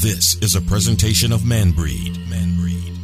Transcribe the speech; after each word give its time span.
This 0.00 0.36
is 0.36 0.54
a 0.54 0.60
presentation 0.60 1.32
of 1.32 1.40
Manbreed. 1.40 2.14
Manbreed. 2.28 2.94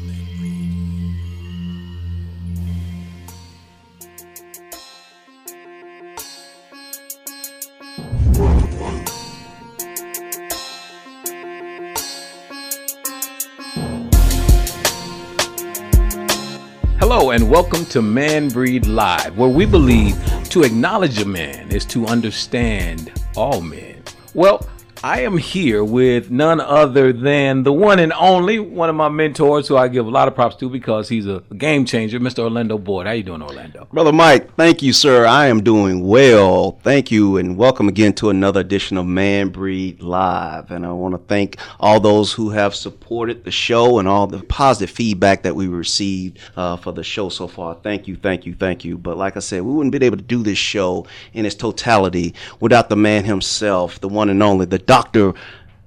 Hello 17.00 17.32
and 17.32 17.50
welcome 17.50 17.84
to 17.86 18.02
Man 18.02 18.48
Breed 18.50 18.86
Live, 18.86 19.36
where 19.36 19.48
we 19.48 19.66
believe 19.66 20.14
to 20.50 20.62
acknowledge 20.62 21.18
a 21.18 21.24
man 21.24 21.72
is 21.72 21.84
to 21.86 22.06
understand 22.06 23.12
all 23.34 23.60
men. 23.60 24.00
Well, 24.34 24.68
I 25.04 25.20
am 25.20 25.36
here 25.36 25.84
with 25.84 26.30
none 26.30 26.62
other 26.62 27.12
than 27.12 27.62
the 27.62 27.74
one 27.74 27.98
and 27.98 28.10
only 28.14 28.58
one 28.58 28.88
of 28.88 28.96
my 28.96 29.10
mentors, 29.10 29.68
who 29.68 29.76
I 29.76 29.88
give 29.88 30.06
a 30.06 30.10
lot 30.10 30.28
of 30.28 30.34
props 30.34 30.56
to 30.56 30.70
because 30.70 31.10
he's 31.10 31.26
a 31.26 31.40
game 31.58 31.84
changer, 31.84 32.18
Mr. 32.18 32.38
Orlando 32.38 32.78
Boyd. 32.78 33.06
How 33.06 33.12
you 33.12 33.22
doing, 33.22 33.42
Orlando? 33.42 33.86
Brother 33.92 34.14
Mike, 34.14 34.54
thank 34.54 34.82
you, 34.82 34.94
sir. 34.94 35.26
I 35.26 35.48
am 35.48 35.62
doing 35.62 36.06
well. 36.06 36.80
Thank 36.82 37.10
you, 37.10 37.36
and 37.36 37.58
welcome 37.58 37.86
again 37.86 38.14
to 38.14 38.30
another 38.30 38.60
edition 38.60 38.96
of 38.96 39.04
Man 39.04 39.50
Breed 39.50 40.00
Live. 40.00 40.70
And 40.70 40.86
I 40.86 40.92
want 40.92 41.14
to 41.14 41.18
thank 41.18 41.58
all 41.78 42.00
those 42.00 42.32
who 42.32 42.48
have 42.48 42.74
supported 42.74 43.44
the 43.44 43.50
show 43.50 43.98
and 43.98 44.08
all 44.08 44.26
the 44.26 44.42
positive 44.44 44.96
feedback 44.96 45.42
that 45.42 45.54
we 45.54 45.68
received 45.68 46.38
uh, 46.56 46.78
for 46.78 46.92
the 46.92 47.04
show 47.04 47.28
so 47.28 47.46
far. 47.46 47.74
Thank 47.74 48.08
you, 48.08 48.16
thank 48.16 48.46
you, 48.46 48.54
thank 48.54 48.86
you. 48.86 48.96
But 48.96 49.18
like 49.18 49.36
I 49.36 49.40
said, 49.40 49.64
we 49.64 49.74
wouldn't 49.74 49.92
be 49.92 50.06
able 50.06 50.16
to 50.16 50.22
do 50.22 50.42
this 50.42 50.56
show 50.56 51.06
in 51.34 51.44
its 51.44 51.54
totality 51.54 52.34
without 52.58 52.88
the 52.88 52.96
man 52.96 53.24
himself, 53.24 54.00
the 54.00 54.08
one 54.08 54.30
and 54.30 54.42
only, 54.42 54.64
the 54.64 54.78
Doctor 54.94 55.34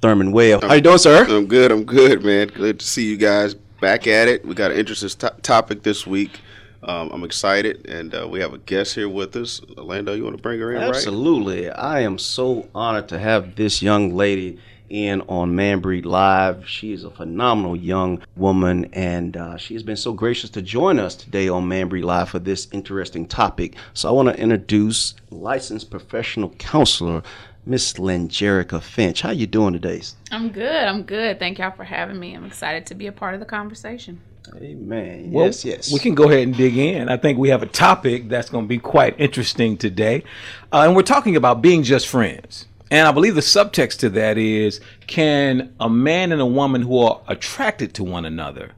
Thurman 0.02 0.34
Whale. 0.34 0.59
How 0.59 0.73
you 0.73 0.81
doing, 0.81 0.97
sir? 0.97 1.25
I'm 1.29 1.47
good. 1.47 1.71
I'm 1.71 1.85
good, 1.85 2.25
man. 2.25 2.49
Good 2.49 2.81
to 2.81 2.85
see 2.85 3.09
you 3.09 3.16
guys 3.16 3.53
back 3.53 4.05
at 4.05 4.27
it. 4.27 4.45
We 4.45 4.53
got 4.53 4.72
an 4.72 4.77
interesting 4.77 5.08
to- 5.19 5.33
topic 5.41 5.83
this 5.83 6.05
week. 6.05 6.41
Um, 6.83 7.09
I'm 7.14 7.23
excited, 7.23 7.88
and 7.88 8.14
uh, 8.14 8.27
we 8.30 8.41
have 8.41 8.53
a 8.53 8.58
guest 8.58 8.95
here 8.95 9.08
with 9.08 9.33
us. 9.38 9.61
Orlando, 9.77 10.14
you 10.14 10.25
want 10.25 10.36
to 10.36 10.41
bring 10.41 10.59
her 10.59 10.73
in, 10.73 10.81
right? 10.81 10.89
Absolutely. 10.89 11.69
I 11.69 12.02
am 12.02 12.17
so 12.17 12.67
honored 12.75 13.08
to 13.08 13.17
have 13.17 13.55
this 13.55 13.81
young 13.81 14.14
lady 14.14 14.59
in 14.89 15.21
on 15.21 15.55
Man 15.55 15.80
Breed 15.80 16.05
Live. 16.05 16.67
She 16.67 16.92
is 16.92 17.05
a 17.05 17.09
phenomenal 17.09 17.77
young 17.77 18.21
woman, 18.36 18.89
and 18.92 19.38
uh, 19.38 19.55
she 19.55 19.73
has 19.73 19.83
been 19.83 19.95
so 19.95 20.11
gracious 20.11 20.49
to 20.49 20.61
join 20.61 20.99
us 20.99 21.16
today 21.16 21.47
on 21.47 21.66
Man 21.66 21.88
Breed 21.88 22.03
Live 22.03 22.27
for 22.27 22.39
this 22.39 22.67
interesting 22.73 23.25
topic. 23.25 23.75
So 23.94 24.09
I 24.09 24.11
want 24.11 24.27
to 24.27 24.38
introduce 24.38 25.14
licensed 25.30 25.89
professional 25.89 26.49
counselor, 26.58 27.23
Miss 27.68 27.94
Langerica 27.94 28.82
Finch. 28.82 29.22
How 29.22 29.32
you 29.32 29.46
doing 29.46 29.73
today? 29.73 30.02
I'm 30.32 30.50
good. 30.50 30.66
I'm 30.66 31.04
good. 31.04 31.38
Thank 31.38 31.60
y'all 31.60 31.72
for 31.72 31.84
having 31.84 32.18
me. 32.18 32.34
I'm 32.34 32.46
excited 32.46 32.86
to 32.86 32.96
be 32.96 33.08
a 33.08 33.12
part 33.12 33.34
of 33.34 33.42
the 33.42 33.46
conversation. 33.46 34.22
Amen. 34.56 35.32
Well, 35.32 35.48
yes, 35.48 35.66
yes. 35.66 35.92
We 35.92 36.00
can 36.00 36.16
go 36.16 36.30
ahead 36.30 36.44
and 36.44 36.56
dig 36.56 36.78
in. 36.78 37.10
I 37.10 37.18
think 37.18 37.38
we 37.38 37.50
have 37.50 37.64
a 37.64 37.68
topic 37.68 38.30
that's 38.30 38.50
going 38.50 38.64
to 38.64 38.70
be 38.70 38.78
quite 38.78 39.20
interesting 39.20 39.76
today. 39.76 40.23
Uh, 40.72 40.84
and 40.84 40.95
we're 40.95 41.02
talking 41.02 41.36
about 41.36 41.62
being 41.62 41.84
just 41.84 42.08
friends. 42.08 42.68
And 42.90 43.06
I 43.06 43.12
believe 43.12 43.36
the 43.36 43.42
subtext 43.42 44.00
to 44.00 44.10
that 44.12 44.38
is 44.38 44.80
can 45.08 45.76
a 45.78 45.90
man 45.90 46.32
and 46.32 46.40
a 46.40 46.45
woman 46.45 46.84
who 46.84 47.00
are 47.00 47.20
attracted 47.28 47.94
to 47.95 48.04
one 48.06 48.23
another 48.23 48.72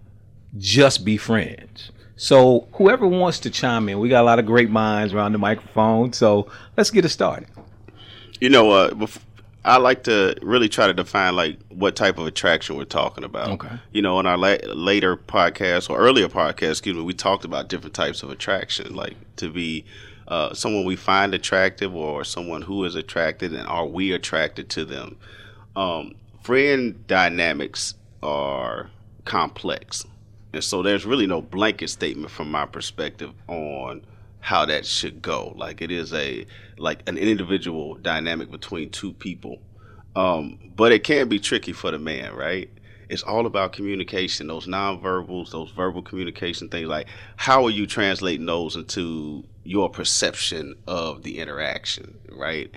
just 0.57 1.05
be 1.05 1.15
friends? 1.15 1.91
So, 2.15 2.67
whoever 2.73 3.07
wants 3.07 3.39
to 3.41 3.51
chime 3.51 3.87
in, 3.87 3.99
we 3.99 4.09
got 4.09 4.23
a 4.23 4.25
lot 4.25 4.39
of 4.39 4.45
great 4.47 4.71
minds 4.71 5.13
around 5.13 5.31
the 5.33 5.37
microphone. 5.37 6.11
So, 6.11 6.51
let's 6.75 6.89
get 6.89 7.05
it 7.05 7.09
started. 7.09 7.47
You 8.39 8.49
know, 8.49 8.71
uh, 8.71 8.91
bef- 8.91 9.21
I 9.65 9.77
like 9.77 10.03
to 10.03 10.35
really 10.41 10.69
try 10.69 10.87
to 10.87 10.93
define 10.93 11.35
like 11.35 11.59
what 11.69 11.95
type 11.95 12.17
of 12.17 12.25
attraction 12.25 12.77
we're 12.77 12.85
talking 12.85 13.23
about. 13.23 13.49
Okay. 13.49 13.77
You 13.91 14.01
know, 14.01 14.19
in 14.19 14.25
our 14.25 14.37
la- 14.37 14.57
later 14.73 15.17
podcast 15.17 15.89
or 15.89 15.97
earlier 15.97 16.29
podcast, 16.29 16.71
excuse 16.71 16.95
me, 16.95 17.03
we 17.03 17.13
talked 17.13 17.43
about 17.43 17.67
different 17.67 17.93
types 17.93 18.23
of 18.23 18.29
attraction, 18.29 18.95
like 18.95 19.15
to 19.35 19.49
be 19.49 19.85
uh, 20.29 20.53
someone 20.53 20.85
we 20.85 20.95
find 20.95 21.33
attractive 21.33 21.93
or 21.93 22.23
someone 22.23 22.61
who 22.61 22.85
is 22.85 22.95
attracted, 22.95 23.53
and 23.53 23.67
are 23.67 23.85
we 23.85 24.13
attracted 24.13 24.69
to 24.69 24.85
them? 24.85 25.17
Um, 25.75 26.15
friend 26.43 27.05
dynamics 27.07 27.95
are 28.23 28.89
complex, 29.25 30.05
and 30.53 30.63
so 30.63 30.81
there's 30.83 31.05
really 31.05 31.27
no 31.27 31.41
blanket 31.41 31.89
statement 31.89 32.31
from 32.31 32.49
my 32.49 32.65
perspective 32.65 33.31
on 33.47 34.01
how 34.39 34.65
that 34.65 34.85
should 34.85 35.21
go. 35.21 35.53
Like 35.55 35.81
it 35.81 35.91
is 35.91 36.13
a 36.13 36.45
like 36.77 37.07
an 37.07 37.17
individual 37.17 37.95
dynamic 37.95 38.51
between 38.51 38.89
two 38.89 39.13
people. 39.13 39.61
Um, 40.15 40.59
but 40.75 40.91
it 40.91 41.03
can 41.03 41.29
be 41.29 41.39
tricky 41.39 41.73
for 41.73 41.91
the 41.91 41.99
man, 41.99 42.33
right? 42.33 42.69
It's 43.09 43.23
all 43.23 43.45
about 43.45 43.73
communication, 43.73 44.47
those 44.47 44.67
nonverbals, 44.67 45.51
those 45.51 45.71
verbal 45.71 46.03
communication 46.03 46.69
things. 46.69 46.87
Like, 46.87 47.07
how 47.37 47.65
are 47.65 47.71
you 47.71 47.87
translating 47.87 48.45
those 48.45 48.75
into 48.75 49.43
your 49.63 49.89
perception 49.89 50.75
of 50.87 51.23
the 51.23 51.39
interaction, 51.39 52.19
right? 52.31 52.71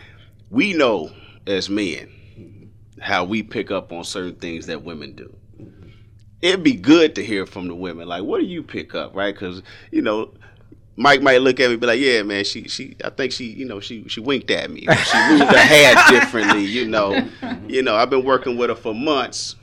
We 0.51 0.73
know 0.73 1.11
as 1.47 1.69
men 1.69 2.71
how 3.01 3.25
we 3.25 3.43
pick 3.43 3.71
up 3.71 3.93
on 3.93 4.05
certain 4.05 4.37
things 4.37 4.67
that 4.67 4.85
women 4.85 5.15
do. 5.15 5.37
It'd 6.41 6.63
be 6.63 6.75
good 6.75 7.15
to 7.17 7.25
hear 7.25 7.47
from 7.47 7.69
the 7.69 7.75
women, 7.75 8.09
like, 8.09 8.25
what 8.25 8.41
do 8.41 8.47
you 8.47 8.63
pick 8.63 8.95
up, 8.95 9.15
right? 9.15 9.35
Because, 9.35 9.63
you 9.91 10.03
know, 10.03 10.35
Mike 10.97 11.23
might 11.23 11.41
look 11.41 11.59
at 11.61 11.67
me 11.69 11.73
and 11.73 11.81
be 11.81 11.87
like, 11.87 12.01
"Yeah, 12.01 12.23
man, 12.23 12.45
she 12.45 12.69
she 12.69 12.97
I 13.05 13.11
think 13.11 13.33
she 13.33 13.47
you 13.47 13.65
know 13.65 13.81
she 13.81 14.07
she 14.09 14.21
winked 14.21 14.51
at 14.51 14.71
me. 14.71 14.81
She 14.81 15.29
moved 15.31 15.45
her 15.45 15.57
head 15.59 15.97
differently. 16.11 16.65
You 16.65 16.87
know, 16.87 17.29
you 17.67 17.83
know 17.83 17.97
I've 17.97 18.11
been 18.11 18.25
working 18.25 18.57
with 18.59 18.71
her 18.71 18.77
for 18.77 18.95
months, 18.95 19.57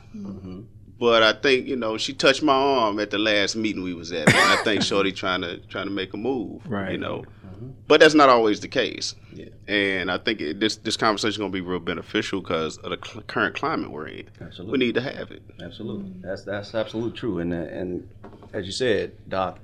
but 1.00 1.24
I 1.24 1.34
think 1.34 1.68
you 1.68 1.76
know 1.76 1.98
she 1.98 2.14
touched 2.14 2.42
my 2.42 2.54
arm 2.54 3.00
at 3.00 3.12
the 3.12 3.20
last 3.20 3.56
meeting 3.56 3.84
we 3.84 3.94
was 3.94 4.12
at. 4.12 4.28
Man. 4.28 4.36
I 4.38 4.62
think 4.64 4.82
Shorty 4.82 5.12
trying 5.12 5.42
to 5.42 5.58
trying 5.68 5.86
to 5.86 5.92
make 5.92 6.14
a 6.14 6.18
move. 6.18 6.66
Right. 6.66 6.94
You 6.94 6.98
know, 6.98 7.26
but 7.88 8.00
that's 8.00 8.14
not 8.14 8.30
always 8.30 8.60
the 8.60 8.68
case. 8.68 9.16
Yeah. 9.34 9.46
And 9.68 10.12
I 10.12 10.18
think 10.18 10.42
it, 10.42 10.60
this 10.60 10.78
this 10.78 10.98
conversation 10.98 11.30
is 11.30 11.38
going 11.38 11.52
to 11.52 11.54
be 11.54 11.62
real 11.62 11.80
beneficial 11.80 12.42
because 12.42 12.78
of 12.78 12.92
the 12.92 12.98
cl- 13.06 13.24
current 13.24 13.56
climate 13.56 13.92
we're 13.92 14.08
in. 14.08 14.30
Absolutely. 14.42 14.72
We 14.72 14.86
need 14.86 14.96
to 14.96 15.02
have 15.02 15.32
it. 15.32 15.42
Absolutely, 15.62 16.12
that's 16.22 16.44
that's 16.44 16.74
absolutely 16.76 17.18
true. 17.18 17.40
And 17.40 17.54
uh, 17.54 17.58
and 17.58 18.10
as 18.54 18.66
you 18.66 18.72
said, 18.72 19.12
Doc, 19.30 19.60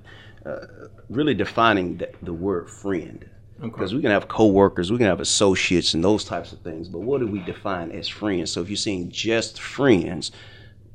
uh, 0.46 0.66
really 1.10 1.34
defining 1.34 1.98
the, 1.98 2.10
the 2.22 2.34
word 2.34 2.70
friend. 2.70 3.30
Because 3.60 3.94
we 3.94 4.02
can 4.02 4.12
have 4.12 4.28
coworkers, 4.28 4.92
we 4.92 4.98
can 4.98 5.08
have 5.08 5.22
associates, 5.22 5.94
and 5.94 6.04
those 6.04 6.26
types 6.26 6.52
of 6.52 6.60
things. 6.60 6.90
But 6.90 7.00
what 7.00 7.22
do 7.22 7.28
we 7.28 7.40
define 7.40 7.92
as 7.92 8.08
friends? 8.08 8.52
So 8.52 8.62
if 8.62 8.70
you're 8.70 8.76
saying 8.76 9.12
just 9.12 9.62
friends, 9.62 10.32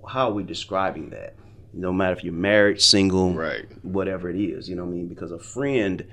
how 0.07 0.29
are 0.29 0.33
we 0.33 0.43
describing 0.43 1.11
that? 1.11 1.37
No 1.73 1.93
matter 1.93 2.13
if 2.17 2.25
you're 2.25 2.35
married, 2.35 2.81
single, 2.81 3.33
Right. 3.33 3.67
whatever 3.83 4.29
it 4.29 4.37
is, 4.39 4.69
you 4.69 4.77
know 4.77 4.85
what 4.85 4.91
I 4.91 4.97
mean? 4.97 5.09
Because 5.09 5.33
a 5.33 5.39
friend 5.39 6.05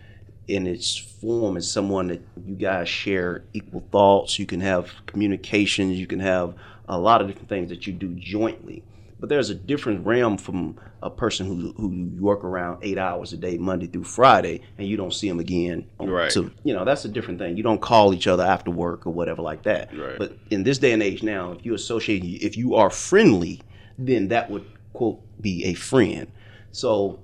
in 0.47 0.65
its 0.65 0.95
form 0.95 1.57
is 1.57 1.69
someone 1.69 2.07
that 2.07 2.21
you 2.45 2.55
guys 2.55 2.87
share 2.87 3.43
equal 3.53 3.85
thoughts, 3.91 4.39
you 4.39 4.45
can 4.45 4.61
have 4.61 4.91
communications, 5.05 5.99
you 5.99 6.07
can 6.07 6.19
have 6.21 6.55
a 6.87 6.97
lot 6.97 7.21
of 7.21 7.27
different 7.27 7.49
things 7.49 7.69
that 7.69 7.85
you 7.85 7.93
do 7.93 8.13
jointly. 8.15 8.83
But 9.19 9.29
there's 9.29 9.49
a 9.49 9.55
different 9.55 10.05
realm 10.05 10.37
from 10.37 10.77
a 11.01 11.09
person 11.09 11.47
who 11.47 11.73
who 11.73 11.91
you 11.91 12.21
work 12.21 12.43
around 12.43 12.79
eight 12.83 12.97
hours 12.97 13.33
a 13.33 13.37
day, 13.37 13.57
Monday 13.57 13.87
through 13.87 14.03
Friday, 14.03 14.61
and 14.77 14.87
you 14.87 14.95
don't 14.95 15.13
see 15.13 15.27
them 15.27 15.39
again. 15.39 15.87
Right. 15.99 16.31
So 16.31 16.51
you 16.63 16.73
know 16.73 16.85
that's 16.85 17.05
a 17.05 17.09
different 17.09 17.39
thing. 17.39 17.57
You 17.57 17.63
don't 17.63 17.81
call 17.81 18.13
each 18.13 18.27
other 18.27 18.43
after 18.43 18.69
work 18.69 19.07
or 19.07 19.11
whatever 19.11 19.41
like 19.41 19.63
that. 19.63 19.95
Right. 19.97 20.17
But 20.17 20.37
in 20.51 20.63
this 20.63 20.77
day 20.77 20.91
and 20.91 21.01
age 21.01 21.23
now, 21.23 21.53
if 21.53 21.65
you 21.65 21.73
associate, 21.73 22.23
if 22.23 22.57
you 22.57 22.75
are 22.75 22.89
friendly, 22.89 23.61
then 23.97 24.27
that 24.27 24.49
would 24.51 24.65
quote 24.93 25.19
be 25.41 25.65
a 25.65 25.73
friend. 25.73 26.31
So 26.71 27.19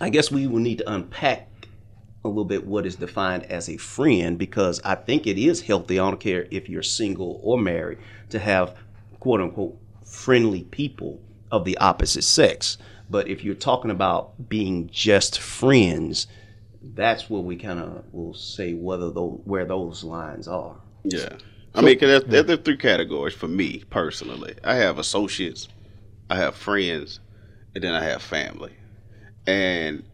I 0.00 0.08
guess 0.08 0.30
we 0.30 0.46
will 0.46 0.60
need 0.60 0.78
to 0.78 0.92
unpack 0.92 1.48
a 2.24 2.28
little 2.28 2.44
bit 2.44 2.66
what 2.66 2.86
is 2.86 2.96
defined 2.96 3.44
as 3.44 3.68
a 3.68 3.76
friend 3.76 4.38
because 4.38 4.80
I 4.84 4.94
think 4.94 5.26
it 5.26 5.38
is 5.38 5.60
healthy. 5.60 5.98
I 5.98 6.08
don't 6.08 6.20
care 6.20 6.46
if 6.50 6.68
you're 6.68 6.82
single 6.82 7.40
or 7.42 7.58
married 7.58 7.98
to 8.30 8.38
have 8.38 8.76
quote 9.20 9.40
unquote 9.40 9.78
friendly 10.04 10.64
people 10.64 11.20
of 11.50 11.64
the 11.64 11.76
opposite 11.78 12.24
sex. 12.24 12.78
But 13.10 13.28
if 13.28 13.44
you're 13.44 13.54
talking 13.54 13.90
about 13.90 14.48
being 14.48 14.88
just 14.90 15.38
friends, 15.38 16.26
that's 16.94 17.28
where 17.28 17.42
we 17.42 17.56
kind 17.56 17.78
of 17.78 18.04
will 18.12 18.34
say 18.34 18.72
whether 18.74 19.10
those 19.10 19.40
where 19.44 19.64
those 19.64 20.02
lines 20.02 20.48
are. 20.48 20.76
Yeah. 21.04 21.36
I 21.74 21.80
mean, 21.80 21.98
'cause 21.98 22.08
there's, 22.08 22.24
there's, 22.24 22.46
there's 22.46 22.60
three 22.60 22.76
categories 22.76 23.34
for 23.34 23.48
me 23.48 23.82
personally. 23.90 24.54
I 24.62 24.74
have 24.76 24.98
associates, 24.98 25.68
I 26.28 26.36
have 26.36 26.54
friends, 26.54 27.20
and 27.74 27.82
then 27.82 27.94
I 27.94 28.02
have 28.04 28.22
family. 28.22 28.72
And 29.46 30.04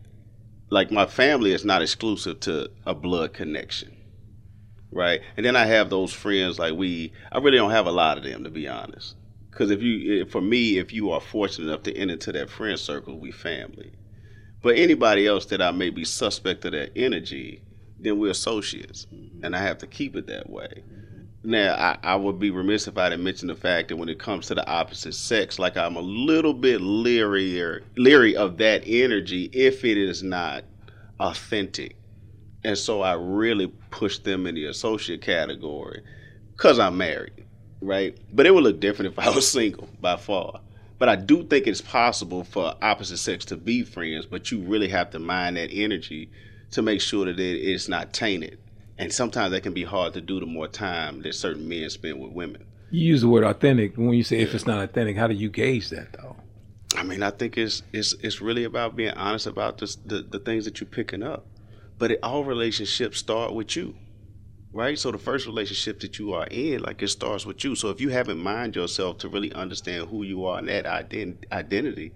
like 0.70 0.90
my 0.90 1.06
family 1.06 1.52
is 1.52 1.64
not 1.64 1.82
exclusive 1.82 2.40
to 2.40 2.70
a 2.86 2.94
blood 2.94 3.32
connection. 3.32 3.94
Right? 4.90 5.20
And 5.36 5.44
then 5.44 5.54
I 5.56 5.66
have 5.66 5.90
those 5.90 6.12
friends 6.12 6.58
like 6.58 6.74
we 6.74 7.12
I 7.30 7.38
really 7.38 7.58
don't 7.58 7.70
have 7.70 7.86
a 7.86 7.92
lot 7.92 8.18
of 8.18 8.24
them 8.24 8.44
to 8.44 8.50
be 8.50 8.66
honest. 8.68 9.14
Cuz 9.50 9.70
if 9.70 9.82
you 9.82 10.22
eh, 10.22 10.24
for 10.28 10.40
me 10.40 10.78
if 10.78 10.92
you 10.92 11.10
are 11.10 11.20
fortunate 11.20 11.68
enough 11.68 11.82
to 11.84 11.96
enter 11.96 12.14
into 12.14 12.32
that 12.32 12.50
friend 12.50 12.78
circle, 12.78 13.18
we 13.18 13.30
family. 13.32 13.92
But 14.62 14.76
anybody 14.76 15.26
else 15.26 15.46
that 15.46 15.62
I 15.62 15.70
may 15.70 15.90
be 15.90 16.04
suspect 16.04 16.64
of 16.64 16.72
their 16.72 16.88
energy, 16.96 17.62
then 17.98 18.18
we're 18.18 18.30
associates. 18.30 19.06
Mm-hmm. 19.12 19.44
And 19.44 19.56
I 19.56 19.60
have 19.62 19.78
to 19.78 19.86
keep 19.86 20.16
it 20.16 20.26
that 20.26 20.50
way. 20.50 20.82
Now, 21.44 21.74
I, 21.74 21.98
I 22.02 22.16
would 22.16 22.38
be 22.38 22.50
remiss 22.50 22.88
if 22.88 22.98
I 22.98 23.08
didn't 23.08 23.24
mention 23.24 23.48
the 23.48 23.54
fact 23.54 23.88
that 23.88 23.96
when 23.96 24.08
it 24.08 24.18
comes 24.18 24.48
to 24.48 24.54
the 24.54 24.68
opposite 24.68 25.14
sex, 25.14 25.58
like 25.58 25.76
I'm 25.76 25.96
a 25.96 26.00
little 26.00 26.52
bit 26.52 26.80
leery 26.80 27.60
or 27.60 27.82
leery 27.96 28.36
of 28.36 28.58
that 28.58 28.82
energy 28.84 29.48
if 29.52 29.84
it 29.84 29.96
is 29.96 30.22
not 30.22 30.64
authentic. 31.20 31.96
And 32.64 32.76
so 32.76 33.02
I 33.02 33.12
really 33.12 33.68
push 33.90 34.18
them 34.18 34.46
in 34.46 34.56
the 34.56 34.64
associate 34.66 35.22
category 35.22 36.02
because 36.52 36.80
I'm 36.80 36.98
married, 36.98 37.46
right? 37.80 38.16
But 38.32 38.46
it 38.46 38.54
would 38.54 38.64
look 38.64 38.80
different 38.80 39.12
if 39.18 39.18
I 39.18 39.30
was 39.30 39.50
single 39.50 39.88
by 40.00 40.16
far. 40.16 40.60
But 40.98 41.08
I 41.08 41.16
do 41.16 41.44
think 41.44 41.66
it's 41.66 41.80
possible 41.80 42.42
for 42.42 42.74
opposite 42.82 43.18
sex 43.18 43.44
to 43.46 43.56
be 43.56 43.84
friends, 43.84 44.26
but 44.26 44.50
you 44.50 44.60
really 44.60 44.88
have 44.88 45.10
to 45.10 45.18
mind 45.18 45.56
that 45.56 45.70
energy 45.72 46.30
to 46.72 46.82
make 46.82 47.00
sure 47.00 47.24
that 47.26 47.38
it 47.38 47.60
is 47.60 47.88
not 47.88 48.12
tainted. 48.12 48.58
And 48.98 49.12
sometimes 49.12 49.52
that 49.52 49.62
can 49.62 49.72
be 49.72 49.84
hard 49.84 50.14
to 50.14 50.20
do 50.20 50.40
the 50.40 50.46
more 50.46 50.66
time 50.66 51.22
that 51.22 51.34
certain 51.34 51.68
men 51.68 51.88
spend 51.88 52.20
with 52.20 52.32
women. 52.32 52.64
You 52.90 53.06
use 53.06 53.20
the 53.20 53.28
word 53.28 53.44
authentic. 53.44 53.96
When 53.96 54.12
you 54.14 54.24
say 54.24 54.40
if 54.40 54.54
it's 54.54 54.66
not 54.66 54.82
authentic, 54.82 55.16
how 55.16 55.28
do 55.28 55.34
you 55.34 55.50
gauge 55.50 55.90
that 55.90 56.14
though? 56.14 56.36
I 56.96 57.04
mean, 57.04 57.22
I 57.22 57.30
think 57.30 57.56
it's 57.56 57.82
it's 57.92 58.14
it's 58.14 58.40
really 58.40 58.64
about 58.64 58.96
being 58.96 59.12
honest 59.12 59.46
about 59.46 59.78
this, 59.78 59.96
the 59.96 60.22
the 60.22 60.38
things 60.38 60.64
that 60.64 60.80
you're 60.80 60.88
picking 60.88 61.22
up. 61.22 61.46
But 61.98 62.12
it, 62.12 62.20
all 62.22 62.44
relationships 62.44 63.18
start 63.18 63.52
with 63.52 63.76
you, 63.76 63.94
right? 64.72 64.98
So 64.98 65.10
the 65.10 65.18
first 65.18 65.46
relationship 65.46 66.00
that 66.00 66.18
you 66.18 66.32
are 66.34 66.46
in, 66.50 66.82
like 66.82 67.02
it 67.02 67.08
starts 67.08 67.46
with 67.46 67.64
you. 67.64 67.74
So 67.74 67.90
if 67.90 68.00
you 68.00 68.10
haven't 68.10 68.38
mind 68.38 68.76
yourself 68.76 69.18
to 69.18 69.28
really 69.28 69.52
understand 69.52 70.08
who 70.08 70.22
you 70.22 70.44
are 70.46 70.58
and 70.58 70.68
that 70.68 70.84
ident- 70.84 71.50
identity, 71.52 72.12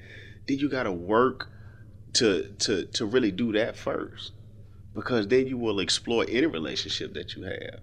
then 0.48 0.58
you 0.58 0.68
got 0.68 0.84
to 0.84 0.92
work 0.92 1.50
to 2.14 2.52
to 2.58 2.84
to 2.86 3.06
really 3.06 3.30
do 3.30 3.52
that 3.52 3.76
first 3.76 4.32
because 4.94 5.28
then 5.28 5.46
you 5.46 5.56
will 5.56 5.80
explore 5.80 6.24
any 6.28 6.46
relationship 6.46 7.14
that 7.14 7.34
you 7.36 7.44
have, 7.44 7.80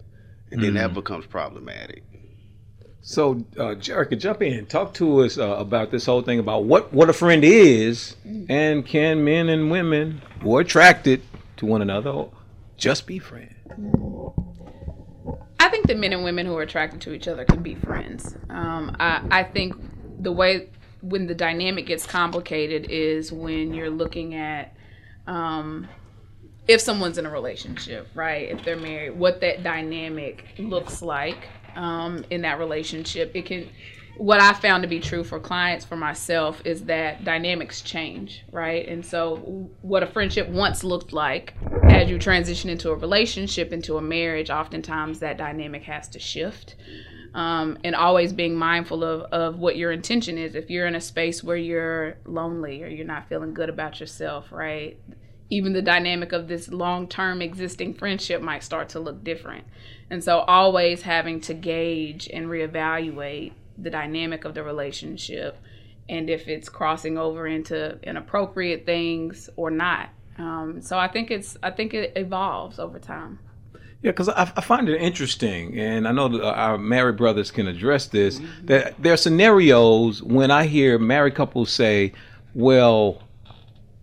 and 0.52 0.62
then 0.62 0.76
that 0.76 0.94
becomes 0.94 1.26
problematic. 1.26 2.04
So, 3.02 3.46
uh, 3.58 3.76
Jerica, 3.76 4.20
jump 4.20 4.42
in. 4.44 4.66
Talk 4.68 4.94
to 4.96 5.22
us 5.22 5.38
uh, 5.38 5.56
about 5.58 5.92
this 5.92 6.06
whole 6.06 6.22
thing 6.22 6.40
about 6.40 6.66
what, 6.66 6.94
what 6.94 7.10
a 7.10 7.14
friend 7.14 7.44
is, 7.44 8.16
and 8.50 8.86
can 8.86 9.24
men 9.24 9.50
and 9.50 9.72
women 9.72 10.22
who 10.42 10.58
are 10.58 10.62
attracted 10.62 11.22
to 11.58 11.66
one 11.66 11.82
another 11.82 12.26
just 12.80 13.06
be 13.06 13.20
friends? 13.20 13.54
I 15.60 15.70
think 15.70 15.88
that 15.88 15.98
men 15.98 16.14
and 16.14 16.24
women 16.24 16.46
who 16.46 16.58
are 16.58 16.62
attracted 16.62 17.02
to 17.02 17.14
each 17.14 17.28
other 17.28 17.46
can 17.46 17.62
be 17.62 17.76
friends. 17.76 18.36
Um, 18.50 18.96
I, 19.00 19.22
I 19.30 19.44
think 19.44 19.76
the 20.20 20.32
way 20.32 20.70
when 21.02 21.28
the 21.28 21.36
dynamic 21.36 21.86
gets 21.86 22.06
complicated 22.06 22.88
is 22.90 23.32
when 23.32 23.74
you're 23.74 23.90
looking 23.90 24.36
at 24.36 24.76
um, 25.28 25.88
if 26.68 26.82
someone's 26.82 27.18
in 27.18 27.26
a 27.26 27.30
relationship, 27.30 28.08
right? 28.14 28.50
If 28.50 28.64
they're 28.64 28.78
married, 28.78 29.18
what 29.18 29.42
that 29.42 29.64
dynamic 29.64 30.46
looks 30.58 31.02
like 31.02 31.50
um, 31.76 32.24
in 32.30 32.42
that 32.42 32.60
relationship. 32.60 33.32
It 33.34 33.46
can. 33.46 33.70
What 34.20 34.42
I 34.42 34.52
found 34.52 34.84
to 34.84 34.90
be 34.90 35.00
true 35.00 35.24
for 35.24 35.40
clients, 35.40 35.86
for 35.86 35.96
myself, 35.96 36.62
is 36.66 36.84
that 36.86 37.24
dynamics 37.24 37.82
change, 37.82 38.44
right? 38.52 38.86
And 38.86 39.06
so, 39.06 39.70
what 39.82 40.04
a 40.04 40.08
friendship 40.08 40.50
once 40.50 40.84
looked 40.84 41.14
like, 41.14 41.54
as 41.84 42.10
you 42.10 42.20
transition 42.20 42.70
into 42.70 42.92
a 42.92 42.96
relationship, 42.96 43.72
into 43.72 43.96
a 43.96 44.02
marriage, 44.02 44.50
oftentimes 44.50 45.20
that 45.20 45.38
dynamic 45.38 45.84
has 45.84 46.10
to 46.10 46.20
shift. 46.20 46.76
Um, 47.34 47.78
and 47.84 47.96
always 47.96 48.34
being 48.34 48.56
mindful 48.56 49.04
of, 49.06 49.22
of 49.32 49.60
what 49.60 49.78
your 49.78 49.94
intention 49.94 50.38
is. 50.38 50.54
If 50.54 50.70
you're 50.70 50.88
in 50.88 50.96
a 50.96 51.02
space 51.02 51.42
where 51.42 51.56
you're 51.56 52.18
lonely 52.26 52.84
or 52.84 52.88
you're 52.88 53.06
not 53.06 53.30
feeling 53.30 53.54
good 53.54 53.70
about 53.70 54.02
yourself, 54.02 54.52
right? 54.52 55.00
even 55.50 55.74
the 55.74 55.82
dynamic 55.82 56.32
of 56.32 56.48
this 56.48 56.70
long 56.70 57.08
term 57.08 57.42
existing 57.42 57.94
friendship 57.96 58.42
might 58.42 58.64
start 58.64 58.90
to 58.90 59.00
look 59.00 59.24
different. 59.24 59.66
And 60.10 60.24
so, 60.24 60.40
always 60.40 61.04
having 61.04 61.42
to 61.42 61.54
gauge 61.54 62.30
and 62.32 62.48
reevaluate 62.48 63.54
the 63.82 63.90
dynamic 63.90 64.46
of 64.46 64.54
the 64.54 64.64
relationship 64.64 65.58
and 66.10 66.30
if 66.30 66.48
it's 66.48 66.68
crossing 66.70 67.18
over 67.18 67.48
into 67.48 68.00
inappropriate 68.04 68.86
things 68.86 69.50
or 69.56 69.70
not. 69.70 70.10
Um, 70.38 70.82
so 70.82 70.98
I 70.98 71.08
think 71.08 71.32
it's 71.32 71.58
I 71.62 71.70
think 71.70 71.94
it 71.94 72.14
evolves 72.16 72.80
over 72.80 72.98
time. 72.98 73.40
Yeah, 74.02 74.12
because 74.12 74.30
I, 74.30 74.52
I 74.56 74.62
find 74.62 74.88
it 74.88 75.02
interesting, 75.02 75.78
and 75.78 76.08
I 76.08 76.14
know 76.14 76.30
that 76.30 76.42
our 76.42 76.78
married 76.78 77.18
brothers 77.18 77.52
can 77.52 77.68
address 77.68 78.08
this. 78.08 78.40
That 78.64 78.96
there 78.98 79.14
are 79.14 79.18
scenarios 79.18 80.24
when 80.24 80.52
I 80.52 80.66
hear 80.68 80.98
married 80.98 81.36
couples 81.36 81.72
say, 81.72 82.14
"Well, 82.54 83.22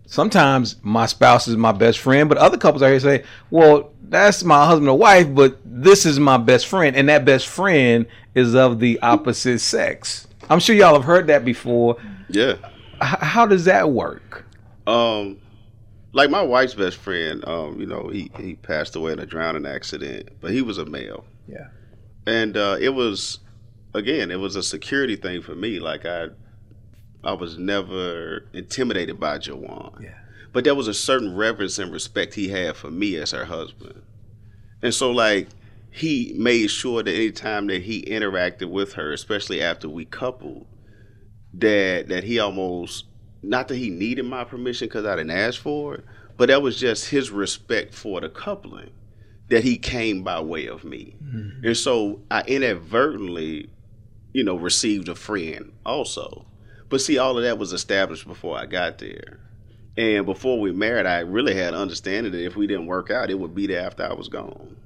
sometimes 0.07 0.75
my 0.81 1.05
spouse 1.05 1.47
is 1.47 1.55
my 1.55 1.71
best 1.71 1.99
friend," 1.99 2.27
but 2.27 2.37
other 2.39 2.57
couples 2.57 2.81
I 2.81 2.89
hear 2.89 2.99
say, 2.99 3.23
"Well, 3.51 3.91
that's 4.09 4.43
my 4.43 4.65
husband 4.65 4.89
or 4.89 4.97
wife, 4.97 5.27
but 5.33 5.59
this 5.63 6.05
is 6.05 6.19
my 6.19 6.37
best 6.37 6.65
friend, 6.67 6.95
and 6.95 7.07
that 7.09 7.23
best 7.25 7.47
friend 7.47 8.07
is 8.33 8.55
of 8.55 8.79
the 8.79 8.99
opposite 9.01 9.59
sex." 9.59 10.27
I'm 10.49 10.59
sure 10.59 10.75
y'all 10.75 10.93
have 10.95 11.03
heard 11.03 11.27
that 11.27 11.43
before. 11.45 11.97
Yeah. 12.29 12.53
H- 13.03 13.19
how 13.19 13.45
does 13.45 13.65
that 13.65 13.91
work? 13.91 14.45
Um, 14.87 15.37
like 16.13 16.29
my 16.29 16.41
wife's 16.41 16.73
best 16.73 16.97
friend, 16.97 17.43
um, 17.47 17.79
you 17.79 17.85
know, 17.85 18.07
he 18.07 18.31
he 18.39 18.55
passed 18.55 18.95
away 18.95 19.11
in 19.11 19.19
a 19.19 19.25
drowning 19.25 19.65
accident, 19.65 20.29
but 20.41 20.51
he 20.51 20.61
was 20.61 20.77
a 20.77 20.85
male, 20.85 21.25
Yeah. 21.47 21.67
and 22.25 22.55
uh, 22.57 22.77
it 22.79 22.89
was 22.89 23.39
again, 23.93 24.31
it 24.31 24.39
was 24.39 24.55
a 24.55 24.63
security 24.63 25.15
thing 25.17 25.41
for 25.41 25.53
me. 25.55 25.79
Like 25.79 26.05
I, 26.05 26.27
I 27.23 27.33
was 27.33 27.57
never 27.57 28.45
intimidated 28.53 29.19
by 29.19 29.39
Jawan, 29.39 30.01
Yeah. 30.01 30.17
but 30.53 30.63
there 30.63 30.75
was 30.75 30.87
a 30.87 30.93
certain 30.93 31.35
reverence 31.35 31.79
and 31.79 31.91
respect 31.91 32.35
he 32.35 32.49
had 32.49 32.75
for 32.75 32.91
me 32.91 33.15
as 33.15 33.31
her 33.31 33.45
husband, 33.45 34.01
and 34.81 34.93
so 34.93 35.11
like 35.11 35.47
he 35.89 36.33
made 36.37 36.67
sure 36.67 37.01
that 37.01 37.11
anytime 37.11 37.67
that 37.67 37.81
he 37.81 38.03
interacted 38.03 38.69
with 38.69 38.93
her, 38.93 39.11
especially 39.11 39.61
after 39.61 39.89
we 39.89 40.05
coupled, 40.05 40.67
that 41.53 42.07
that 42.09 42.23
he 42.23 42.39
almost 42.39 43.05
not 43.41 43.67
that 43.67 43.77
he 43.77 43.89
needed 43.89 44.23
my 44.25 44.43
permission 44.43 44.87
because 44.87 45.05
I 45.05 45.15
didn't 45.15 45.31
ask 45.31 45.59
for 45.59 45.95
it, 45.95 46.05
but 46.37 46.47
that 46.49 46.61
was 46.61 46.79
just 46.79 47.09
his 47.09 47.31
respect 47.31 47.93
for 47.93 48.21
the 48.21 48.29
coupling 48.29 48.91
that 49.49 49.63
he 49.63 49.77
came 49.77 50.23
by 50.23 50.39
way 50.41 50.67
of 50.67 50.83
me, 50.83 51.15
mm-hmm. 51.23 51.65
and 51.65 51.75
so 51.77 52.21
I 52.29 52.41
inadvertently, 52.43 53.69
you 54.33 54.43
know, 54.43 54.55
received 54.55 55.07
a 55.09 55.15
friend 55.15 55.71
also. 55.85 56.45
But 56.89 57.01
see, 57.01 57.17
all 57.17 57.37
of 57.37 57.43
that 57.43 57.57
was 57.57 57.73
established 57.73 58.27
before 58.27 58.57
I 58.57 58.65
got 58.65 58.97
there. 58.97 59.39
And 59.97 60.25
before 60.25 60.59
we 60.59 60.71
married, 60.71 61.05
I 61.05 61.19
really 61.19 61.55
had 61.55 61.73
understanding 61.73 62.31
that 62.31 62.45
if 62.45 62.55
we 62.55 62.67
didn't 62.67 62.85
work 62.85 63.09
out, 63.09 63.31
it 63.31 63.39
would 63.39 63.55
be 63.55 63.67
there 63.67 63.85
after 63.85 64.03
I 64.03 64.13
was 64.13 64.29
gone. 64.29 64.77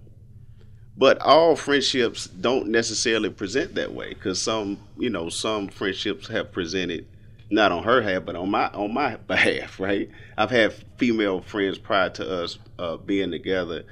But 0.98 1.22
all 1.22 1.56
friendships 1.56 2.26
don't 2.26 2.68
necessarily 2.68 3.30
present 3.30 3.76
that 3.76 3.94
way 3.94 4.10
because 4.10 4.42
some, 4.42 4.80
you 4.98 5.10
know, 5.10 5.30
some 5.30 5.68
friendships 5.68 6.28
have 6.28 6.52
presented 6.52 7.08
not 7.50 7.72
on 7.72 7.84
her 7.84 8.02
half, 8.02 8.26
but 8.26 8.36
on 8.36 8.50
my 8.50 8.68
on 8.70 8.94
my 8.94 9.16
behalf, 9.28 9.80
right? 9.80 10.10
I've 10.38 10.52
had 10.52 10.74
female 10.98 11.42
friends 11.42 11.78
prior 11.78 12.10
to 12.12 12.44
us 12.44 12.58
uh, 12.80 12.98
being 12.98 13.32
together, 13.32 13.84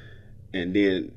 and 0.53 0.75
then 0.75 1.11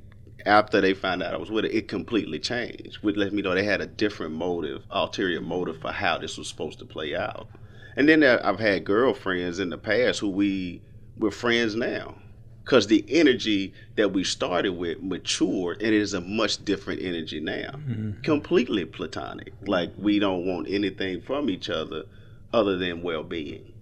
after 0.47 0.81
they 0.81 0.95
found 0.95 1.23
out 1.23 1.35
I 1.35 1.37
was 1.37 1.51
with 1.51 1.65
it, 1.65 1.75
it 1.75 1.89
completely 1.89 2.39
changed. 2.39 2.99
Which 3.03 3.17
let 3.17 3.33
me 3.33 3.43
know 3.43 3.55
they 3.55 3.65
had 3.65 3.81
a 3.81 3.87
different 3.87 4.35
motive, 4.35 4.83
ulterior 4.91 5.41
motive 5.41 5.81
for 5.81 5.93
how 5.93 6.19
this 6.19 6.39
was 6.39 6.49
supposed 6.49 6.79
to 6.81 6.85
play 6.85 7.15
out. 7.15 7.49
And 7.97 8.09
then 8.09 8.23
I've 8.25 8.61
had 8.61 8.85
girlfriends 8.85 9.59
in 9.59 9.71
the 9.71 9.79
past 9.79 10.21
who 10.21 10.31
we 10.31 10.83
we're 11.17 11.31
friends 11.31 11.77
now 11.77 12.17
because 12.65 12.87
the 12.87 13.05
energy 13.09 13.75
that 13.97 14.13
we 14.13 14.25
started 14.25 14.73
with 14.73 15.03
matured 15.03 15.83
and 15.83 15.89
it 15.89 16.01
is 16.01 16.15
a 16.15 16.21
much 16.21 16.65
different 16.65 17.03
energy 17.03 17.39
now 17.39 17.71
mm-hmm. 17.73 18.13
completely 18.23 18.87
platonic 18.87 19.53
like 19.67 19.93
we 19.99 20.19
don't 20.19 20.47
want 20.47 20.67
anything 20.71 21.21
from 21.21 21.51
each 21.51 21.69
other 21.69 22.05
other 22.53 22.79
than 22.79 23.03
well-being 23.03 23.73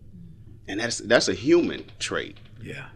and 0.67 0.81
that's 0.81 0.99
that's 0.99 1.29
a 1.29 1.35
human 1.35 1.85
trait 2.01 2.37
Yeah. 2.63 2.87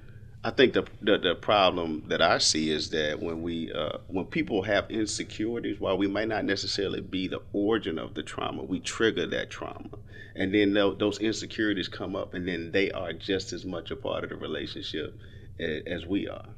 I 0.47 0.51
think 0.51 0.75
the, 0.75 0.85
the 1.01 1.17
the 1.17 1.35
problem 1.35 2.05
that 2.09 2.21
I 2.21 2.37
see 2.37 2.69
is 2.69 2.91
that 2.91 3.21
when 3.21 3.43
we 3.43 3.73
uh, 3.73 3.99
when 4.09 4.27
people 4.27 4.63
have 4.65 4.91
insecurities, 4.91 5.81
while 5.81 5.97
we 5.97 6.07
might 6.07 6.29
not 6.29 6.45
necessarily 6.45 7.01
be 7.01 7.29
the 7.29 7.41
origin 7.55 7.99
of 7.99 8.13
the 8.13 8.23
trauma, 8.23 8.63
we 8.63 8.79
trigger 8.79 9.27
that 9.27 9.49
trauma, 9.49 9.89
and 10.37 10.55
then 10.55 10.75
tho- 10.75 10.95
those 10.95 11.19
insecurities 11.19 11.89
come 11.89 12.15
up, 12.15 12.35
and 12.35 12.47
then 12.47 12.73
they 12.73 12.91
are 12.91 13.15
just 13.15 13.55
as 13.55 13.65
much 13.65 13.91
a 13.91 13.97
part 13.97 14.23
of 14.23 14.31
the 14.31 14.37
relationship 14.37 15.19
as, 15.59 15.83
as 15.87 16.07
we 16.07 16.29
are, 16.29 16.51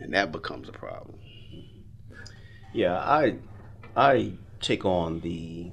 and 0.00 0.14
that 0.14 0.32
becomes 0.32 0.70
a 0.70 0.72
problem. 0.72 1.18
Yeah, 2.72 2.96
I 2.96 3.36
I 3.94 4.32
take 4.60 4.86
on 4.86 5.20
the 5.20 5.72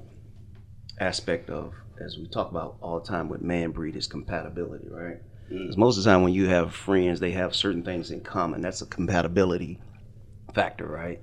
aspect 1.00 1.48
of 1.48 1.72
as 1.98 2.18
we 2.18 2.26
talk 2.26 2.50
about 2.50 2.76
all 2.82 3.00
the 3.00 3.06
time 3.06 3.30
with 3.30 3.40
man 3.40 3.70
breed 3.70 3.96
is 3.96 4.06
compatibility, 4.06 4.88
right? 4.90 5.22
Because 5.48 5.76
most 5.76 5.98
of 5.98 6.04
the 6.04 6.10
time 6.10 6.22
when 6.22 6.32
you 6.32 6.48
have 6.48 6.74
friends, 6.74 7.20
they 7.20 7.32
have 7.32 7.54
certain 7.54 7.82
things 7.82 8.10
in 8.10 8.20
common. 8.20 8.60
That's 8.60 8.82
a 8.82 8.86
compatibility 8.86 9.80
factor, 10.54 10.86
right? 10.86 11.20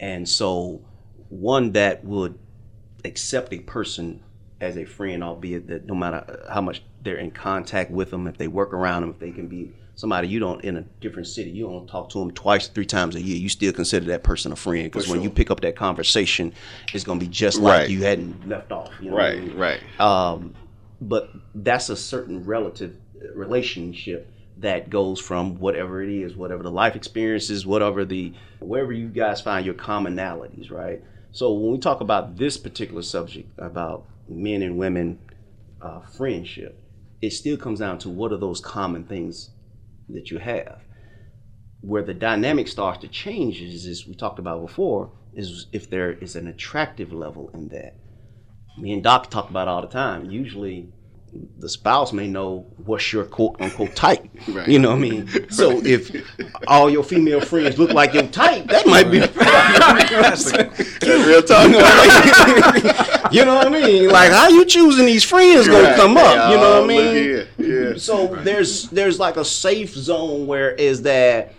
And 0.00 0.28
so 0.28 0.82
one 1.28 1.72
that 1.72 2.04
would 2.04 2.38
accept 3.04 3.52
a 3.52 3.58
person 3.58 4.22
as 4.60 4.76
a 4.76 4.84
friend, 4.84 5.22
albeit 5.22 5.66
that 5.68 5.86
no 5.86 5.94
matter 5.94 6.44
how 6.50 6.60
much 6.60 6.82
they're 7.02 7.16
in 7.16 7.30
contact 7.30 7.90
with 7.90 8.10
them, 8.10 8.26
if 8.26 8.38
they 8.38 8.48
work 8.48 8.72
around 8.72 9.02
them, 9.02 9.10
if 9.10 9.18
they 9.18 9.30
can 9.30 9.48
be 9.48 9.72
somebody 9.96 10.26
you 10.28 10.40
don't 10.40 10.62
in 10.64 10.76
a 10.76 10.82
different 11.00 11.26
city, 11.28 11.50
you 11.50 11.66
don't 11.66 11.86
talk 11.86 12.08
to 12.10 12.18
them 12.18 12.30
twice, 12.30 12.68
three 12.68 12.86
times 12.86 13.14
a 13.14 13.20
year, 13.20 13.36
you 13.36 13.48
still 13.48 13.72
consider 13.72 14.06
that 14.06 14.22
person 14.22 14.52
a 14.52 14.56
friend 14.56 14.84
because 14.84 15.08
when 15.08 15.18
sure. 15.18 15.24
you 15.24 15.30
pick 15.30 15.50
up 15.50 15.60
that 15.60 15.76
conversation, 15.76 16.52
it's 16.92 17.04
gonna 17.04 17.20
be 17.20 17.28
just 17.28 17.60
like 17.60 17.80
Right. 17.82 17.90
you 17.90 18.02
hadn't 18.04 18.48
left 18.48 18.72
off. 18.72 18.90
You 19.00 19.10
know 19.10 19.16
what 19.16 19.24
I 19.24 19.28
Right, 19.34 19.44
mean? 19.44 19.56
right. 19.56 20.00
Um, 20.00 20.54
but 21.00 21.30
that's 21.54 21.90
a 21.90 21.96
certain 21.96 22.44
relative 22.44 22.96
relationship 23.34 24.30
that 24.58 24.90
goes 24.90 25.20
from 25.20 25.58
whatever 25.58 26.02
it 26.02 26.10
is, 26.10 26.36
whatever 26.36 26.62
the 26.62 26.70
life 26.70 26.94
experiences, 26.94 27.66
whatever 27.66 28.04
the 28.04 28.32
wherever 28.60 28.92
you 28.92 29.08
guys 29.08 29.40
find 29.40 29.66
your 29.66 29.74
commonalities, 29.74 30.70
right? 30.70 31.02
So 31.32 31.52
when 31.52 31.72
we 31.72 31.78
talk 31.78 32.00
about 32.00 32.36
this 32.36 32.56
particular 32.56 33.02
subject 33.02 33.50
about 33.58 34.06
men 34.28 34.62
and 34.62 34.78
women 34.78 35.18
uh, 35.82 36.02
friendship, 36.02 36.80
it 37.20 37.30
still 37.30 37.56
comes 37.56 37.80
down 37.80 37.98
to 38.00 38.08
what 38.10 38.32
are 38.32 38.38
those 38.38 38.60
common 38.60 39.04
things 39.04 39.50
that 40.08 40.30
you 40.30 40.38
have. 40.38 40.82
Where 41.80 42.02
the 42.02 42.14
dynamic 42.14 42.68
starts 42.68 43.00
to 43.00 43.08
change 43.08 43.60
is, 43.60 43.86
as 43.86 44.06
we 44.06 44.14
talked 44.14 44.38
about 44.38 44.64
before, 44.64 45.10
is 45.34 45.66
if 45.72 45.90
there 45.90 46.12
is 46.12 46.36
an 46.36 46.46
attractive 46.46 47.12
level 47.12 47.50
in 47.52 47.68
that. 47.68 47.96
Me 48.78 48.92
and 48.92 49.02
Doc 49.02 49.30
talk 49.30 49.50
about 49.50 49.68
all 49.68 49.82
the 49.82 49.88
time. 49.88 50.30
Usually, 50.30 50.92
the 51.58 51.68
spouse 51.68 52.12
may 52.12 52.26
know 52.26 52.66
what's 52.84 53.12
your 53.12 53.24
quote 53.24 53.60
unquote 53.60 53.94
type. 53.94 54.28
Right. 54.46 54.68
You 54.68 54.78
know 54.78 54.90
what 54.90 54.98
I 54.98 55.00
mean? 55.00 55.50
So 55.50 55.80
if 55.84 56.14
all 56.68 56.90
your 56.90 57.02
female 57.02 57.40
friends 57.40 57.78
look 57.78 57.92
like 57.92 58.12
your 58.12 58.26
type, 58.26 58.66
that 58.66 58.86
might 58.86 59.10
be 59.10 59.20
Real 59.20 59.28
talk. 61.42 61.68
you 63.32 63.42
know 63.44 63.54
what 63.54 63.66
I 63.66 63.70
mean? 63.70 64.10
Like 64.10 64.30
how 64.30 64.48
you 64.48 64.66
choosing 64.66 65.06
these 65.06 65.24
friends 65.24 65.66
gonna 65.66 65.96
come 65.96 66.18
up. 66.18 66.50
You 66.50 66.58
know 66.58 66.82
what 66.82 66.84
I 66.84 66.86
mean? 66.86 67.46
Yeah. 67.56 67.94
So 67.96 68.36
there's 68.42 68.90
there's 68.90 69.18
like 69.18 69.38
a 69.38 69.44
safe 69.44 69.94
zone 69.94 70.46
where 70.46 70.72
is 70.72 71.00
that 71.02 71.54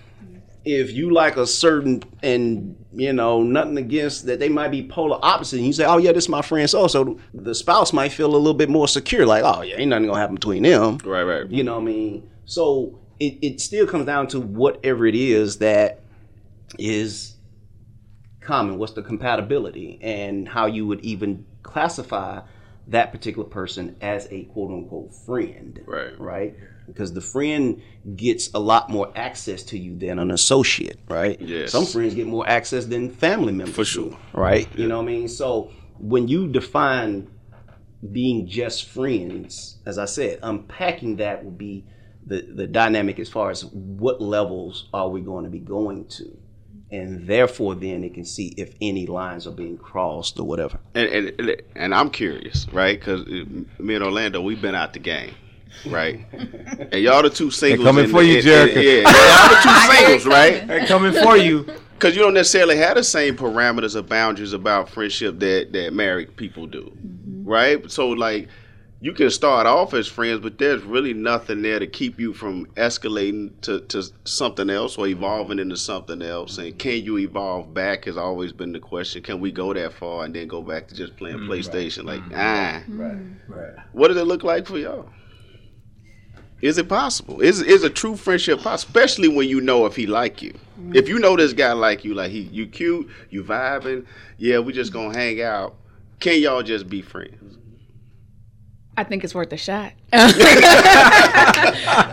if 0.65 0.91
you 0.91 1.13
like 1.13 1.37
a 1.37 1.45
certain 1.45 2.01
and 2.23 2.75
you 2.93 3.13
know 3.13 3.43
nothing 3.43 3.77
against 3.77 4.25
that 4.25 4.39
they 4.39 4.49
might 4.49 4.69
be 4.71 4.87
polar 4.87 5.19
opposite 5.21 5.57
and 5.57 5.65
you 5.67 5.73
say 5.73 5.85
oh 5.85 5.97
yeah 5.97 6.11
this 6.11 6.25
is 6.25 6.29
my 6.29 6.41
friend 6.41 6.67
so 6.69 6.87
so 6.87 7.19
the 7.33 7.53
spouse 7.53 7.93
might 7.93 8.11
feel 8.11 8.27
a 8.27 8.37
little 8.37 8.53
bit 8.53 8.69
more 8.69 8.87
secure 8.87 9.25
like 9.25 9.43
oh 9.45 9.61
yeah 9.61 9.75
ain't 9.77 9.89
nothing 9.89 10.07
gonna 10.07 10.19
happen 10.19 10.35
between 10.35 10.63
them 10.63 10.97
Right, 11.05 11.23
right. 11.23 11.49
you 11.49 11.63
know 11.63 11.75
what 11.75 11.81
I 11.81 11.85
mean 11.85 12.29
so 12.45 12.99
it, 13.19 13.37
it 13.41 13.61
still 13.61 13.85
comes 13.87 14.05
down 14.05 14.27
to 14.29 14.39
whatever 14.39 15.05
it 15.05 15.15
is 15.15 15.59
that 15.59 15.99
is 16.79 17.35
common 18.41 18.77
what's 18.77 18.93
the 18.93 19.01
compatibility 19.03 19.99
and 20.01 20.47
how 20.47 20.65
you 20.65 20.85
would 20.87 21.01
even 21.01 21.45
classify 21.63 22.41
that 22.87 23.11
particular 23.11 23.47
person 23.47 23.95
as 24.01 24.27
a 24.31 24.43
quote 24.45 24.71
unquote 24.71 25.13
friend 25.25 25.79
Right. 25.85 26.19
right 26.19 26.55
because 26.87 27.13
the 27.13 27.21
friend 27.21 27.81
gets 28.15 28.49
a 28.53 28.59
lot 28.59 28.89
more 28.89 29.11
access 29.15 29.63
to 29.63 29.77
you 29.77 29.97
than 29.97 30.19
an 30.19 30.31
associate 30.31 30.99
right 31.09 31.39
Yes. 31.41 31.71
some 31.71 31.85
friends 31.85 32.13
get 32.15 32.27
more 32.27 32.47
access 32.47 32.85
than 32.85 33.09
family 33.09 33.53
members 33.53 33.75
For 33.75 33.85
sure. 33.85 34.17
right 34.33 34.67
you 34.75 34.87
know 34.87 34.97
what 34.97 35.03
i 35.03 35.13
mean 35.13 35.27
so 35.27 35.71
when 35.99 36.27
you 36.27 36.47
define 36.47 37.27
being 38.11 38.47
just 38.47 38.85
friends 38.85 39.77
as 39.85 39.97
i 39.97 40.05
said 40.05 40.39
unpacking 40.43 41.15
that 41.17 41.43
would 41.43 41.57
be 41.57 41.85
the 42.25 42.41
the 42.53 42.67
dynamic 42.67 43.19
as 43.19 43.29
far 43.29 43.49
as 43.49 43.65
what 43.65 44.21
levels 44.21 44.89
are 44.93 45.09
we 45.09 45.21
going 45.21 45.43
to 45.43 45.49
be 45.49 45.59
going 45.59 46.05
to 46.07 46.37
and 46.91 47.27
therefore 47.27 47.73
then 47.73 48.03
it 48.03 48.13
can 48.13 48.23
see 48.25 48.53
if 48.57 48.75
any 48.79 49.07
lines 49.07 49.47
are 49.47 49.51
being 49.51 49.77
crossed 49.77 50.39
or 50.39 50.45
whatever 50.45 50.79
and 50.93 51.07
and, 51.39 51.61
and 51.75 51.95
I'm 51.95 52.09
curious, 52.11 52.67
right? 52.71 52.99
Because 52.99 53.21
uh, 53.21 53.43
me 53.81 53.95
and 53.95 54.03
Orlando, 54.03 54.39
we've 54.41 54.61
been 54.61 54.75
out 54.75 54.93
the 54.93 54.99
game, 54.99 55.33
right? 55.87 56.25
and 56.33 57.01
y'all 57.01 57.21
the 57.23 57.29
two 57.29 57.51
singles. 57.51 57.79
They 57.79 57.85
coming 57.85 58.07
for 58.09 58.21
the- 58.21 58.27
you, 58.27 58.37
in- 58.37 58.43
Jericho. 58.43 58.79
Yeah, 58.79 59.01
y'all 59.01 59.49
the 59.49 59.59
two 59.63 59.95
singles, 59.95 60.25
right? 60.25 60.67
They're 60.67 60.87
coming 60.87 61.13
for 61.13 61.37
you. 61.37 61.65
Because 61.95 62.13
you 62.13 62.21
don't 62.21 62.33
necessarily 62.33 62.75
have 62.75 62.97
the 62.97 63.03
same 63.05 63.37
parameters 63.37 63.95
or 63.95 64.01
boundaries 64.01 64.51
about 64.51 64.89
friendship 64.89 65.39
that 65.39 65.71
that 65.71 65.93
married 65.93 66.35
people 66.35 66.67
do, 66.67 66.91
right? 67.43 67.89
So 67.89 68.09
like. 68.09 68.49
You 69.01 69.13
can 69.13 69.29
start 69.29 69.67
off 69.67 69.93
as 69.93 70.07
friends, 70.07 70.39
but 70.39 70.57
there's 70.57 70.81
really 70.81 71.13
nothing 71.13 71.61
there 71.61 71.77
to 71.77 71.85
keep 71.85 72.19
you 72.19 72.33
from 72.33 72.65
escalating 72.75 73.51
to, 73.61 73.81
to 73.81 74.03
something 74.23 74.67
else 74.69 74.97
or 74.97 75.05
evolving 75.05 75.59
into 75.59 75.75
something 75.77 76.23
else. 76.23 76.57
And 76.57 76.79
can 76.79 77.03
you 77.03 77.19
evolve 77.19 77.71
back 77.71 78.05
has 78.05 78.17
always 78.17 78.51
been 78.51 78.71
the 78.71 78.79
question. 78.79 79.21
Can 79.21 79.41
we 79.41 79.51
go 79.51 79.73
that 79.73 79.93
far 79.93 80.23
and 80.23 80.33
then 80.33 80.47
go 80.47 80.63
back 80.63 80.87
to 80.87 80.95
just 80.95 81.15
playing 81.17 81.39
PlayStation? 81.39 82.05
Like, 82.05 82.21
ah. 82.33 82.81
right 82.87 83.17
right 83.47 83.73
What 83.91 84.07
does 84.07 84.17
it 84.17 84.25
look 84.25 84.43
like 84.43 84.65
for 84.65 84.79
y'all? 84.79 85.07
Is 86.65 86.79
it 86.79 86.89
possible? 86.89 87.41
Is 87.41 87.61
is 87.61 87.83
a 87.83 87.91
true 87.91 88.15
friendship 88.15 88.59
possible? 88.61 88.89
Especially 88.89 89.27
when 89.27 89.47
you 89.47 89.61
know 89.61 89.85
if 89.85 89.95
he 89.95 90.07
like 90.07 90.41
you. 90.41 90.57
If 90.93 91.07
you 91.07 91.19
know 91.19 91.35
this 91.35 91.53
guy 91.53 91.73
like 91.73 92.03
you, 92.03 92.15
like 92.15 92.31
he 92.31 92.41
you 92.41 92.65
cute, 92.65 93.07
you 93.29 93.43
vibing, 93.43 94.07
yeah, 94.39 94.57
we 94.57 94.73
just 94.73 94.91
gonna 94.91 95.15
hang 95.15 95.43
out. 95.43 95.75
Can 96.19 96.41
y'all 96.41 96.63
just 96.63 96.89
be 96.89 97.03
friends? 97.03 97.59
I 98.97 99.03
think 99.03 99.23
it's 99.23 99.35
worth 99.35 99.53
a 99.53 99.57
shot. 99.57 99.93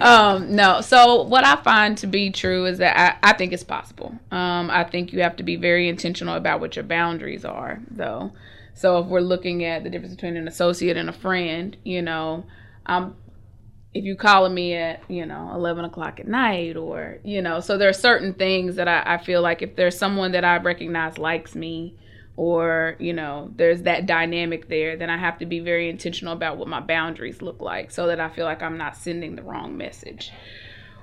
um, 0.02 0.54
no. 0.54 0.82
So 0.82 1.23
what 1.23 1.47
I 1.47 1.56
find 1.62 1.97
to 1.99 2.06
be 2.06 2.30
true 2.30 2.66
is 2.66 2.76
that 2.76 2.99
I, 2.99 3.30
I 3.30 3.32
think 3.32 3.54
it's 3.54 3.64
possible. 3.64 4.18
Um, 4.30 4.68
I 4.68 4.85
think 4.85 5.14
you 5.14 5.23
have 5.23 5.37
to 5.37 5.42
be 5.42 5.56
very 5.56 5.88
intentional 5.88 6.35
about 6.35 6.61
what 6.61 6.76
your 6.76 6.85
boundaries 6.85 7.47
are, 7.47 7.80
though. 7.90 8.32
So 8.75 8.99
if 8.99 9.06
we're 9.06 9.21
looking 9.21 9.64
at 9.64 9.82
the 9.82 9.88
difference 9.88 10.14
between 10.14 10.37
an 10.37 10.47
associate 10.47 10.99
and 10.99 11.09
a 11.09 11.12
friend, 11.12 11.75
you 11.85 12.02
know, 12.02 12.44
um, 12.85 13.16
if 13.95 14.05
you 14.05 14.17
calling 14.17 14.55
me 14.55 14.75
at 14.75 15.03
you 15.09 15.27
know 15.27 15.51
11 15.55 15.85
o'clock 15.85 16.19
at 16.19 16.27
night 16.27 16.77
or 16.77 17.19
you 17.25 17.43
know 17.43 17.61
so 17.61 17.77
there 17.77 17.89
are 17.89 17.95
certain 17.95 18.33
things 18.35 18.77
that 18.77 18.89
I, 18.89 19.15
I 19.15 19.19
feel 19.19 19.43
like 19.43 19.63
if 19.63 19.77
there's 19.77 19.99
someone 19.99 20.33
that 20.33 20.45
i 20.45 20.57
recognize 20.59 21.19
likes 21.19 21.55
me 21.55 21.95
or 22.37 22.97
you 22.99 23.13
know 23.13 23.51
there's 23.57 23.83
that 23.83 24.07
dynamic 24.07 24.69
there 24.69 24.97
then 24.97 25.11
i 25.11 25.19
have 25.19 25.39
to 25.39 25.47
be 25.47 25.61
very 25.61 25.91
intentional 25.91 26.33
about 26.33 26.57
what 26.57 26.69
my 26.69 26.81
boundaries 26.81 27.43
look 27.43 27.61
like 27.61 27.91
so 27.91 28.07
that 28.07 28.21
i 28.21 28.29
feel 28.29 28.47
like 28.47 28.63
i'm 28.63 28.79
not 28.79 28.97
sending 28.97 29.37
the 29.37 29.43
wrong 29.43 29.77
message 29.77 30.33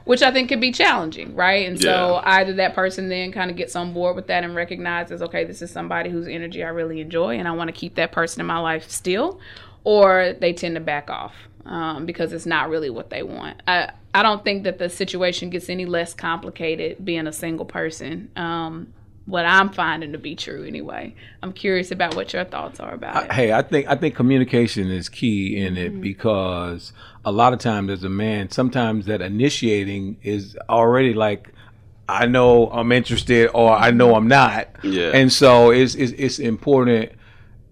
which 0.05 0.23
i 0.23 0.31
think 0.31 0.49
can 0.49 0.59
be 0.59 0.71
challenging 0.71 1.35
right? 1.35 1.67
And 1.67 1.79
so 1.79 2.19
either 2.23 2.53
that 2.53 2.73
person 2.73 3.09
then 3.09 3.31
kind 3.31 3.51
of 3.51 3.57
gets 3.57 3.75
on 3.75 3.93
board 3.93 4.15
with 4.15 4.25
that 4.27 4.43
and 4.43 4.55
recognizes 4.55 5.21
okay 5.21 5.43
this 5.43 5.61
is 5.61 5.69
somebody 5.69 6.09
whose 6.09 6.27
energy 6.27 6.63
i 6.63 6.69
really 6.69 6.99
enjoy 6.99 7.37
and 7.37 7.47
i 7.47 7.51
want 7.51 7.67
to 7.67 7.73
keep 7.73 7.93
that 7.95 8.11
person 8.11 8.39
in 8.41 8.47
my 8.47 8.57
life 8.57 8.89
still 8.89 9.39
or 9.83 10.33
they 10.41 10.51
tend 10.51 10.73
to 10.75 10.81
back 10.81 11.11
off 11.11 11.48
um, 11.69 12.05
because 12.05 12.33
it's 12.33 12.47
not 12.47 12.69
really 12.69 12.89
what 12.89 13.09
they 13.09 13.23
want. 13.23 13.61
I 13.67 13.91
I 14.13 14.23
don't 14.23 14.43
think 14.43 14.63
that 14.63 14.79
the 14.79 14.89
situation 14.89 15.51
gets 15.51 15.69
any 15.69 15.85
less 15.85 16.13
complicated 16.13 17.05
being 17.05 17.27
a 17.27 17.31
single 17.33 17.65
person. 17.65 18.31
Um, 18.35 18.91
what 19.25 19.45
I'm 19.45 19.69
finding 19.69 20.13
to 20.13 20.17
be 20.17 20.35
true 20.35 20.65
anyway. 20.65 21.13
I'm 21.43 21.53
curious 21.53 21.91
about 21.91 22.15
what 22.15 22.33
your 22.33 22.43
thoughts 22.43 22.79
are 22.79 22.95
about 22.95 23.25
it. 23.25 23.31
Hey, 23.31 23.53
I 23.53 23.61
think 23.61 23.87
I 23.87 23.95
think 23.95 24.15
communication 24.15 24.89
is 24.89 25.07
key 25.07 25.57
in 25.57 25.77
it 25.77 26.01
because 26.01 26.91
a 27.23 27.31
lot 27.31 27.53
of 27.53 27.59
times 27.59 27.91
as 27.91 28.03
a 28.03 28.09
man, 28.09 28.49
sometimes 28.49 29.05
that 29.05 29.21
initiating 29.21 30.17
is 30.23 30.57
already 30.67 31.13
like 31.13 31.53
I 32.07 32.25
know 32.25 32.71
I'm 32.71 32.91
interested 32.91 33.51
or 33.53 33.71
I 33.71 33.91
know 33.91 34.15
I'm 34.15 34.27
not. 34.27 34.69
Yeah. 34.83 35.11
And 35.13 35.31
so 35.31 35.69
it's 35.69 35.93
it's, 35.93 36.13
it's 36.13 36.39
important 36.39 37.11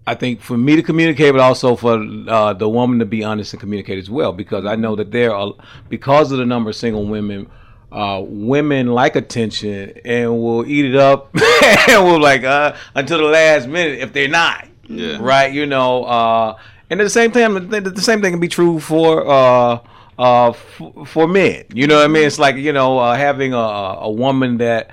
I 0.08 0.14
think 0.14 0.40
for 0.40 0.56
me 0.56 0.74
to 0.74 0.82
communicate, 0.82 1.32
but 1.32 1.40
also 1.40 1.76
for 1.76 2.02
uh, 2.28 2.54
the 2.54 2.66
woman 2.66 2.98
to 3.00 3.04
be 3.04 3.22
honest 3.22 3.52
and 3.52 3.60
communicate 3.60 3.98
as 3.98 4.08
well, 4.08 4.32
because 4.32 4.64
I 4.64 4.74
know 4.74 4.96
that 4.96 5.10
there 5.12 5.34
are, 5.34 5.52
because 5.90 6.32
of 6.32 6.38
the 6.38 6.46
number 6.46 6.70
of 6.70 6.76
single 6.76 7.04
women, 7.04 7.50
uh, 7.92 8.22
women 8.24 8.86
like 8.86 9.16
attention 9.16 9.92
and 10.06 10.30
will 10.30 10.64
eat 10.66 10.86
it 10.86 10.96
up 10.96 11.28
and 11.88 12.04
will 12.04 12.20
like 12.20 12.42
uh, 12.42 12.74
until 12.94 13.18
the 13.18 13.24
last 13.24 13.68
minute 13.68 13.98
if 13.98 14.14
they're 14.14 14.28
not. 14.28 14.66
Yeah. 14.88 15.18
Right. 15.20 15.52
You 15.52 15.66
know. 15.66 16.04
Uh, 16.04 16.58
and 16.88 17.00
at 17.00 17.04
the 17.04 17.10
same 17.10 17.30
time, 17.30 17.68
the, 17.68 17.82
the 17.82 18.00
same 18.00 18.22
thing 18.22 18.32
can 18.32 18.40
be 18.40 18.48
true 18.48 18.80
for. 18.80 19.26
Uh, 19.28 19.80
uh, 20.18 20.48
f- 20.48 20.82
for 21.06 21.28
men, 21.28 21.64
you 21.72 21.86
know 21.86 21.94
what 21.98 22.04
I 22.04 22.08
mean. 22.08 22.24
It's 22.26 22.40
like 22.40 22.56
you 22.56 22.72
know 22.72 22.98
uh, 22.98 23.14
having 23.14 23.54
a, 23.54 23.56
a 23.56 24.10
woman 24.10 24.58
that 24.58 24.90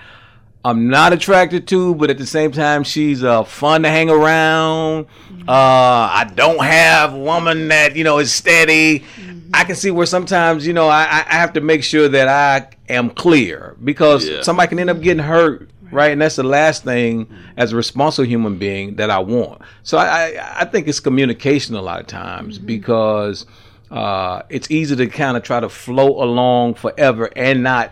I'm 0.66 0.90
not 0.90 1.14
attracted 1.14 1.68
to, 1.68 1.94
but 1.94 2.10
at 2.10 2.18
the 2.18 2.26
same 2.26 2.52
time, 2.52 2.84
she's 2.84 3.24
uh, 3.24 3.44
fun 3.44 3.84
to 3.84 3.90
hang 3.90 4.10
around. 4.10 5.06
Uh, 5.48 5.52
I 5.52 6.32
don't 6.34 6.60
have 6.64 7.14
a 7.14 7.20
woman 7.20 7.68
that 7.68 7.96
you 7.96 8.04
know 8.04 8.18
is 8.18 8.34
steady. 8.34 9.04
I 9.54 9.64
can 9.64 9.76
see 9.76 9.92
where 9.92 10.08
sometimes 10.08 10.66
you 10.66 10.74
know 10.74 10.88
I, 10.88 11.04
I 11.04 11.20
I 11.30 11.36
have 11.36 11.54
to 11.54 11.62
make 11.62 11.84
sure 11.84 12.10
that 12.10 12.28
I 12.28 12.68
am 12.92 13.12
clear 13.12 13.76
because 13.84 14.28
Yeah. 14.28 14.42
somebody 14.42 14.70
can 14.70 14.80
end 14.80 14.90
up 14.90 15.02
getting 15.02 15.24
hurt, 15.24 15.70
right? 15.92 16.12
And 16.12 16.20
that's 16.20 16.36
the 16.38 16.44
last 16.44 16.84
thing 16.84 17.28
as 17.58 17.72
a 17.72 17.76
responsible 17.76 18.26
human 18.28 18.58
being 18.58 18.96
that 18.96 19.12
I 19.12 19.20
want. 19.20 19.62
So 19.84 20.00
I 20.00 20.08
I, 20.36 20.62
I 20.62 20.66
think 20.66 20.88
it's 20.88 21.00
communication 21.00 21.76
a 21.76 21.82
lot 21.82 22.00
of 22.00 22.08
times 22.08 22.58
because 22.58 23.46
uh, 23.92 24.42
it's 24.50 24.72
easy 24.72 24.96
to 24.96 25.06
kind 25.06 25.38
of 25.38 25.44
try 25.44 25.60
to 25.60 25.70
float 25.70 26.18
along 26.24 26.74
forever 26.74 27.30
and 27.36 27.62
not 27.62 27.92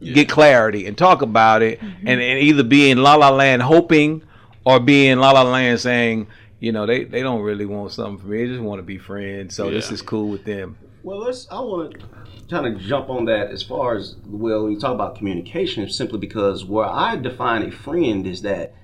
get 0.00 0.28
clarity 0.28 0.86
and 0.86 0.96
talk 0.96 1.22
about 1.22 1.62
it 1.62 1.80
mm-hmm. 1.80 2.08
and, 2.08 2.20
and 2.20 2.40
either 2.40 2.62
be 2.62 2.90
in 2.90 3.02
la 3.02 3.14
la 3.14 3.30
land 3.30 3.62
hoping 3.62 4.22
or 4.64 4.78
be 4.78 5.08
in 5.08 5.18
la 5.18 5.32
la 5.32 5.42
land 5.42 5.80
saying 5.80 6.26
you 6.60 6.72
know, 6.72 6.86
they 6.86 7.04
they 7.04 7.22
don't 7.22 7.42
really 7.42 7.66
want 7.66 7.92
something 7.92 8.18
from 8.18 8.30
me. 8.30 8.44
They 8.44 8.48
just 8.48 8.60
want 8.60 8.78
to 8.80 8.84
be 8.84 8.98
friends. 8.98 9.54
So 9.54 9.70
this 9.70 9.90
is 9.90 10.02
cool 10.02 10.28
with 10.28 10.44
them. 10.44 10.76
Well, 11.02 11.18
let's. 11.18 11.48
I 11.50 11.60
want 11.60 11.92
to 11.92 12.06
kind 12.50 12.66
of 12.66 12.80
jump 12.80 13.08
on 13.10 13.26
that 13.26 13.50
as 13.50 13.62
far 13.62 13.96
as 13.96 14.16
well. 14.26 14.64
When 14.64 14.72
you 14.72 14.80
talk 14.80 14.92
about 14.92 15.16
communication, 15.16 15.88
simply 15.88 16.18
because 16.18 16.64
where 16.64 16.86
I 16.86 17.16
define 17.16 17.62
a 17.62 17.70
friend 17.70 18.26
is 18.26 18.42
that 18.42 18.74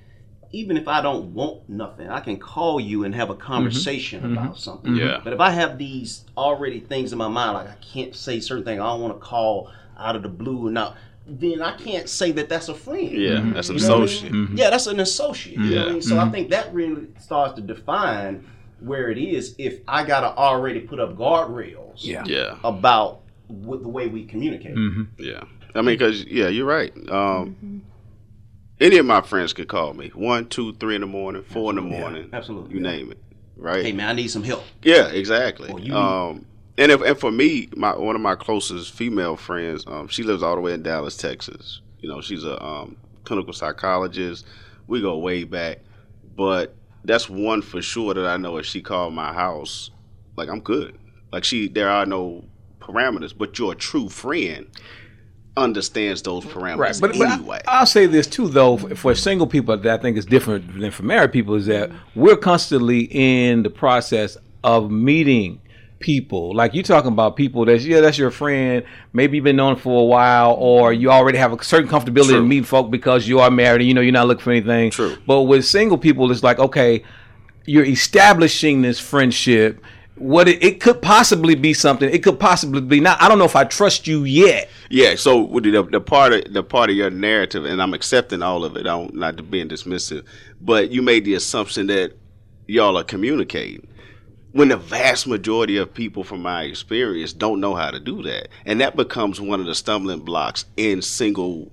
even 0.52 0.76
if 0.76 0.86
I 0.86 1.02
don't 1.02 1.34
want 1.34 1.68
nothing, 1.68 2.08
I 2.08 2.20
can 2.20 2.38
call 2.38 2.78
you 2.78 3.02
and 3.02 3.12
have 3.14 3.30
a 3.30 3.34
mm-hmm. 3.34 3.42
conversation 3.42 4.22
mm-hmm. 4.22 4.38
about 4.38 4.58
something. 4.58 4.94
Yeah. 4.94 5.20
But 5.24 5.32
if 5.32 5.40
I 5.40 5.50
have 5.50 5.76
these 5.76 6.24
already 6.36 6.78
things 6.78 7.10
in 7.10 7.18
my 7.18 7.28
mind, 7.28 7.54
like 7.54 7.68
I 7.68 7.76
can't 7.82 8.14
say 8.14 8.38
certain 8.38 8.64
things, 8.64 8.80
I 8.80 8.84
don't 8.84 9.00
want 9.00 9.14
to 9.14 9.20
call 9.20 9.72
out 9.98 10.16
of 10.16 10.22
the 10.22 10.28
blue 10.28 10.66
and 10.66 10.74
now, 10.74 10.94
then 11.26 11.62
I 11.62 11.76
can't 11.76 12.08
say 12.08 12.32
that 12.32 12.48
that's 12.48 12.68
a 12.68 12.74
friend. 12.74 13.10
Yeah, 13.10 13.30
mm-hmm. 13.32 13.52
that's 13.52 13.68
an 13.70 13.78
You 13.78 13.82
know 13.88 13.98
what 14.00 14.00
I 14.00 14.04
associate. 14.04 14.32
mean? 14.32 14.48
Yeah, 14.56 14.70
that's 14.70 14.86
an 14.86 15.00
associate. 15.00 15.58
You 15.58 15.70
know 15.70 15.76
what 15.76 15.82
I 15.82 15.86
Yeah. 15.86 15.92
mean? 15.92 16.02
So 16.02 16.18
I 16.18 16.22
mm-hmm. 16.22 16.32
think 16.32 16.50
that 16.50 16.74
really 16.74 17.06
starts 17.20 17.54
to 17.54 17.60
define 17.62 18.46
where 18.80 19.10
it 19.10 19.18
is 19.18 19.54
if 19.58 19.80
I 19.88 20.04
gotta 20.04 20.36
already 20.36 20.80
put 20.80 21.00
up 21.00 21.16
guardrails 21.16 21.98
Yeah. 22.04 22.24
Yeah, 22.26 22.56
about 22.64 23.20
with 23.48 23.82
the 23.82 23.88
way 23.88 24.08
we 24.08 24.24
communicate. 24.26 24.76
yeah. 25.18 25.44
I 25.74 25.78
mean, 25.82 25.96
because 25.96 26.24
yeah, 26.24 26.48
you're 26.48 26.66
right. 26.66 26.92
Um, 27.10 27.82
Any 28.80 28.98
of 28.98 29.06
my 29.06 29.20
friends 29.22 29.52
could 29.52 29.68
call 29.68 29.94
me 29.94 30.08
one, 30.14 30.48
two, 30.48 30.74
three 30.74 30.94
in 30.96 31.00
the 31.00 31.06
morning, 31.06 31.42
four 31.42 31.70
in 31.70 31.76
the 31.76 31.82
morning, 31.82 32.28
absolutely. 32.32 32.74
you 32.74 32.80
name 32.80 33.12
it, 33.12 33.18
right? 33.56 33.84
Hey 33.84 33.92
man, 33.92 34.08
I 34.08 34.12
need 34.12 34.28
some 34.28 34.42
help. 34.42 34.64
Yeah, 34.82 35.06
exactly. 35.08 35.72
Well, 35.72 35.80
you- 35.82 35.94
um, 35.96 36.44
and 36.76 36.90
if, 36.90 37.00
and 37.02 37.18
for 37.18 37.30
me, 37.30 37.68
my 37.76 37.96
one 37.96 38.14
of 38.14 38.20
my 38.20 38.34
closest 38.34 38.92
female 38.92 39.36
friends, 39.36 39.84
um, 39.86 40.08
she 40.08 40.22
lives 40.22 40.42
all 40.42 40.54
the 40.54 40.60
way 40.60 40.72
in 40.72 40.82
Dallas, 40.82 41.16
Texas. 41.16 41.80
You 42.00 42.08
know, 42.08 42.20
she's 42.20 42.44
a 42.44 42.62
um, 42.62 42.96
clinical 43.24 43.52
psychologist. 43.52 44.46
We 44.86 45.00
go 45.00 45.18
way 45.18 45.44
back, 45.44 45.78
but 46.36 46.74
that's 47.04 47.28
one 47.28 47.62
for 47.62 47.80
sure 47.80 48.14
that 48.14 48.26
I 48.26 48.36
know. 48.36 48.56
If 48.56 48.66
she 48.66 48.82
called 48.82 49.14
my 49.14 49.32
house, 49.32 49.90
like 50.36 50.48
I'm 50.48 50.60
good. 50.60 50.98
Like 51.32 51.44
she, 51.44 51.68
there 51.68 51.88
are 51.88 52.06
no 52.06 52.44
parameters. 52.80 53.36
But 53.36 53.58
your 53.58 53.74
true 53.74 54.08
friend 54.08 54.66
understands 55.56 56.22
those 56.22 56.44
parameters 56.44 56.78
Right, 56.78 56.98
but, 57.00 57.16
but 57.16 57.30
anyway. 57.30 57.60
I, 57.66 57.80
will 57.80 57.86
say 57.86 58.06
this 58.06 58.26
too, 58.26 58.48
though, 58.48 58.76
for, 58.76 58.94
for 58.94 59.14
single 59.14 59.46
people, 59.46 59.76
that 59.76 60.00
I 60.00 60.02
think 60.02 60.16
is 60.16 60.26
different 60.26 60.78
than 60.78 60.90
for 60.90 61.04
married 61.04 61.32
people, 61.32 61.54
is 61.54 61.66
that 61.66 61.90
we're 62.14 62.36
constantly 62.36 63.08
in 63.10 63.62
the 63.62 63.70
process 63.70 64.36
of 64.64 64.90
meeting 64.90 65.60
people. 66.04 66.54
Like 66.54 66.74
you 66.74 66.82
talking 66.82 67.10
about 67.10 67.34
people 67.34 67.64
that's 67.64 67.84
yeah, 67.86 68.00
that's 68.00 68.18
your 68.18 68.30
friend. 68.30 68.84
Maybe 69.14 69.38
you've 69.38 69.44
been 69.44 69.56
known 69.56 69.76
for 69.76 70.02
a 70.02 70.04
while, 70.04 70.52
or 70.52 70.92
you 70.92 71.10
already 71.10 71.38
have 71.38 71.58
a 71.58 71.64
certain 71.64 71.88
comfortability 71.88 72.28
True. 72.28 72.40
in 72.40 72.48
meeting 72.48 72.64
folk 72.64 72.90
because 72.90 73.26
you 73.26 73.40
are 73.40 73.50
married 73.50 73.80
and 73.80 73.88
you 73.88 73.94
know 73.94 74.02
you're 74.02 74.12
not 74.12 74.28
looking 74.28 74.42
for 74.42 74.50
anything. 74.50 74.90
True. 74.90 75.16
But 75.26 75.42
with 75.42 75.64
single 75.64 75.96
people, 75.96 76.30
it's 76.30 76.42
like 76.42 76.58
okay, 76.58 77.02
you're 77.64 77.86
establishing 77.86 78.82
this 78.82 79.00
friendship. 79.00 79.82
What 80.16 80.46
it, 80.46 80.62
it 80.62 80.80
could 80.80 81.00
possibly 81.00 81.54
be 81.54 81.72
something. 81.72 82.08
It 82.08 82.22
could 82.22 82.38
possibly 82.38 82.82
be 82.82 83.00
not. 83.00 83.20
I 83.22 83.28
don't 83.28 83.38
know 83.38 83.46
if 83.46 83.56
I 83.56 83.64
trust 83.64 84.06
you 84.06 84.24
yet. 84.24 84.68
Yeah, 84.90 85.14
so 85.16 85.46
the, 85.46 85.88
the 85.90 86.00
part 86.02 86.34
of 86.34 86.52
the 86.52 86.62
part 86.62 86.90
of 86.90 86.96
your 86.96 87.10
narrative, 87.10 87.64
and 87.64 87.80
I'm 87.80 87.94
accepting 87.94 88.42
all 88.42 88.62
of 88.62 88.76
it. 88.76 88.86
I'm 88.86 89.08
not 89.14 89.50
being 89.50 89.70
dismissive, 89.70 90.24
but 90.60 90.90
you 90.90 91.00
made 91.00 91.24
the 91.24 91.34
assumption 91.34 91.86
that 91.86 92.12
y'all 92.66 92.98
are 92.98 93.04
communicating. 93.04 93.88
When 94.54 94.68
the 94.68 94.76
vast 94.76 95.26
majority 95.26 95.76
of 95.78 95.92
people, 95.92 96.22
from 96.22 96.40
my 96.42 96.62
experience, 96.62 97.32
don't 97.32 97.58
know 97.60 97.74
how 97.74 97.90
to 97.90 97.98
do 97.98 98.22
that, 98.22 98.48
and 98.64 98.80
that 98.80 98.94
becomes 98.96 99.40
one 99.40 99.58
of 99.60 99.66
the 99.66 99.74
stumbling 99.74 100.20
blocks 100.20 100.64
in 100.76 101.02
single 101.02 101.72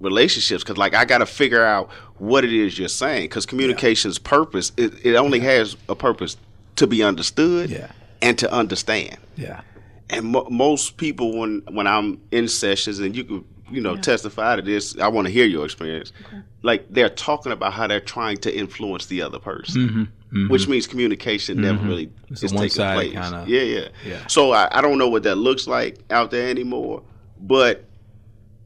relationships. 0.00 0.62
Because, 0.62 0.78
like, 0.78 0.94
I 0.94 1.04
got 1.04 1.18
to 1.18 1.26
figure 1.26 1.64
out 1.64 1.90
what 2.18 2.44
it 2.44 2.52
is 2.52 2.78
you're 2.78 2.88
saying. 2.88 3.24
Because 3.24 3.46
communication's 3.46 4.18
purpose, 4.18 4.70
it, 4.76 5.04
it 5.04 5.16
only 5.16 5.40
has 5.40 5.76
a 5.88 5.96
purpose 5.96 6.36
to 6.76 6.86
be 6.86 7.02
understood 7.02 7.68
Yeah. 7.68 7.90
and 8.22 8.38
to 8.38 8.50
understand 8.52 9.16
Yeah. 9.36 9.60
and 10.08 10.26
mo- 10.26 10.48
most 10.50 10.96
people 10.96 11.38
when 11.40 11.62
when 11.70 11.86
I'm 11.86 12.20
in 12.30 12.48
sessions 12.48 13.00
and 13.00 13.14
you 13.14 13.24
could 13.24 13.44
you 13.70 13.80
know 13.82 13.96
testify 13.96 14.56
to 14.56 14.62
this 14.62 14.96
I 14.98 15.08
want 15.08 15.26
to 15.26 15.32
hear 15.32 15.44
your 15.44 15.64
experience 15.66 16.12
like 16.62 16.86
they're 16.88 17.10
talking 17.10 17.52
about 17.52 17.74
how 17.74 17.86
they're 17.86 18.00
trying 18.00 18.38
to 18.38 18.56
influence 18.56 19.06
the 19.06 19.20
other 19.20 19.38
person 19.38 19.80
mm-hmm. 19.88 20.04
Which 20.48 20.68
means 20.68 20.86
communication 20.86 21.60
never 21.60 21.82
really 21.84 22.06
Mm-hmm. 22.06 22.32
It's 22.34 22.42
is 22.44 22.52
taking 22.52 22.84
place 22.94 23.12
kinda- 23.12 23.44
yeah, 23.48 23.60
yeah 23.62 23.88
Yeah. 24.06 24.26
so 24.28 24.52
I, 24.52 24.68
I 24.78 24.80
don't 24.80 24.96
know 24.98 25.08
what 25.08 25.24
that 25.24 25.36
looks 25.36 25.66
like 25.66 25.98
out 26.10 26.30
there 26.30 26.48
anymore 26.48 27.02
but 27.40 27.84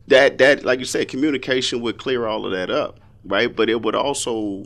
that 0.08 0.36
that 0.38 0.64
like 0.64 0.78
you 0.78 0.84
said 0.84 1.08
communication 1.08 1.80
would 1.80 1.96
clear 1.96 2.26
all 2.26 2.44
of 2.44 2.52
that 2.52 2.70
up 2.70 3.00
right 3.24 3.54
but 3.54 3.70
it 3.70 3.80
would 3.80 3.94
also 3.94 4.64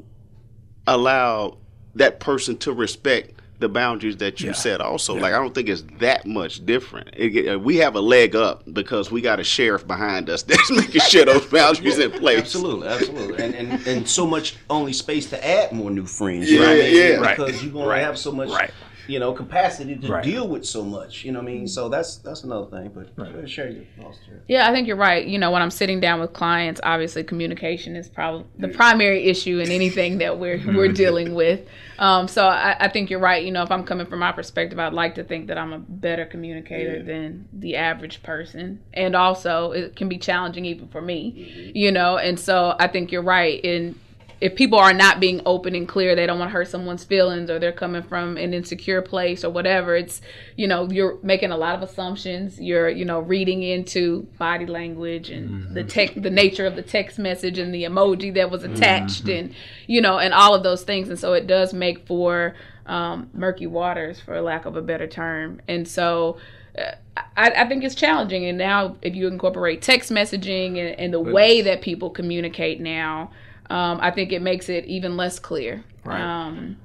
allow 0.89 1.57
that 1.95 2.19
person 2.21 2.57
to 2.59 2.73
respect 2.73 3.38
the 3.61 3.69
boundaries 3.69 4.17
that 4.19 4.41
you 4.41 4.49
Yeah. 4.49 4.53
set 4.53 4.81
also 4.81 5.15
like 5.15 5.33
i 5.33 5.39
don't 5.39 5.55
think 5.55 5.69
it's 5.69 5.83
that 5.99 6.27
much 6.27 6.65
different 6.65 7.09
it, 7.17 7.35
it- 7.35 7.61
we 7.61 7.77
have 7.79 7.97
a 7.97 8.01
leg 8.01 8.37
up 8.37 8.63
because 8.73 9.11
we 9.11 9.21
got 9.21 9.41
a 9.41 9.45
sheriff 9.45 9.87
behind 9.87 10.31
us 10.31 10.43
that's 10.51 10.71
making 10.71 11.01
sure 11.01 11.25
those 11.25 11.45
boundaries 11.51 11.99
in 11.99 12.11
place 12.13 12.39
Absolutely, 12.41 12.87
absolutely, 12.89 13.43
and, 13.45 13.55
and 13.55 13.87
and 13.87 14.09
so 14.09 14.27
much 14.27 14.55
only 14.71 14.93
space 14.93 15.29
to 15.31 15.47
add 15.47 15.73
more 15.73 15.91
new 15.91 16.07
friends. 16.07 16.51
You 16.51 16.61
know 16.61 16.73
Yeah, 16.73 16.77
what 16.77 16.85
I 16.85 16.89
yeah. 16.89 17.15
Right. 17.17 17.37
Because 17.37 17.63
you're 17.65 17.73
gonna 17.73 17.99
have 18.01 18.17
so 18.19 18.31
much, 18.33 18.49
Right. 18.49 18.71
You 19.09 19.19
know, 19.19 19.33
capacity 19.33 19.97
to 19.97 20.13
Right. 20.13 20.23
deal 20.23 20.47
with 20.47 20.67
so 20.67 20.85
much. 20.85 21.25
You 21.25 21.33
know 21.33 21.41
what 21.41 21.49
I 21.49 21.53
mean? 21.53 21.67
So 21.67 21.89
that's 21.89 22.17
that's 22.19 22.45
another 22.45 22.67
thing. 22.67 22.93
But 22.95 23.17
go 23.17 23.23
ahead, 23.23 23.51
share 23.51 23.71
your 23.71 23.85
thoughts, 23.99 24.19
Jared. 24.27 24.43
Yeah, 24.47 24.69
I 24.69 24.73
think 24.73 24.87
you're 24.87 24.97
right. 24.97 25.27
You 25.27 25.39
know, 25.39 25.51
when 25.51 25.63
I'm 25.63 25.71
sitting 25.71 25.99
down 25.99 26.21
with 26.21 26.35
clients, 26.35 26.81
obviously 26.85 27.25
communication 27.25 27.97
is 27.97 28.09
probably 28.09 28.45
the 28.59 28.69
primary 28.69 29.25
issue 29.25 29.59
in 29.59 29.71
anything 29.71 30.19
that 30.19 30.39
we're 30.39 30.63
we're 30.77 30.93
dealing 30.93 31.35
with. 31.35 31.67
Um, 31.99 32.29
so 32.29 32.47
I, 32.47 32.77
I 32.79 32.89
think 32.89 33.09
you're 33.11 33.19
right. 33.19 33.43
You 33.43 33.51
know, 33.51 33.63
if 33.63 33.71
I'm 33.73 33.85
coming 33.85 34.07
from 34.07 34.19
my 34.21 34.31
perspective, 34.33 34.79
I'd 34.79 34.93
like 34.93 35.15
to 35.17 35.25
think 35.25 35.47
that 35.49 35.57
I'm 35.59 35.73
a 35.73 35.79
better 35.79 36.27
communicator 36.27 37.03
than 37.03 37.49
the 37.53 37.77
average 37.77 38.23
person, 38.23 38.81
and 38.93 39.17
also 39.17 39.73
it 39.73 39.97
can 39.97 40.09
be 40.09 40.19
challenging 40.19 40.67
even 40.67 40.89
for 40.89 41.01
me. 41.01 41.73
You 41.75 41.93
know, 41.93 42.19
and 42.19 42.39
so 42.39 42.77
I 42.79 42.89
think 42.89 43.11
you're 43.11 43.23
right 43.23 43.59
in 43.65 43.99
if 44.41 44.55
people 44.55 44.79
are 44.79 44.93
not 44.93 45.19
being 45.19 45.41
open 45.45 45.75
and 45.75 45.89
clear, 45.89 46.15
they 46.15 46.25
don't 46.25 46.39
want 46.39 46.51
to 46.51 46.53
hurt 46.53 46.69
someone's 46.69 47.03
feelings 47.03 47.51
or 47.51 47.59
they're 47.59 47.73
coming 47.73 48.03
from 48.03 48.37
an 48.37 48.55
insecure 48.55 49.03
place 49.03 49.45
or 49.45 49.51
whatever. 49.51 49.97
It's, 49.97 50.21
you 50.57 50.69
know, 50.69 50.89
you're 50.91 51.19
making 51.23 51.51
a 51.51 51.57
lot 51.57 51.75
of 51.75 51.83
assumptions. 51.83 52.61
You're, 52.61 52.89
you 52.89 53.05
know, 53.05 53.19
reading 53.19 53.63
into 53.63 54.23
body 54.39 54.67
language 54.67 55.31
and 55.31 55.75
the 55.75 55.83
tech, 55.83 56.15
the 56.15 56.31
nature 56.31 56.67
of 56.67 56.77
the 56.77 56.83
text 56.83 57.19
message 57.19 57.59
and 57.59 57.75
the 57.75 57.85
emoji 57.85 58.33
that 58.35 58.51
was 58.51 58.63
attached 58.63 59.29
and, 59.29 59.55
you 59.87 60.01
know, 60.01 60.19
and 60.19 60.33
all 60.33 60.55
of 60.55 60.63
those 60.63 60.85
things. 60.85 61.09
And 61.09 61.19
so 61.19 61.33
it 61.33 61.47
does 61.49 61.75
make 61.75 62.07
for 62.07 62.55
um, 62.87 63.31
murky 63.35 63.67
waters, 63.67 64.21
for 64.21 64.41
lack 64.41 64.67
of 64.67 64.77
a 64.77 64.83
better 64.83 65.09
term. 65.09 65.61
And 65.67 65.87
so, 65.87 66.39
uh, 66.79 66.93
I, 67.37 67.51
I 67.51 67.69
think 67.69 67.83
it's 67.83 67.97
challenging. 67.97 68.45
And 68.45 68.57
now, 68.57 68.97
if 69.03 69.17
you 69.17 69.27
incorporate 69.27 69.83
text 69.83 70.11
messaging 70.13 70.79
and, 70.79 70.99
and 70.99 71.13
the 71.13 71.21
way 71.21 71.61
that 71.63 71.83
people 71.83 72.11
communicate 72.11 72.81
now, 72.81 73.33
um, 73.71 73.99
I 74.01 74.11
think 74.11 74.33
it 74.33 74.43
makes 74.43 74.69
it 74.69 74.85
even 74.87 75.17
less 75.17 75.39
clear. 75.39 75.85
Right. 76.05 76.21
Um, 76.21 76.77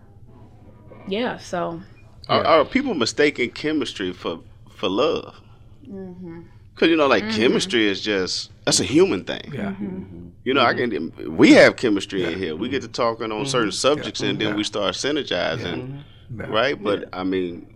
yeah. 1.07 1.37
So 1.37 1.81
are, 2.29 2.43
are 2.43 2.65
people 2.65 2.93
mistaking 2.93 3.51
chemistry 3.51 4.13
for 4.13 4.39
for 4.69 4.89
love 4.89 5.39
mm-hmm. 5.87 6.41
because 6.73 6.89
you 6.89 6.95
know 6.95 7.07
like 7.07 7.23
mm-hmm. 7.23 7.37
chemistry 7.37 7.87
is 7.87 8.01
just 8.01 8.51
that's 8.65 8.79
a 8.79 8.85
human 8.85 9.23
thing 9.23 9.51
Yeah. 9.53 9.71
Mm-hmm. 9.71 10.23
You 10.43 10.53
know, 10.53 10.61
I 10.61 10.73
can. 10.73 11.13
We 11.37 11.53
have 11.53 11.77
chemistry 11.77 12.23
in 12.25 12.37
here. 12.37 12.55
We 12.55 12.67
get 12.67 12.81
to 12.81 12.89
talking 12.89 13.31
on 13.31 13.45
certain 13.45 13.71
subjects, 13.71 14.21
and 14.21 14.39
then 14.39 14.55
we 14.57 14.63
start 14.63 14.93
synergizing, 14.95 16.03
Yeah. 16.35 16.45
right? 16.47 16.81
But 16.81 17.07
I 17.13 17.23
mean, 17.23 17.73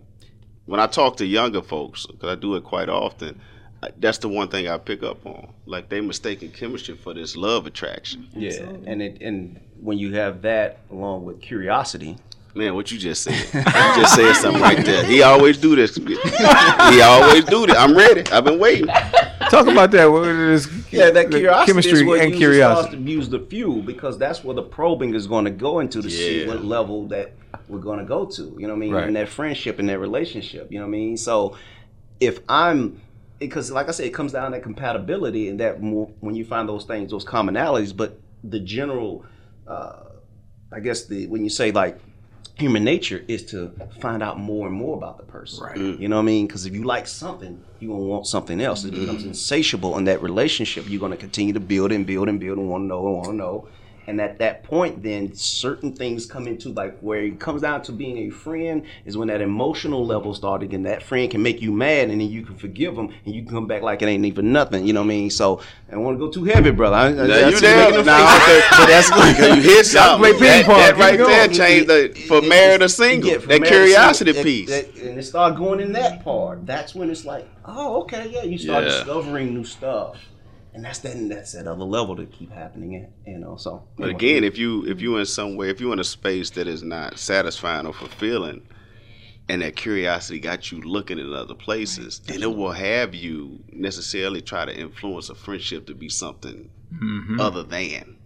when 0.66 0.78
I 0.78 0.86
talk 0.86 1.16
to 1.16 1.26
younger 1.26 1.62
folks, 1.62 2.04
because 2.06 2.28
I 2.28 2.34
do 2.34 2.56
it 2.56 2.64
quite 2.64 2.90
often, 2.90 3.40
I- 3.40 3.57
that's 3.98 4.18
the 4.18 4.28
one 4.28 4.48
thing 4.48 4.68
I 4.68 4.78
pick 4.78 5.02
up 5.02 5.24
on. 5.26 5.48
Like 5.66 5.88
they 5.88 6.00
mistaken 6.00 6.50
chemistry 6.50 6.96
for 6.96 7.14
this 7.14 7.36
love 7.36 7.66
attraction. 7.66 8.28
Yeah, 8.34 8.62
and 8.86 9.02
it 9.02 9.20
and 9.20 9.60
when 9.80 9.98
you 9.98 10.14
have 10.14 10.42
that 10.42 10.78
along 10.90 11.24
with 11.24 11.40
curiosity, 11.40 12.16
Man, 12.54 12.74
what 12.74 12.90
you 12.90 12.98
just 12.98 13.22
said? 13.22 13.34
you 13.54 13.62
just 14.02 14.16
said 14.16 14.32
something 14.34 14.60
right 14.60 14.84
there. 14.84 15.04
He 15.04 15.22
always 15.22 15.58
do 15.58 15.76
this. 15.76 15.94
he 15.94 17.00
always 17.02 17.44
do 17.44 17.66
this. 17.66 17.76
I'm 17.76 17.96
ready. 17.96 18.28
I've 18.32 18.44
been 18.44 18.58
waiting. 18.58 18.86
Talk 19.48 19.66
about 19.68 19.90
that. 19.92 20.06
What 20.06 20.26
is 20.26 20.66
yeah, 20.90 21.10
that 21.10 21.30
the 21.30 21.38
curiosity 21.38 21.70
chemistry 21.72 21.92
is 22.00 22.04
what 22.04 22.20
and 22.20 22.30
usually 22.30 22.38
curiosity. 22.38 22.88
starts 22.88 23.04
to 23.04 23.10
use 23.10 23.28
the 23.28 23.38
fuel 23.40 23.82
because 23.82 24.18
that's 24.18 24.42
where 24.42 24.54
the 24.56 24.62
probing 24.62 25.14
is 25.14 25.26
going 25.26 25.44
to 25.44 25.50
go 25.50 25.78
into 25.80 26.02
to 26.02 26.10
see 26.10 26.42
Yeah. 26.42 26.48
what 26.48 26.64
level 26.64 27.06
that 27.08 27.32
we're 27.68 27.78
going 27.78 28.00
to 28.00 28.04
go 28.04 28.24
to. 28.24 28.42
You 28.58 28.66
know 28.66 28.68
what 28.68 28.74
I 28.74 28.78
mean? 28.78 28.92
Right. 28.92 29.06
In 29.08 29.14
that 29.14 29.28
friendship, 29.28 29.78
in 29.78 29.86
that 29.86 29.98
relationship. 30.00 30.72
You 30.72 30.78
know 30.78 30.86
what 30.86 30.90
I 30.90 30.98
mean? 30.98 31.16
So 31.16 31.56
if 32.18 32.40
I'm 32.48 33.00
because 33.38 33.70
like 33.70 33.88
I 33.88 33.92
said, 33.92 34.06
it 34.06 34.14
comes 34.14 34.32
down 34.32 34.52
to 34.52 34.60
compatibility 34.60 35.48
and 35.48 35.60
that 35.60 35.82
more, 35.82 36.10
when 36.20 36.34
you 36.34 36.44
find 36.44 36.68
those 36.68 36.84
things, 36.84 37.10
those 37.10 37.24
commonalities, 37.24 37.96
but 37.96 38.18
the 38.44 38.60
general, 38.60 39.24
uh, 39.66 40.04
I 40.72 40.80
guess 40.80 41.06
the 41.06 41.26
when 41.28 41.44
you 41.44 41.50
say 41.50 41.70
like 41.70 41.98
human 42.56 42.82
nature 42.82 43.24
is 43.28 43.44
to 43.46 43.72
find 44.00 44.22
out 44.22 44.38
more 44.38 44.66
and 44.66 44.74
more 44.74 44.96
about 44.96 45.16
the 45.16 45.22
person. 45.22 45.64
Right. 45.64 45.76
You 45.76 46.08
know 46.08 46.16
what 46.16 46.22
I 46.22 46.26
mean? 46.26 46.46
Because 46.46 46.66
if 46.66 46.74
you 46.74 46.84
like 46.84 47.06
something, 47.06 47.62
you're 47.78 47.92
gonna 47.92 48.04
want 48.04 48.26
something 48.26 48.60
else. 48.60 48.84
It 48.84 48.90
becomes 48.92 49.24
insatiable 49.24 49.96
in 49.96 50.04
that 50.04 50.20
relationship. 50.22 50.88
You're 50.88 51.00
gonna 51.00 51.16
continue 51.16 51.52
to 51.52 51.60
build 51.60 51.92
and 51.92 52.04
build 52.06 52.28
and 52.28 52.40
build 52.40 52.58
and 52.58 52.68
want 52.68 52.82
to 52.82 52.86
know 52.86 53.06
and 53.06 53.16
want 53.16 53.28
to 53.28 53.34
know. 53.34 53.68
And 54.08 54.22
at 54.22 54.38
that 54.38 54.62
point, 54.62 55.02
then 55.02 55.34
certain 55.34 55.92
things 55.92 56.24
come 56.24 56.46
into 56.48 56.70
like 56.70 56.98
where 57.00 57.20
it 57.20 57.38
comes 57.38 57.60
down 57.60 57.82
to 57.82 57.92
being 57.92 58.16
a 58.16 58.30
friend 58.30 58.84
is 59.04 59.18
when 59.18 59.28
that 59.28 59.42
emotional 59.42 60.06
level 60.06 60.32
started, 60.32 60.72
and 60.72 60.86
that 60.86 61.02
friend 61.02 61.30
can 61.30 61.42
make 61.42 61.60
you 61.60 61.70
mad, 61.70 62.08
and 62.08 62.18
then 62.18 62.30
you 62.30 62.42
can 62.42 62.56
forgive 62.56 62.96
them, 62.96 63.10
and 63.26 63.34
you 63.34 63.42
can 63.42 63.50
come 63.50 63.66
back 63.66 63.82
like 63.82 64.00
it 64.00 64.06
ain't 64.06 64.24
even 64.24 64.50
nothing. 64.50 64.86
You 64.86 64.94
know 64.94 65.00
what 65.02 65.08
I 65.08 65.08
mean? 65.08 65.28
So 65.30 65.60
I 65.88 65.92
don't 65.92 66.04
want 66.04 66.18
to 66.18 66.24
go 66.24 66.32
too 66.32 66.44
heavy, 66.44 66.70
brother. 66.70 66.96
I, 66.96 67.10
Now, 67.12 67.26
that's 67.26 67.60
you 67.60 67.60
there? 67.60 67.84
face. 67.92 67.96
but 68.06 68.86
that's 68.86 69.10
like 69.12 69.36
you 69.56 69.60
hit 69.60 69.84
something. 69.84 70.20
play 70.20 70.32
ping 70.32 70.40
That, 70.40 70.64
pong. 70.64 70.76
that 70.78 70.96
right 70.96 71.18
there 71.18 71.48
changed 71.48 71.88
the 71.90 72.24
for 72.28 72.38
It- 72.38 72.48
married 72.48 72.80
or 72.80 72.88
single. 72.88 73.28
yeah, 73.30 73.36
that 73.36 73.64
curiosity 73.64 74.32
single, 74.32 74.42
piece. 74.50 74.70
it- 74.70 74.92
it- 74.96 75.02
and 75.02 75.18
it 75.18 75.22
started 75.22 75.58
going 75.58 75.80
in 75.80 75.92
that 75.92 76.24
part. 76.24 76.64
That's 76.64 76.94
when 76.94 77.10
it's 77.10 77.26
like, 77.26 77.46
oh, 77.66 78.00
okay, 78.04 78.30
yeah, 78.32 78.42
you 78.44 78.56
start 78.56 78.84
Yeah. 78.84 78.90
discovering 78.90 79.52
new 79.52 79.64
stuff, 79.64 80.16
and 80.74 80.84
that's 80.84 80.98
that 81.00 81.16
that's 81.28 81.52
that 81.52 81.66
other 81.66 81.84
level 81.84 82.16
to 82.16 82.26
keep 82.26 82.52
happening 82.52 82.96
at, 82.96 83.10
you 83.26 83.38
know. 83.38 83.56
So, 83.56 83.84
But 83.96 84.10
again, 84.10 84.44
if 84.44 84.58
you 84.58 84.84
if 84.86 85.00
you 85.00 85.16
in 85.16 85.26
some 85.26 85.56
way, 85.56 85.70
if 85.70 85.80
you 85.80 85.92
in 85.92 85.98
a 85.98 86.04
space 86.04 86.50
that 86.50 86.66
is 86.66 86.82
not 86.82 87.18
satisfying 87.18 87.86
or 87.86 87.92
fulfilling, 87.92 88.66
and 89.48 89.62
that 89.62 89.76
curiosity 89.76 90.38
got 90.40 90.70
you 90.70 90.80
looking 90.80 91.18
in 91.18 91.32
other 91.32 91.54
places, 91.54 92.20
then 92.20 92.42
it 92.42 92.54
will 92.54 92.72
have 92.72 93.14
you 93.14 93.64
necessarily 93.72 94.40
try 94.42 94.64
to 94.64 94.76
influence 94.78 95.30
a 95.30 95.34
friendship 95.34 95.86
to 95.86 95.94
be 95.94 96.08
something 96.08 96.70
Mm-hmm. 96.92 97.38
other 97.38 97.62
than. 97.62 98.16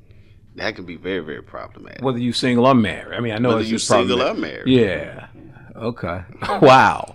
That 0.55 0.77
can 0.77 0.85
be 0.85 0.97
very 0.97 1.21
very 1.21 1.43
problematic. 1.43 2.03
Whether 2.03 2.19
you 2.21 2.33
single 2.33 2.67
or 2.67 2.75
married. 2.75 3.17
I 3.17 3.21
mean, 3.21 3.33
I 3.33 3.39
know 3.39 3.49
Whether 3.51 3.63
it's 3.63 3.71
you 3.71 3.77
just 3.77 3.89
single 3.89 4.23
or 4.23 4.35
married. 4.35 4.69
Yeah. 4.69 5.27
Okay. 5.75 6.21
wow. 6.63 7.15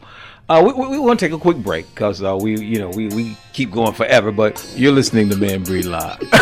Uh, 0.50 0.64
we, 0.66 0.72
we, 0.72 0.88
we 0.92 0.98
want 0.98 1.20
to 1.20 1.26
take 1.26 1.34
a 1.34 1.38
quick 1.38 1.58
break 1.58 1.86
because 1.94 2.24
uh, 2.24 2.38
we, 2.38 2.58
you 2.58 2.80
know, 2.80 2.90
we, 2.90 3.08
we 3.10 3.36
keep 3.52 3.70
going 3.70 3.94
forever. 3.94 4.32
But 4.32 4.66
you're 4.78 4.94
listening 4.94 5.30
to 5.30 5.36
Man 5.36 5.64
Breed 5.64 5.84
Live. 5.84 6.20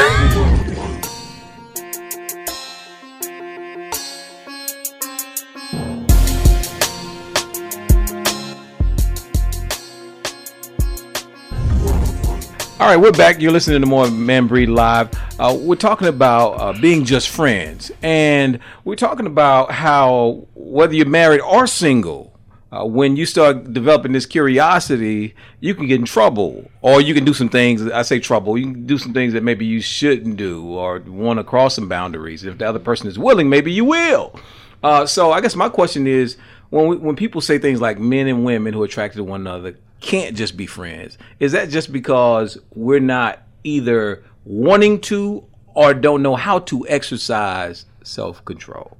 All 12.77 12.91
right, 12.91 12.97
we're 12.97 13.11
back. 13.11 13.41
You're 13.41 13.51
listening 13.51 13.81
to 13.81 13.87
more 13.87 14.11
Man 14.11 14.45
Breed 14.45 14.69
Live. 14.69 15.09
Uh, 15.39 15.57
we're 15.59 15.75
talking 15.75 16.07
about 16.07 16.51
uh, 16.51 16.79
being 16.79 17.05
just 17.05 17.29
friends, 17.29 17.91
and 18.03 18.59
we're 18.83 18.95
talking 18.95 19.25
about 19.25 19.71
how 19.71 20.47
whether 20.53 20.93
you're 20.93 21.07
married 21.07 21.41
or 21.41 21.65
single, 21.65 22.34
uh, 22.75 22.83
when 22.83 23.15
you 23.15 23.25
start 23.25 23.71
developing 23.71 24.11
this 24.11 24.25
curiosity, 24.25 25.33
you 25.61 25.73
can 25.73 25.87
get 25.87 25.99
in 25.99 26.05
trouble, 26.05 26.69
or 26.81 26.99
you 26.99 27.13
can 27.13 27.23
do 27.23 27.33
some 27.33 27.47
things. 27.47 27.81
I 27.89 28.01
say 28.01 28.19
trouble. 28.19 28.57
You 28.57 28.65
can 28.71 28.85
do 28.85 28.97
some 28.97 29.13
things 29.13 29.33
that 29.33 29.43
maybe 29.43 29.65
you 29.65 29.79
shouldn't 29.79 30.35
do, 30.35 30.65
or 30.65 30.99
want 30.99 31.39
to 31.39 31.43
cross 31.43 31.75
some 31.75 31.87
boundaries. 31.87 32.43
If 32.43 32.57
the 32.57 32.67
other 32.67 32.79
person 32.79 33.07
is 33.07 33.17
willing, 33.17 33.49
maybe 33.49 33.71
you 33.71 33.85
will. 33.85 34.37
Uh, 34.83 35.05
so 35.05 35.31
I 35.31 35.39
guess 35.39 35.55
my 35.55 35.69
question 35.69 36.05
is, 36.05 36.37
when 36.69 36.87
we, 36.87 36.97
when 36.97 37.15
people 37.15 37.39
say 37.39 37.59
things 37.59 37.79
like 37.79 37.97
men 37.97 38.27
and 38.27 38.43
women 38.43 38.73
who 38.73 38.81
are 38.81 38.85
attracted 38.85 39.17
to 39.17 39.23
one 39.23 39.41
another 39.41 39.77
can't 40.01 40.35
just 40.35 40.57
be 40.57 40.65
friends, 40.65 41.17
is 41.39 41.53
that 41.53 41.69
just 41.69 41.93
because 41.93 42.57
we're 42.73 42.99
not 42.99 43.41
either 43.63 44.23
wanting 44.43 44.99
to 45.01 45.45
or 45.75 45.93
don't 45.93 46.21
know 46.21 46.35
how 46.35 46.59
to 46.59 46.85
exercise 46.89 47.85
self 48.03 48.43
control? 48.43 48.97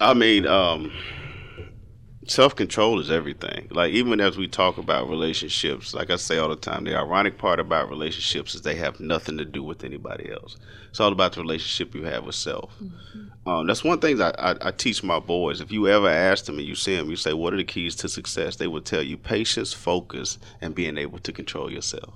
I 0.00 0.14
mean, 0.14 0.46
um, 0.46 0.92
self 2.26 2.54
control 2.54 3.00
is 3.00 3.10
everything. 3.10 3.68
Like 3.70 3.92
even 3.92 4.20
as 4.20 4.36
we 4.36 4.46
talk 4.46 4.78
about 4.78 5.08
relationships, 5.08 5.94
like 5.94 6.10
I 6.10 6.16
say 6.16 6.38
all 6.38 6.48
the 6.48 6.56
time, 6.56 6.84
the 6.84 6.96
ironic 6.96 7.38
part 7.38 7.58
about 7.60 7.88
relationships 7.88 8.54
is 8.54 8.62
they 8.62 8.76
have 8.76 9.00
nothing 9.00 9.38
to 9.38 9.44
do 9.44 9.62
with 9.62 9.84
anybody 9.84 10.30
else. 10.30 10.56
It's 10.90 11.00
all 11.00 11.12
about 11.12 11.32
the 11.32 11.40
relationship 11.40 11.94
you 11.94 12.04
have 12.04 12.24
with 12.24 12.34
self. 12.34 12.72
Um, 13.46 13.66
that's 13.66 13.82
one 13.82 13.98
thing 13.98 14.20
I, 14.20 14.32
I, 14.38 14.68
I 14.68 14.70
teach 14.70 15.02
my 15.02 15.18
boys. 15.18 15.60
If 15.60 15.72
you 15.72 15.88
ever 15.88 16.08
ask 16.08 16.44
them 16.44 16.58
and 16.58 16.66
you 16.66 16.74
see 16.74 16.96
them, 16.96 17.10
you 17.10 17.16
say, 17.16 17.32
"What 17.32 17.54
are 17.54 17.58
the 17.58 17.64
keys 17.64 17.96
to 17.96 18.08
success?" 18.08 18.56
They 18.56 18.68
will 18.68 18.82
tell 18.82 19.02
you 19.02 19.16
patience, 19.16 19.72
focus, 19.72 20.38
and 20.60 20.74
being 20.74 20.96
able 20.96 21.18
to 21.18 21.32
control 21.32 21.70
yourself. 21.70 22.14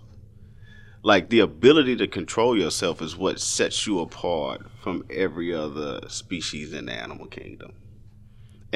Like 1.03 1.29
the 1.29 1.41
ability 1.41 1.97
to 1.97 2.09
control 2.09 2.59
yourself 2.59 3.01
is 3.01 3.17
what 3.17 3.41
sets 3.41 3.87
you 3.87 4.01
apart 4.01 4.67
from 4.83 5.05
every 5.11 5.55
other 5.55 6.01
species 6.09 6.73
in 6.73 6.87
the 6.87 6.93
animal 6.93 7.27
kingdom 7.27 7.75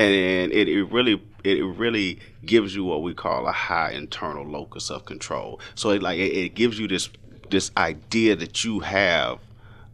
and 0.01 0.53
it, 0.53 0.69
it 0.69 0.85
really 0.85 1.23
it 1.45 1.63
really 1.63 2.19
gives 2.45 2.75
you 2.75 2.85
what 2.85 3.03
we 3.03 3.15
call 3.15 3.47
a 3.47 3.53
high 3.53 3.91
internal 3.93 4.47
locus 4.47 4.91
of 4.91 5.05
control. 5.05 5.61
So 5.75 5.91
it 5.91 6.03
like 6.03 6.19
it, 6.19 6.33
it 6.33 6.55
gives 6.55 6.79
you 6.79 6.89
this 6.89 7.11
this 7.51 7.71
idea 7.77 8.37
that 8.37 8.65
you 8.65 8.81
have 8.81 9.41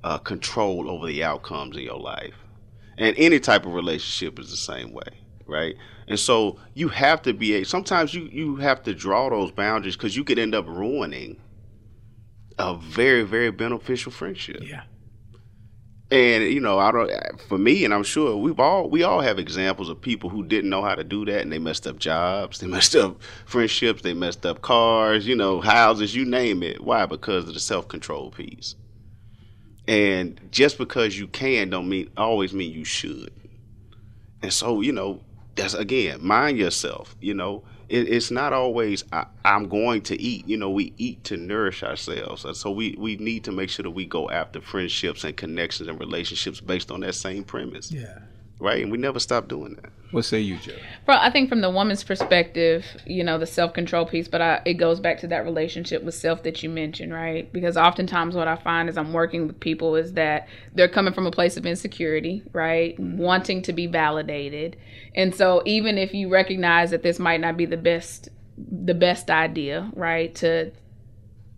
uh, 0.05 0.19
control 0.19 0.89
over 0.91 1.07
the 1.07 1.25
outcomes 1.25 1.77
in 1.77 1.83
your 1.83 1.99
life, 1.99 2.35
and 2.97 3.17
any 3.19 3.41
type 3.41 3.67
of 3.67 3.73
relationship 3.73 4.39
is 4.39 4.51
the 4.51 4.57
same 4.57 4.93
way, 4.93 5.09
right? 5.47 5.75
And 6.07 6.21
so 6.21 6.61
you 6.75 6.89
have 6.89 7.23
to 7.23 7.33
be 7.33 7.55
a. 7.57 7.65
Sometimes 7.65 8.15
you 8.15 8.29
you 8.31 8.57
have 8.57 8.85
to 8.85 8.95
draw 8.95 9.29
those 9.31 9.51
boundaries 9.51 9.97
because 9.97 10.17
you 10.17 10.23
could 10.23 10.39
end 10.39 10.55
up 10.55 10.69
ruining 10.69 11.41
a 12.59 12.77
very 12.77 13.25
very 13.25 13.51
beneficial 13.51 14.13
friendship. 14.13 14.63
Yeah. 14.63 14.83
And 16.11 16.45
you 16.45 16.61
know, 16.61 16.79
I 16.79 16.93
don't. 16.93 17.11
For 17.49 17.59
me, 17.59 17.85
and 17.85 17.93
I'm 17.93 18.05
sure 18.05 18.37
we've 18.37 18.61
all 18.61 18.89
we 18.89 19.03
all 19.03 19.21
have 19.21 19.39
examples 19.41 19.89
of 19.89 20.01
people 20.01 20.31
who 20.31 20.45
didn't 20.45 20.71
know 20.71 20.83
how 20.83 20.95
to 20.95 21.03
do 21.03 21.25
that, 21.25 21.41
and 21.41 21.51
they 21.51 21.59
messed 21.59 21.87
up 21.87 21.99
jobs, 21.99 22.59
they 22.61 22.69
messed 22.69 22.95
up 22.95 23.21
friendships, 23.45 24.03
they 24.03 24.15
messed 24.15 24.47
up 24.47 24.63
cars, 24.63 25.27
you 25.27 25.35
know, 25.35 25.61
houses, 25.61 26.15
you 26.15 26.25
name 26.25 26.63
it. 26.63 26.83
Why? 26.83 27.07
Because 27.07 27.49
of 27.49 27.55
the 27.55 27.61
self 27.61 27.89
control 27.89 28.31
piece. 28.31 28.77
And 29.89 30.41
just 30.51 30.79
because 30.79 31.19
you 31.19 31.29
can, 31.29 31.71
don't 31.71 31.89
mean 31.89 32.11
always 32.17 32.53
mean 32.53 32.73
you 32.73 32.85
should. 32.85 33.33
And 34.43 34.53
so, 34.53 34.81
you 34.81 34.93
know, 34.93 35.23
that's 35.57 35.75
again, 35.75 36.25
mind 36.25 36.59
yourself. 36.59 37.17
You 37.21 37.35
know, 37.35 37.65
it, 37.89 38.09
it's 38.09 38.31
not 38.31 38.53
always 38.53 39.05
I, 39.13 39.27
I'm 39.45 39.69
going 39.69 40.03
to 40.03 40.21
eat. 40.21 40.47
You 40.47 40.57
know, 40.57 40.71
we 40.71 40.93
eat 40.97 41.25
to 41.25 41.37
nourish 41.37 41.83
ourselves, 41.83 42.45
and 42.45 42.57
so 42.57 42.71
we 42.71 42.95
we 42.99 43.17
need 43.17 43.45
to 43.45 43.53
make 43.53 43.71
sure 43.71 43.85
that 43.85 43.91
we 43.91 44.07
go 44.07 44.29
after 44.31 44.61
friendships 44.61 45.25
and 45.25 45.37
connections 45.37 45.89
and 45.89 45.99
relationships 46.01 46.61
based 46.61 46.91
on 46.91 47.01
that 47.01 47.15
same 47.15 47.45
premise, 47.45 47.91
Yeah. 47.93 48.19
Right? 48.61 48.83
And 48.83 48.91
we 48.91 48.99
never 48.99 49.19
stop 49.19 49.49
doing 49.49 49.75
that. 49.77 49.91
What 50.13 50.25
say 50.25 50.41
you, 50.41 50.57
Joe? 50.59 50.73
Well, 51.07 51.19
I 51.21 51.31
think 51.31 51.49
from 51.49 51.61
the 51.61 51.71
woman's 51.71 52.05
perspective, 52.05 52.85
you 53.05 53.25
know, 53.25 53.39
the 53.39 53.47
self 53.47 53.75
control 53.75 54.07
piece, 54.07 54.29
but 54.29 54.41
I, 54.41 54.63
it 54.65 54.75
goes 54.75 55.01
back 55.01 55.19
to 55.21 55.27
that 55.29 55.45
relationship 55.45 56.03
with 56.05 56.15
self 56.15 56.45
that 56.45 56.63
you 56.63 56.71
mentioned, 56.71 57.13
right? 57.13 57.53
Because 57.53 57.77
oftentimes 57.77 58.35
what 58.35 58.49
I 58.49 58.57
find 58.57 58.89
as 58.89 58.97
I'm 58.97 59.13
working 59.13 59.47
with 59.47 59.59
people 59.59 59.97
is 59.97 60.13
that 60.13 60.49
they're 60.75 60.89
coming 60.89 61.13
from 61.13 61.27
a 61.27 61.31
place 61.31 61.57
of 61.57 61.67
insecurity, 61.67 62.43
right? 62.53 62.99
Wanting 62.99 63.63
to 63.63 63.73
be 63.73 63.89
validated. 63.89 64.77
And 65.15 65.35
so 65.35 65.63
even 65.67 65.99
if 65.99 66.15
you 66.15 66.29
recognize 66.29 66.91
that 66.93 67.03
this 67.03 67.19
might 67.19 67.41
not 67.41 67.57
be 67.57 67.67
the 67.67 67.77
best 67.77 68.29
the 68.59 68.95
best 68.95 69.29
idea, 69.29 69.91
right? 69.95 70.35
To 70.37 70.73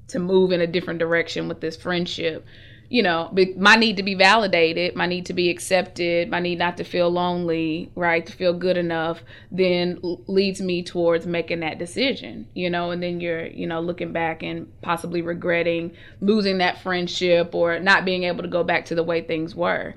to 0.08 0.18
move 0.18 0.52
in 0.52 0.60
a 0.62 0.66
different 0.66 0.98
direction 0.98 1.48
with 1.48 1.60
this 1.60 1.76
friendship 1.76 2.46
you 2.88 3.02
know 3.02 3.30
my 3.56 3.76
need 3.76 3.96
to 3.96 4.02
be 4.02 4.14
validated 4.14 4.96
my 4.96 5.06
need 5.06 5.26
to 5.26 5.34
be 5.34 5.50
accepted 5.50 6.30
my 6.30 6.40
need 6.40 6.58
not 6.58 6.76
to 6.76 6.84
feel 6.84 7.10
lonely 7.10 7.90
right 7.94 8.24
to 8.26 8.32
feel 8.32 8.52
good 8.52 8.76
enough 8.76 9.22
then 9.50 9.98
leads 10.26 10.60
me 10.60 10.82
towards 10.82 11.26
making 11.26 11.60
that 11.60 11.78
decision 11.78 12.46
you 12.54 12.70
know 12.70 12.90
and 12.90 13.02
then 13.02 13.20
you're 13.20 13.46
you 13.46 13.66
know 13.66 13.80
looking 13.80 14.12
back 14.12 14.42
and 14.42 14.66
possibly 14.80 15.20
regretting 15.20 15.92
losing 16.20 16.58
that 16.58 16.80
friendship 16.80 17.54
or 17.54 17.78
not 17.78 18.04
being 18.04 18.24
able 18.24 18.42
to 18.42 18.48
go 18.48 18.64
back 18.64 18.86
to 18.86 18.94
the 18.94 19.02
way 19.02 19.20
things 19.20 19.54
were 19.54 19.94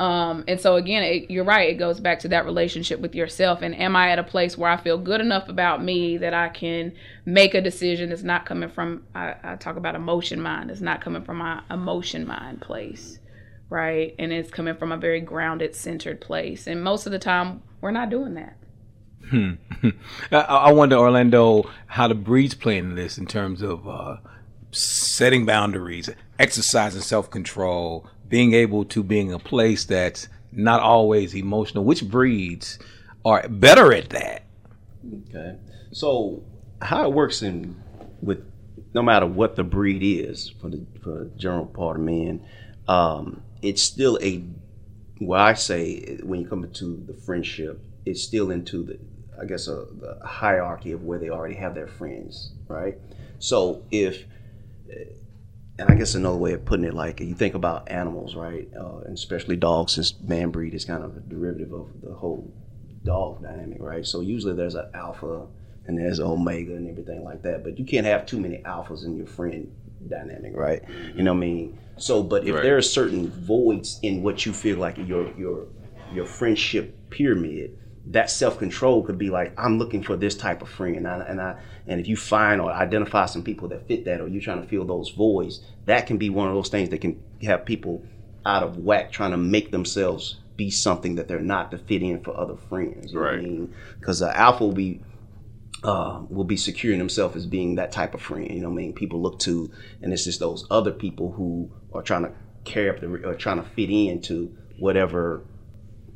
um, 0.00 0.44
and 0.48 0.58
so 0.58 0.76
again, 0.76 1.02
it, 1.02 1.30
you're 1.30 1.44
right. 1.44 1.68
It 1.68 1.74
goes 1.74 2.00
back 2.00 2.20
to 2.20 2.28
that 2.28 2.46
relationship 2.46 3.00
with 3.00 3.14
yourself. 3.14 3.60
And 3.60 3.76
am 3.76 3.94
I 3.94 4.08
at 4.08 4.18
a 4.18 4.22
place 4.22 4.56
where 4.56 4.70
I 4.70 4.78
feel 4.78 4.96
good 4.96 5.20
enough 5.20 5.50
about 5.50 5.84
me 5.84 6.16
that 6.16 6.32
I 6.32 6.48
can 6.48 6.94
make 7.26 7.52
a 7.52 7.60
decision 7.60 8.08
that's 8.08 8.22
not 8.22 8.46
coming 8.46 8.70
from? 8.70 9.04
I, 9.14 9.34
I 9.44 9.56
talk 9.56 9.76
about 9.76 9.94
emotion 9.94 10.40
mind. 10.40 10.70
It's 10.70 10.80
not 10.80 11.02
coming 11.02 11.22
from 11.22 11.36
my 11.36 11.60
emotion 11.70 12.26
mind 12.26 12.62
place, 12.62 13.18
right? 13.68 14.14
And 14.18 14.32
it's 14.32 14.50
coming 14.50 14.74
from 14.74 14.90
a 14.90 14.96
very 14.96 15.20
grounded, 15.20 15.76
centered 15.76 16.22
place. 16.22 16.66
And 16.66 16.82
most 16.82 17.04
of 17.04 17.12
the 17.12 17.18
time, 17.18 17.62
we're 17.82 17.90
not 17.90 18.08
doing 18.08 18.32
that. 18.34 18.56
I, 20.32 20.38
I 20.38 20.72
wonder, 20.72 20.96
Orlando, 20.96 21.70
how 21.88 22.08
the 22.08 22.14
breeds 22.14 22.54
play 22.54 22.78
in 22.78 22.94
this 22.94 23.18
in 23.18 23.26
terms 23.26 23.60
of 23.60 23.86
uh, 23.86 24.16
setting 24.72 25.44
boundaries, 25.44 26.08
exercising 26.38 27.02
self 27.02 27.30
control, 27.30 28.08
being 28.30 28.54
able 28.54 28.84
to 28.86 29.02
being 29.02 29.28
in 29.28 29.34
a 29.34 29.38
place 29.38 29.84
that's 29.84 30.28
not 30.52 30.80
always 30.80 31.34
emotional. 31.34 31.84
Which 31.84 32.08
breeds 32.08 32.78
are 33.24 33.46
better 33.48 33.92
at 33.92 34.08
that? 34.10 34.44
Okay. 35.28 35.56
So 35.92 36.42
how 36.80 37.04
it 37.04 37.12
works 37.12 37.42
in 37.42 37.76
with 38.22 38.46
no 38.94 39.02
matter 39.02 39.26
what 39.26 39.56
the 39.56 39.64
breed 39.64 40.02
is 40.02 40.48
for 40.60 40.70
the 40.70 40.86
for 41.02 41.24
the 41.24 41.30
general 41.36 41.66
part 41.66 41.96
of 41.96 42.02
men, 42.02 42.46
um, 42.88 43.42
it's 43.60 43.82
still 43.82 44.18
a 44.22 44.44
what 45.18 45.40
I 45.40 45.54
say 45.54 46.18
when 46.22 46.40
you 46.40 46.48
come 46.48 46.64
into 46.64 47.04
the 47.06 47.14
friendship, 47.14 47.82
it's 48.06 48.22
still 48.22 48.50
into 48.50 48.84
the 48.84 48.98
I 49.40 49.46
guess 49.46 49.68
a, 49.68 49.86
the 50.00 50.18
hierarchy 50.24 50.92
of 50.92 51.02
where 51.02 51.18
they 51.18 51.30
already 51.30 51.56
have 51.56 51.74
their 51.74 51.86
friends, 51.88 52.52
right? 52.68 52.96
So 53.38 53.82
if 53.90 54.24
and 55.80 55.88
I 55.90 55.94
guess 55.94 56.14
another 56.14 56.36
way 56.36 56.52
of 56.52 56.66
putting 56.66 56.84
it, 56.84 56.92
like 56.92 57.20
you 57.20 57.34
think 57.34 57.54
about 57.54 57.90
animals, 57.90 58.36
right, 58.36 58.68
uh, 58.78 58.98
and 58.98 59.14
especially 59.14 59.56
dogs, 59.56 59.94
since 59.94 60.20
man 60.20 60.50
breed 60.50 60.74
is 60.74 60.84
kind 60.84 61.02
of 61.02 61.16
a 61.16 61.20
derivative 61.20 61.72
of 61.72 61.88
the 62.02 62.14
whole 62.14 62.52
dog 63.02 63.42
dynamic, 63.42 63.78
right? 63.80 64.04
So 64.04 64.20
usually 64.20 64.52
there's 64.52 64.74
an 64.74 64.88
alpha 64.92 65.46
and 65.86 65.98
there's 65.98 66.18
an 66.18 66.26
omega 66.26 66.74
and 66.74 66.88
everything 66.88 67.24
like 67.24 67.42
that, 67.44 67.64
but 67.64 67.78
you 67.78 67.86
can't 67.86 68.04
have 68.04 68.26
too 68.26 68.38
many 68.38 68.58
alphas 68.58 69.06
in 69.06 69.16
your 69.16 69.26
friend 69.26 69.72
dynamic, 70.06 70.52
right? 70.54 70.82
You 71.14 71.22
know 71.22 71.32
what 71.32 71.38
I 71.38 71.40
mean? 71.40 71.78
So, 71.96 72.22
but 72.22 72.46
if 72.46 72.56
Right. 72.56 72.62
there 72.62 72.76
are 72.76 72.82
certain 72.82 73.30
voids 73.30 73.98
in 74.02 74.22
what 74.22 74.44
you 74.44 74.52
feel 74.52 74.76
like 74.76 74.98
your 74.98 75.34
your 75.38 75.66
your 76.12 76.26
friendship 76.26 77.08
pyramid, 77.08 77.70
that 78.10 78.30
self 78.30 78.58
control 78.58 79.02
could 79.02 79.18
be 79.18 79.30
like, 79.30 79.52
I'm 79.58 79.78
looking 79.78 80.02
for 80.02 80.16
this 80.16 80.34
type 80.36 80.62
of 80.62 80.68
friend, 80.68 80.96
and 80.96 81.08
I, 81.08 81.18
and 81.20 81.40
I 81.40 81.56
and 81.86 82.00
if 82.00 82.08
you 82.08 82.16
find 82.16 82.60
or 82.60 82.70
identify 82.70 83.26
some 83.26 83.42
people 83.42 83.68
that 83.68 83.86
fit 83.86 84.04
that, 84.04 84.20
or 84.20 84.28
you're 84.28 84.42
trying 84.42 84.62
to 84.62 84.68
fill 84.68 84.84
those 84.84 85.10
voids, 85.10 85.60
that 85.86 86.06
can 86.06 86.18
be 86.18 86.30
one 86.30 86.48
of 86.48 86.54
those 86.54 86.68
things 86.68 86.90
that 86.90 87.00
can 87.00 87.20
have 87.42 87.64
people 87.64 88.04
out 88.44 88.62
of 88.62 88.78
whack 88.78 89.12
trying 89.12 89.30
to 89.30 89.36
make 89.36 89.70
themselves 89.70 90.40
be 90.56 90.70
something 90.70 91.14
that 91.14 91.28
they're 91.28 91.40
not 91.40 91.70
to 91.70 91.78
fit 91.78 92.02
in 92.02 92.20
for 92.20 92.36
other 92.38 92.56
friends. 92.56 93.14
What 93.14 93.22
I 93.22 93.30
Right. 93.30 93.42
mean? 93.42 93.74
Because 93.98 94.22
uh, 94.22 94.32
alpha 94.34 94.64
will 94.64 94.72
be 94.72 95.02
uh, 95.82 96.22
will 96.28 96.44
be 96.44 96.56
securing 96.56 96.98
himself 96.98 97.34
as 97.36 97.46
being 97.46 97.76
that 97.76 97.92
type 97.92 98.12
of 98.14 98.20
friend. 98.20 98.50
You 98.50 98.60
know 98.60 98.68
what 98.68 98.74
I 98.80 98.82
mean? 98.82 98.92
People 98.92 99.22
look 99.22 99.38
to, 99.40 99.70
and 100.02 100.12
it's 100.12 100.24
just 100.24 100.40
those 100.40 100.66
other 100.70 100.92
people 100.92 101.32
who 101.32 101.70
are 101.94 102.02
trying 102.02 102.24
to 102.24 102.32
carry 102.64 102.90
up 102.90 103.00
the, 103.00 103.06
or 103.24 103.34
trying 103.34 103.56
to 103.56 103.62
fit 103.62 103.88
into 103.88 104.54
whatever, 104.78 105.42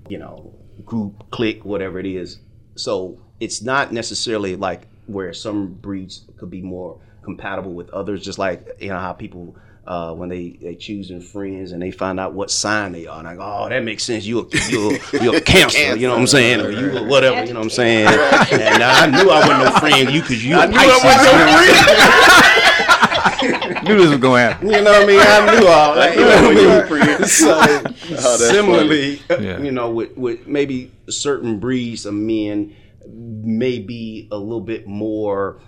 you 0.08 0.18
know, 0.18 0.54
group, 0.84 1.30
clique, 1.30 1.64
whatever 1.64 1.98
it 1.98 2.06
is. 2.06 2.38
So 2.76 3.18
it's 3.40 3.62
not 3.62 3.92
necessarily 3.92 4.56
like 4.56 4.88
where 5.06 5.32
some 5.32 5.74
breeds 5.74 6.24
could 6.38 6.50
be 6.50 6.62
more 6.62 6.98
compatible 7.22 7.72
with 7.72 7.90
others, 7.90 8.24
just 8.24 8.38
like, 8.38 8.66
you 8.80 8.88
know, 8.88 8.98
how 8.98 9.12
people. 9.12 9.56
Uh, 9.86 10.14
when 10.14 10.30
they 10.30 10.56
they 10.62 10.74
choosing 10.74 11.20
friends 11.20 11.72
and 11.72 11.82
they 11.82 11.90
find 11.90 12.18
out 12.18 12.32
what 12.32 12.50
sign 12.50 12.92
they 12.92 13.06
are, 13.06 13.18
and 13.18 13.28
I 13.28 13.34
go, 13.34 13.42
oh, 13.42 13.68
that 13.68 13.84
makes 13.84 14.02
sense. 14.02 14.24
You 14.24 14.40
a 14.40 14.70
you 14.70 14.98
a, 15.12 15.22
you 15.22 15.36
a 15.36 15.40
cancer, 15.42 15.94
you 15.94 16.06
know 16.06 16.14
what 16.14 16.20
I'm 16.20 16.26
saying, 16.26 16.62
or 16.62 16.70
you 16.70 16.96
a 16.96 17.02
whatever, 17.06 17.44
you 17.44 17.52
know 17.52 17.58
what 17.60 17.64
I'm 17.64 17.70
saying. 17.70 18.06
And 18.50 18.82
I 18.82 19.06
knew 19.08 19.28
I 19.28 19.40
wasn't 19.40 19.58
no 19.62 19.70
friend 19.78 20.10
you 20.10 20.22
because 20.22 20.42
you 20.42 20.58
a 20.58 20.66
Pisces. 20.68 21.04
Knew 23.84 23.96
this 23.98 24.10
was 24.10 24.18
going 24.18 24.42
to 24.42 24.52
happen. 24.52 24.66
You 24.70 24.80
know 24.82 24.92
what 24.92 25.02
I 25.02 25.06
mean? 25.06 25.20
I 25.20 25.60
knew 25.60 25.66
all 25.66 25.94
that. 25.94 26.14
You 26.16 26.20
know 26.22 26.88
what 26.88 27.02
I 27.02 27.18
mean? 27.18 27.28
So 27.28 27.50
Oh, 27.56 28.36
that's 28.36 28.48
similarly, 28.50 29.20
Yeah. 29.30 29.60
you 29.60 29.70
know, 29.72 29.90
with, 29.90 30.16
with 30.16 30.46
maybe 30.46 30.92
certain 31.08 31.58
breeds 31.58 32.06
of 32.06 32.14
men 32.14 32.74
may 33.08 33.78
be 33.78 34.28
a 34.30 34.36
little 34.36 34.60
bit 34.60 34.86
more 34.86 35.60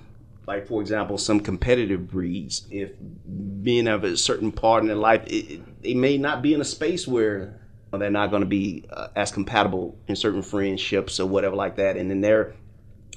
like 0.46 0.66
for 0.66 0.80
example 0.80 1.18
some 1.18 1.38
competitive 1.40 2.08
breeds 2.08 2.66
if 2.70 2.92
men 3.26 3.84
have 3.86 4.04
a 4.04 4.16
certain 4.16 4.50
part 4.52 4.80
in 4.80 4.86
their 4.86 4.96
life 4.96 5.22
it, 5.26 5.50
it- 5.50 5.82
they 5.82 5.92
may 5.92 6.16
not 6.16 6.40
be 6.40 6.54
in 6.54 6.60
a 6.60 6.64
space 6.64 7.06
where 7.06 7.60
they're 7.92 8.10
not 8.10 8.30
going 8.30 8.40
to 8.40 8.46
be 8.48 8.84
uh, 8.90 9.08
as 9.16 9.30
compatible 9.32 9.98
in 10.08 10.16
certain 10.16 10.40
friendships 10.42 11.20
or 11.20 11.26
whatever 11.26 11.54
like 11.56 11.76
that 11.76 11.96
and 11.98 12.10
then 12.10 12.20
their 12.22 12.54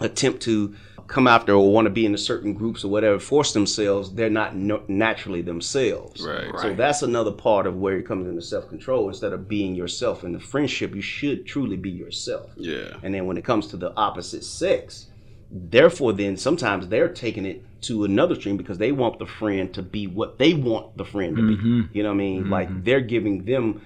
attempt 0.01 0.41
to 0.41 0.75
come 1.09 1.27
after 1.27 1.53
or 1.53 1.73
want 1.73 1.85
to 1.85 1.89
be 1.89 2.05
in 2.05 2.13
a 2.13 2.17
certain 2.31 2.53
groups 2.53 2.83
or 2.85 2.87
whatever 2.95 3.19
force 3.19 3.51
themselves 3.53 4.13
they're 4.13 4.29
not 4.29 4.55
no, 4.55 4.81
naturally 4.87 5.41
themselves 5.41 6.21
Right. 6.21 6.51
so 6.61 6.73
that's 6.73 7.01
another 7.01 7.31
part 7.31 7.65
of 7.67 7.75
where 7.77 7.97
it 7.97 8.05
comes 8.05 8.27
into 8.27 8.41
self-control 8.41 9.07
instead 9.09 9.33
of 9.33 9.47
being 9.49 9.73
yourself 9.75 10.23
in 10.23 10.31
the 10.33 10.39
friendship 10.39 10.93
you 10.95 11.01
should 11.01 11.45
truly 11.45 11.77
be 11.77 11.89
yourself 11.89 12.51
Yeah. 12.55 12.91
and 13.03 13.13
then 13.13 13.25
when 13.27 13.37
it 13.37 13.43
comes 13.43 13.67
to 13.67 13.77
the 13.77 13.91
opposite 13.97 14.43
sex, 14.43 15.07
therefore, 15.51 16.13
then 16.13 16.37
sometimes 16.37 16.87
they're 16.87 17.09
taking 17.09 17.45
it 17.45 17.63
to 17.81 18.03
another 18.03 18.35
stream 18.35 18.57
because 18.57 18.77
they 18.77 18.91
want 18.91 19.17
the 19.19 19.25
friend 19.25 19.73
to 19.73 19.81
be 19.81 20.05
what 20.07 20.37
they 20.37 20.53
want 20.53 20.95
the 20.97 21.05
friend 21.05 21.35
to 21.37 21.41
Mm-hmm. 21.41 21.81
be. 21.81 21.87
You 21.97 22.03
know 22.03 22.09
what 22.09 22.15
I 22.15 22.17
mean? 22.17 22.49
Like 22.49 22.83
they're 22.83 23.01
giving 23.01 23.45
them 23.45 23.81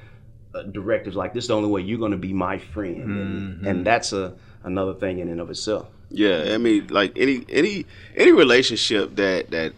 uh, 0.54 0.64
directives 0.64 1.16
like 1.16 1.34
this 1.34 1.46
is 1.46 1.48
the 1.48 1.56
only 1.56 1.70
way 1.70 1.82
you're 1.82 2.00
going 2.00 2.12
to 2.12 2.18
be 2.18 2.34
my 2.34 2.58
friend, 2.58 3.02
and, 3.04 3.42
Mm-hmm. 3.42 3.68
and 3.68 3.86
that's 3.88 4.12
a 4.14 4.36
another 4.64 4.94
thing 4.94 5.20
in 5.20 5.30
and 5.30 5.40
of 5.42 5.50
itself. 5.50 5.88
Yeah, 6.14 6.52
I 6.54 6.60
mean, 6.60 6.88
like 6.88 7.14
any 7.18 7.44
any 7.50 7.88
any 8.16 8.32
relationship 8.32 9.16
that 9.16 9.50
that 9.50 9.74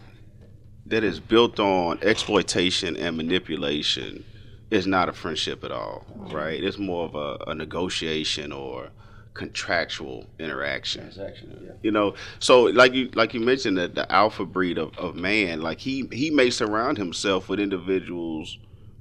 that 0.84 1.02
is 1.02 1.18
built 1.18 1.58
on 1.58 1.98
exploitation 2.02 2.94
and 2.96 3.16
manipulation 3.16 4.22
is 4.70 4.86
not 4.86 5.08
a 5.08 5.14
friendship 5.14 5.64
at 5.64 5.70
all, 5.70 6.04
right? 6.30 6.62
It's 6.62 6.78
more 6.78 7.06
of 7.06 7.14
a, 7.14 7.50
a 7.50 7.54
negotiation 7.54 8.52
or 8.52 8.90
contractual 9.32 10.26
interaction. 10.38 11.10
yeah. 11.16 11.72
You 11.82 11.90
know, 11.90 12.14
so 12.38 12.64
like 12.64 12.92
you 12.92 13.08
like 13.14 13.32
you 13.32 13.40
mentioned 13.40 13.78
that 13.78 13.94
the 13.94 14.10
alpha 14.12 14.44
breed 14.44 14.76
of, 14.76 14.96
of 14.98 15.16
man, 15.16 15.62
like 15.62 15.80
he 15.80 16.06
he 16.12 16.30
may 16.30 16.50
surround 16.50 16.98
himself 16.98 17.48
with 17.48 17.60
individuals 17.60 18.58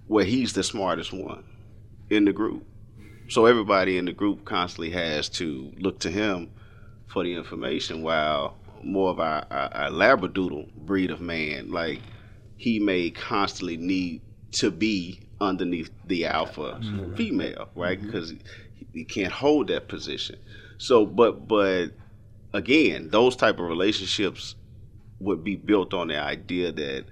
where 0.07 0.23
he's 0.25 0.53
the 0.53 0.63
smartest 0.63 1.11
one 1.11 1.43
in 2.09 2.23
the 2.23 2.33
group. 2.33 2.65
So 3.27 3.45
everybody 3.45 3.97
in 3.97 4.05
the 4.05 4.13
group 4.13 4.45
constantly 4.45 4.91
has 4.91 5.27
to 5.29 5.73
look 5.77 5.99
to 5.99 6.11
him 6.11 6.51
for 7.15 7.23
the 7.23 7.33
information, 7.33 8.03
while 8.03 8.57
more 8.83 9.09
of 9.09 9.21
our, 9.21 9.45
our, 9.49 9.73
our 9.73 9.89
labradoodle 9.89 10.69
breed 10.75 11.09
of 11.09 11.21
man, 11.21 11.71
like 11.71 12.01
he 12.57 12.77
may 12.77 13.09
constantly 13.09 13.77
need 13.77 14.21
to 14.51 14.69
be 14.69 15.21
underneath 15.39 15.89
the 16.07 16.25
alpha 16.25 16.77
female, 17.15 17.69
right? 17.73 17.97
Mm-hmm. 17.97 18.07
Because 18.07 18.31
he, 18.31 18.87
he 18.91 19.05
can't 19.05 19.31
hold 19.31 19.69
that 19.69 19.87
position. 19.87 20.37
So, 20.77 21.05
but 21.05 21.47
but 21.47 21.91
again, 22.51 23.11
those 23.11 23.37
type 23.37 23.59
of 23.59 23.65
relationships 23.69 24.55
would 25.21 25.41
be 25.41 25.55
built 25.55 25.93
on 25.93 26.09
the 26.09 26.19
idea 26.19 26.73
that 26.73 27.05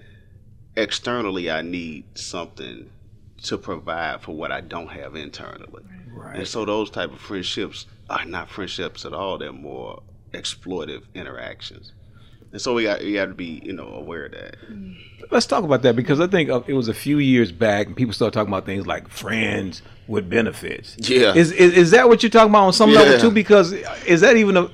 externally 0.76 1.50
I 1.50 1.62
need 1.62 2.04
something 2.16 2.90
to 3.44 3.58
provide 3.58 4.20
for 4.20 4.36
what 4.36 4.52
I 4.52 4.60
don't 4.60 4.90
have 4.90 5.16
internally. 5.16 5.84
Right. 6.14 6.40
And 6.40 6.48
so 6.48 6.66
those 6.66 6.90
type 6.90 7.14
of 7.14 7.22
friendships 7.22 7.86
are 8.10 8.26
not 8.26 8.50
friendships 8.50 9.06
at 9.06 9.14
all. 9.14 9.38
They're 9.38 9.52
more 9.54 10.02
exploitive 10.34 11.04
interactions. 11.14 11.94
And 12.52 12.62
so 12.62 12.76
we 12.76 12.84
got 12.84 13.00
we 13.02 13.14
got 13.14 13.26
to 13.26 13.34
be 13.34 13.62
you 13.66 13.74
know 13.74 13.88
aware 13.88 14.26
of 14.26 14.32
that. 14.34 14.58
Let's 15.32 15.48
talk 15.48 15.64
about 15.64 15.82
that 15.82 15.96
because 15.96 16.20
I 16.20 16.28
think 16.28 16.50
it 16.68 16.74
was 16.74 16.88
a 16.88 16.94
few 16.94 17.18
years 17.18 17.52
back 17.52 17.88
and 17.88 17.96
people 17.96 18.14
started 18.14 18.34
talking 18.34 18.54
about 18.54 18.66
things 18.66 18.86
like 18.86 19.08
friends 19.10 19.82
with 20.08 20.30
benefits. 20.30 20.96
Yeah. 21.00 21.34
Is 21.34 21.52
is, 21.52 21.74
is 21.74 21.92
that 21.92 22.08
what 22.08 22.22
you're 22.22 22.30
talking 22.30 22.52
about 22.52 22.66
on 22.66 22.74
some 22.74 22.92
level 22.92 23.20
too? 23.20 23.32
Because 23.32 23.72
is 23.72 24.22
that 24.22 24.38
even 24.38 24.58
a 24.58 24.70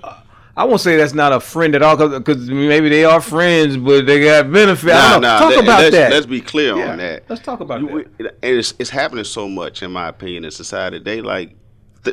I 0.58 0.66
won't 0.66 0.82
say 0.82 0.98
that's 0.98 1.14
not 1.14 1.32
a 1.32 1.40
friend 1.40 1.74
at 1.74 1.82
all 1.82 1.96
because 1.96 2.50
maybe 2.50 2.90
they 2.90 3.06
are 3.06 3.22
friends, 3.22 3.78
but 3.78 4.06
they 4.06 4.22
got 4.26 4.52
benefits. 4.52 4.92
I 4.94 5.14
don't 5.14 5.22
know. 5.22 5.40
Talk 5.40 5.50
let- 5.52 5.64
about 5.64 5.80
let's, 5.80 5.96
that. 5.96 6.12
Let's 6.12 6.26
be 6.26 6.42
clear 6.42 6.76
Yeah, 6.76 6.92
on 6.92 6.98
that. 6.98 7.24
let's 7.30 7.42
talk 7.42 7.62
about 7.62 7.80
You- 7.80 8.06
that. 8.18 8.42
we- 8.44 8.50
it's, 8.58 8.74
it's 8.78 8.90
happening 8.90 9.24
so 9.24 9.48
much, 9.48 9.82
in 9.84 9.92
my 9.94 10.10
opinion, 10.10 10.44
in 10.44 10.52
society. 10.52 11.00
They 11.00 11.22
like 11.22 11.56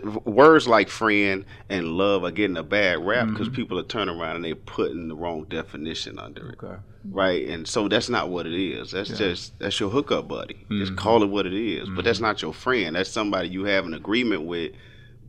th- 0.03 0.25
words 0.25 0.67
like 0.67 0.89
friend 0.89 1.45
and 1.69 1.87
love 1.87 2.25
are 2.25 2.31
getting 2.31 2.57
a 2.57 2.63
bad 2.63 3.05
rap 3.05 3.25
mm-hmm. 3.25 3.35
because 3.35 3.49
people 3.49 3.79
are 3.79 3.85
turning 3.85 4.19
around 4.19 4.37
and 4.37 4.45
they're 4.45 4.55
putting 4.55 5.09
the 5.09 5.15
wrong 5.15 5.45
definition 5.45 6.19
under 6.19 6.51
it. 6.51 6.59
Okay. 6.63 6.77
Right, 7.09 7.47
and 7.49 7.69
so 7.69 7.89
that's 7.89 8.09
not 8.09 8.31
what 8.31 8.47
it 8.47 8.55
is. 8.55 8.91
That's 8.91 9.11
just 9.11 9.59
that's 9.61 9.79
your 9.79 9.91
hookup 9.91 10.27
buddy. 10.27 10.67
Just 10.71 10.93
mm-hmm. 10.93 10.95
call 10.97 11.23
it 11.23 11.27
what 11.27 11.47
it 11.47 11.55
is. 11.55 11.89
But 11.89 12.05
that's 12.05 12.19
mm-hmm. 12.19 12.27
not 12.27 12.43
your 12.43 12.53
friend. 12.53 12.97
That's 12.97 13.11
somebody 13.11 13.49
you 13.49 13.65
have 13.65 13.85
an 13.85 13.95
agreement 13.95 14.43
with. 14.43 14.73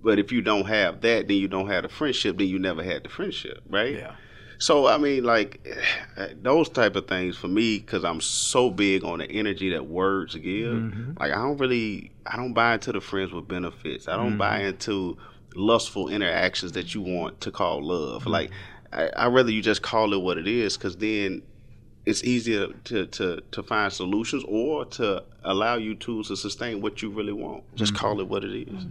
But 0.02 0.20
if 0.20 0.32
you 0.32 0.42
don't 0.42 0.66
have 0.66 1.02
that, 1.02 1.28
then 1.28 1.38
you 1.38 1.48
don't 1.48 1.68
have 1.68 1.84
the 1.84 1.90
friendship. 1.90 2.38
Then 2.38 2.48
you 2.48 2.60
never 2.60 2.84
had 2.84 3.04
the 3.04 3.10
friendship, 3.10 3.62
right? 3.70 3.96
Yeah. 3.96 4.16
So 4.60 4.88
I 4.88 4.98
mean, 4.98 5.24
like 5.24 5.66
those 6.42 6.70
type 6.70 6.96
of 6.96 7.08
things 7.08 7.38
for 7.38 7.48
me, 7.48 7.80
because 7.80 8.04
I'm 8.04 8.22
so 8.22 8.70
big 8.70 9.04
on 9.04 9.20
the 9.20 9.30
energy 9.32 9.70
that 9.72 9.86
words 9.86 10.36
give. 10.36 10.74
Mm-hmm. 10.74 11.12
Like 11.20 11.32
I 11.32 11.36
don't 11.36 11.58
really, 11.58 12.12
I 12.26 12.38
don't 12.38 12.54
buy 12.54 12.74
into 12.74 12.92
the 12.92 13.02
friends 13.02 13.32
with 13.32 13.48
benefits. 13.48 14.08
I 14.08 14.16
don't 14.16 14.38
buy 14.38 14.60
Mm-hmm. 14.60 14.68
into 14.68 15.18
lustful 15.56 16.10
interactions 16.10 16.74
that 16.74 16.94
you 16.94 17.02
want 17.02 17.42
to 17.42 17.52
call 17.52 17.84
love. 17.84 18.22
Mm-hmm. 18.22 18.32
Like 18.32 18.52
I, 18.92 19.08
I 19.10 19.28
rather 19.28 19.52
you 19.52 19.62
just 19.62 19.82
call 19.82 20.14
it 20.14 20.22
what 20.22 20.38
it 20.38 20.48
is, 20.48 20.78
because 20.78 20.98
then 20.98 21.44
it's 22.06 22.24
easier 22.24 22.68
to, 22.86 23.06
to, 23.08 23.42
to 23.52 23.64
find 23.64 23.92
solutions 23.92 24.44
or 24.48 24.86
to 24.86 25.24
allow 25.44 25.76
you 25.76 25.94
tools 25.94 26.30
to 26.30 26.38
sustain 26.38 26.80
what 26.82 27.02
you 27.02 27.10
really 27.10 27.34
want. 27.34 27.64
Just 27.76 27.94
Mm-hmm. 27.94 28.02
call 28.06 28.20
it 28.22 28.28
what 28.28 28.44
it 28.44 28.56
is. 28.68 28.86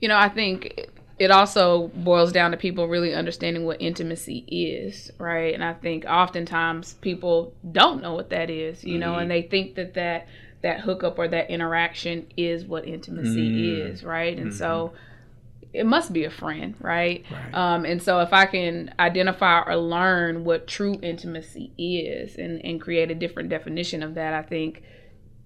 You 0.00 0.08
know, 0.08 0.16
I 0.16 0.28
think 0.28 0.88
it 1.18 1.30
also 1.30 1.88
boils 1.88 2.32
down 2.32 2.50
to 2.50 2.56
people 2.56 2.88
really 2.88 3.14
understanding 3.14 3.64
what 3.64 3.80
intimacy 3.80 4.44
is, 4.48 5.12
right? 5.18 5.54
And 5.54 5.62
I 5.62 5.72
think 5.74 6.04
oftentimes 6.04 6.94
people 6.94 7.54
don't 7.70 8.02
know 8.02 8.14
what 8.14 8.30
that 8.30 8.50
is, 8.50 8.82
you 8.82 8.98
know, 8.98 9.14
and 9.14 9.30
mm-hmm. 9.30 9.42
they 9.42 9.42
think 9.42 9.76
that 9.76 9.94
that 9.94 10.26
that 10.62 10.80
hookup 10.80 11.18
or 11.18 11.28
that 11.28 11.50
interaction 11.50 12.26
is 12.36 12.64
what 12.64 12.86
intimacy 12.86 13.50
mm-hmm. 13.50 13.92
is, 13.92 14.02
right? 14.02 14.36
And 14.36 14.52
so 14.52 14.92
mm-hmm. 14.94 15.66
it 15.74 15.86
must 15.86 16.12
be 16.12 16.24
a 16.24 16.30
friend, 16.30 16.74
right? 16.80 17.24
Um, 17.52 17.84
and 17.84 18.02
so 18.02 18.20
if 18.20 18.32
I 18.32 18.46
can 18.46 18.92
identify 18.98 19.60
or 19.60 19.76
learn 19.76 20.42
what 20.44 20.66
true 20.66 20.98
intimacy 21.02 21.70
is 21.76 22.36
and, 22.36 22.64
and 22.64 22.80
create 22.80 23.10
a 23.10 23.14
different 23.14 23.50
definition 23.50 24.02
of 24.02 24.14
that, 24.14 24.32
I 24.32 24.42
think 24.42 24.82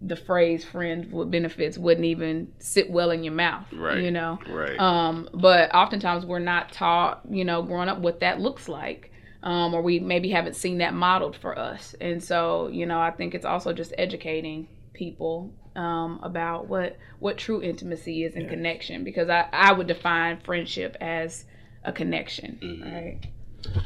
the 0.00 0.16
phrase 0.16 0.64
friend 0.64 1.12
with 1.12 1.30
benefits 1.30 1.76
wouldn't 1.76 2.06
even 2.06 2.52
sit 2.58 2.90
well 2.90 3.10
in 3.10 3.24
your 3.24 3.34
mouth. 3.34 3.66
Right. 3.72 3.98
You 3.98 4.10
know? 4.10 4.38
Right. 4.48 4.78
Um, 4.78 5.28
but 5.34 5.74
oftentimes 5.74 6.24
we're 6.24 6.38
not 6.38 6.72
taught, 6.72 7.22
you 7.28 7.44
know, 7.44 7.62
growing 7.62 7.88
up 7.88 7.98
what 7.98 8.20
that 8.20 8.40
looks 8.40 8.68
like. 8.68 9.10
um, 9.42 9.74
or 9.74 9.82
we 9.82 10.00
maybe 10.00 10.30
haven't 10.30 10.56
seen 10.56 10.78
that 10.78 10.94
modeled 10.94 11.36
for 11.36 11.58
us. 11.58 11.94
And 12.00 12.22
so, 12.22 12.68
you 12.68 12.86
know, 12.86 13.00
I 13.00 13.10
think 13.10 13.34
it's 13.34 13.44
also 13.44 13.72
just 13.72 13.92
educating 13.96 14.68
people 14.92 15.52
um, 15.76 16.18
about 16.22 16.66
what 16.66 16.96
what 17.20 17.38
true 17.38 17.62
intimacy 17.62 18.24
is 18.24 18.34
and 18.34 18.44
yeah. 18.44 18.50
connection, 18.50 19.04
because 19.04 19.28
I 19.28 19.48
I 19.52 19.72
would 19.72 19.86
define 19.86 20.40
friendship 20.40 20.96
as 21.00 21.44
a 21.84 21.92
connection, 21.92 22.58
mm-hmm. 22.60 22.92
right? 22.92 23.20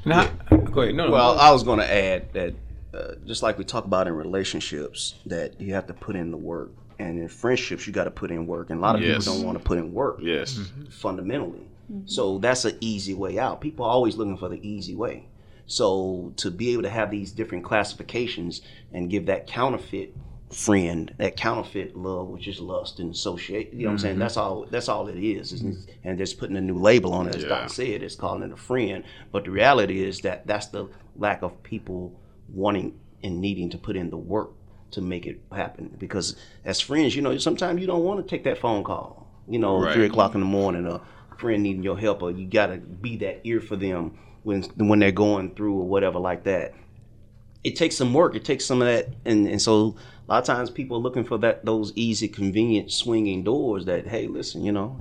Now, 0.04 0.26
go 0.50 0.82
ahead. 0.82 0.94
No, 0.94 1.06
no 1.06 1.12
well, 1.12 1.34
no. 1.34 1.40
I 1.40 1.50
was 1.50 1.62
going 1.62 1.78
to 1.78 1.90
add 1.90 2.32
that 2.32 2.54
uh, 2.94 3.14
just 3.26 3.42
like 3.42 3.58
we 3.58 3.64
talk 3.64 3.84
about 3.84 4.06
in 4.06 4.14
relationships, 4.14 5.14
that 5.26 5.60
you 5.60 5.74
have 5.74 5.86
to 5.86 5.94
put 5.94 6.16
in 6.16 6.30
the 6.30 6.36
work, 6.36 6.70
and 6.98 7.18
in 7.18 7.28
friendships, 7.28 7.86
you 7.86 7.92
got 7.92 8.04
to 8.04 8.10
put 8.10 8.30
in 8.30 8.46
work, 8.46 8.70
and 8.70 8.78
a 8.78 8.82
lot 8.82 8.94
of 8.94 9.02
yes. 9.02 9.24
people 9.24 9.34
don't 9.34 9.46
want 9.46 9.58
to 9.58 9.64
put 9.64 9.78
in 9.78 9.92
work. 9.92 10.18
Yes, 10.20 10.54
mm-hmm. 10.54 10.84
fundamentally. 10.86 11.66
Mm-hmm. 11.90 12.06
So 12.06 12.38
that's 12.38 12.64
an 12.64 12.76
easy 12.80 13.14
way 13.14 13.38
out. 13.38 13.60
People 13.60 13.84
are 13.84 13.90
always 13.90 14.16
looking 14.16 14.36
for 14.36 14.48
the 14.48 14.66
easy 14.66 14.94
way. 14.94 15.26
So 15.66 16.32
to 16.36 16.50
be 16.50 16.72
able 16.72 16.82
to 16.82 16.90
have 16.90 17.10
these 17.10 17.32
different 17.32 17.64
classifications 17.64 18.60
and 18.92 19.08
give 19.08 19.26
that 19.26 19.46
counterfeit 19.46 20.14
friend, 20.50 21.14
that 21.16 21.36
counterfeit 21.36 21.96
love, 21.96 22.28
which 22.28 22.46
is 22.46 22.60
lust 22.60 22.98
and 22.98 23.14
associate. 23.14 23.72
You 23.72 23.80
know 23.80 23.86
what 23.86 23.92
I'm 23.92 23.98
saying? 23.98 24.14
Mm-hmm. 24.14 24.20
That's 24.20 24.36
all. 24.36 24.66
That's 24.70 24.88
all 24.88 25.08
it 25.08 25.18
is. 25.18 25.52
Mm-hmm. 25.52 25.90
And 26.04 26.18
just 26.18 26.38
putting 26.38 26.56
a 26.56 26.60
new 26.60 26.78
label 26.78 27.14
on 27.14 27.26
it, 27.26 27.36
as 27.36 27.42
yeah. 27.42 27.48
Doc 27.48 27.70
said, 27.70 28.02
it's 28.02 28.16
calling 28.16 28.42
it 28.42 28.52
a 28.52 28.56
friend. 28.56 29.04
But 29.30 29.44
the 29.44 29.50
reality 29.50 30.04
is 30.04 30.20
that 30.20 30.46
that's 30.46 30.66
the 30.66 30.88
lack 31.16 31.42
of 31.42 31.62
people 31.62 32.12
wanting 32.52 32.98
and 33.22 33.40
needing 33.40 33.70
to 33.70 33.78
put 33.78 33.96
in 33.96 34.10
the 34.10 34.16
work 34.16 34.50
to 34.92 35.00
make 35.00 35.26
it 35.26 35.40
happen. 35.50 35.94
Because 35.98 36.36
as 36.64 36.80
friends, 36.80 37.16
you 37.16 37.22
know, 37.22 37.36
sometimes 37.38 37.80
you 37.80 37.86
don't 37.86 38.04
want 38.04 38.24
to 38.24 38.28
take 38.28 38.44
that 38.44 38.58
phone 38.58 38.84
call. 38.84 39.26
You 39.48 39.58
know, 39.58 39.82
right. 39.82 39.92
three 39.92 40.06
o'clock 40.06 40.34
in 40.34 40.40
the 40.40 40.46
morning, 40.46 40.86
a 40.86 41.00
friend 41.36 41.62
needing 41.62 41.82
your 41.82 41.98
help, 41.98 42.22
or 42.22 42.30
you 42.30 42.46
got 42.46 42.66
to 42.66 42.76
be 42.76 43.16
that 43.18 43.40
ear 43.44 43.60
for 43.60 43.76
them 43.76 44.18
when 44.44 44.62
when 44.76 45.00
they're 45.00 45.10
going 45.12 45.54
through 45.54 45.74
or 45.74 45.86
whatever 45.86 46.18
like 46.18 46.44
that. 46.44 46.74
It 47.64 47.76
takes 47.76 47.96
some 47.96 48.12
work. 48.12 48.34
It 48.34 48.44
takes 48.44 48.64
some 48.64 48.80
of 48.80 48.88
that, 48.88 49.08
and 49.24 49.48
and 49.48 49.60
so 49.60 49.96
a 50.28 50.30
lot 50.30 50.38
of 50.38 50.44
times 50.44 50.70
people 50.70 50.96
are 50.96 51.00
looking 51.00 51.24
for 51.24 51.38
that 51.38 51.64
those 51.64 51.92
easy, 51.96 52.28
convenient 52.28 52.92
swinging 52.92 53.42
doors. 53.42 53.84
That 53.86 54.06
hey, 54.06 54.28
listen, 54.28 54.64
you 54.64 54.72
know, 54.72 54.96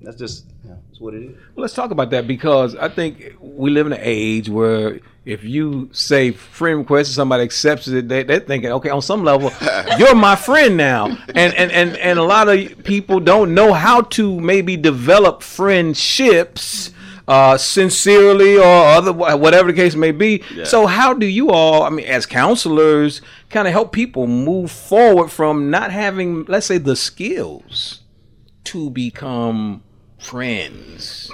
that's 0.00 0.16
just 0.16 0.46
yeah, 0.64 0.74
that's 0.88 1.00
what 1.00 1.14
it 1.14 1.22
is. 1.22 1.36
Well, 1.54 1.62
let's 1.62 1.74
talk 1.74 1.90
about 1.90 2.10
that 2.10 2.26
because 2.26 2.74
I 2.76 2.88
think 2.88 3.34
we 3.40 3.70
live 3.70 3.86
in 3.86 3.92
an 3.92 4.00
age 4.02 4.48
where 4.48 5.00
if 5.24 5.44
you 5.44 5.90
say 5.92 6.30
friend 6.30 6.78
request 6.78 7.10
and 7.10 7.14
somebody 7.14 7.42
accepts 7.42 7.86
it, 7.88 8.08
they, 8.08 8.22
they're 8.22 8.40
thinking, 8.40 8.72
okay, 8.72 8.88
on 8.88 9.02
some 9.02 9.22
level, 9.22 9.52
you're 9.98 10.14
my 10.14 10.34
friend 10.34 10.76
now. 10.76 11.06
And, 11.34 11.54
and, 11.54 11.70
and, 11.70 11.96
and 11.96 12.18
a 12.18 12.22
lot 12.22 12.48
of 12.48 12.84
people 12.84 13.20
don't 13.20 13.54
know 13.54 13.72
how 13.72 14.02
to 14.02 14.40
maybe 14.40 14.76
develop 14.76 15.42
friendships 15.42 16.90
uh, 17.28 17.56
sincerely 17.56 18.56
or 18.56 18.64
other 18.64 19.12
whatever 19.12 19.70
the 19.70 19.76
case 19.76 19.94
may 19.94 20.10
be. 20.10 20.42
Yeah. 20.52 20.64
So 20.64 20.86
how 20.86 21.14
do 21.14 21.26
you 21.26 21.50
all, 21.50 21.84
I 21.84 21.90
mean, 21.90 22.06
as 22.06 22.26
counselors, 22.26 23.20
kind 23.50 23.68
of 23.68 23.72
help 23.72 23.92
people 23.92 24.26
move 24.26 24.70
forward 24.70 25.28
from 25.28 25.70
not 25.70 25.92
having, 25.92 26.44
let's 26.46 26.66
say, 26.66 26.78
the 26.78 26.96
skills 26.96 28.00
to 28.64 28.90
become 28.90 29.82
friends? 30.18 31.30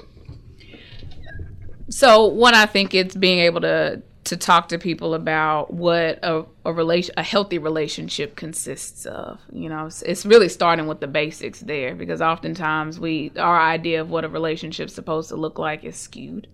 So 1.89 2.27
one, 2.27 2.55
I 2.55 2.67
think 2.67 2.95
it's 2.95 3.15
being 3.15 3.39
able 3.41 3.61
to 3.63 4.03
to 4.25 4.37
talk 4.37 4.69
to 4.69 4.77
people 4.77 5.15
about 5.15 5.73
what 5.73 6.19
a, 6.25 6.45
a 6.65 6.73
relation 6.73 7.15
a 7.17 7.23
healthy 7.23 7.59
relationship 7.59 8.35
consists 8.35 9.07
of 9.07 9.39
you 9.53 9.69
know? 9.69 9.87
It's, 9.87 10.03
it's, 10.03 10.27
really 10.27 10.49
starting 10.49 10.89
with 10.89 10.99
the 10.99 11.07
basics 11.07 11.61
there 11.61 11.95
because 11.95 12.21
oftentimes 12.21 12.99
we 12.99 13.31
our 13.39 13.61
idea 13.61 14.01
of 14.01 14.11
what 14.11 14.25
a 14.25 14.29
relationship's 14.29 14.95
supposed 14.95 15.29
to 15.29 15.37
look 15.37 15.61
like 15.61 15.85
is 15.85 15.97
skewed. 15.97 16.49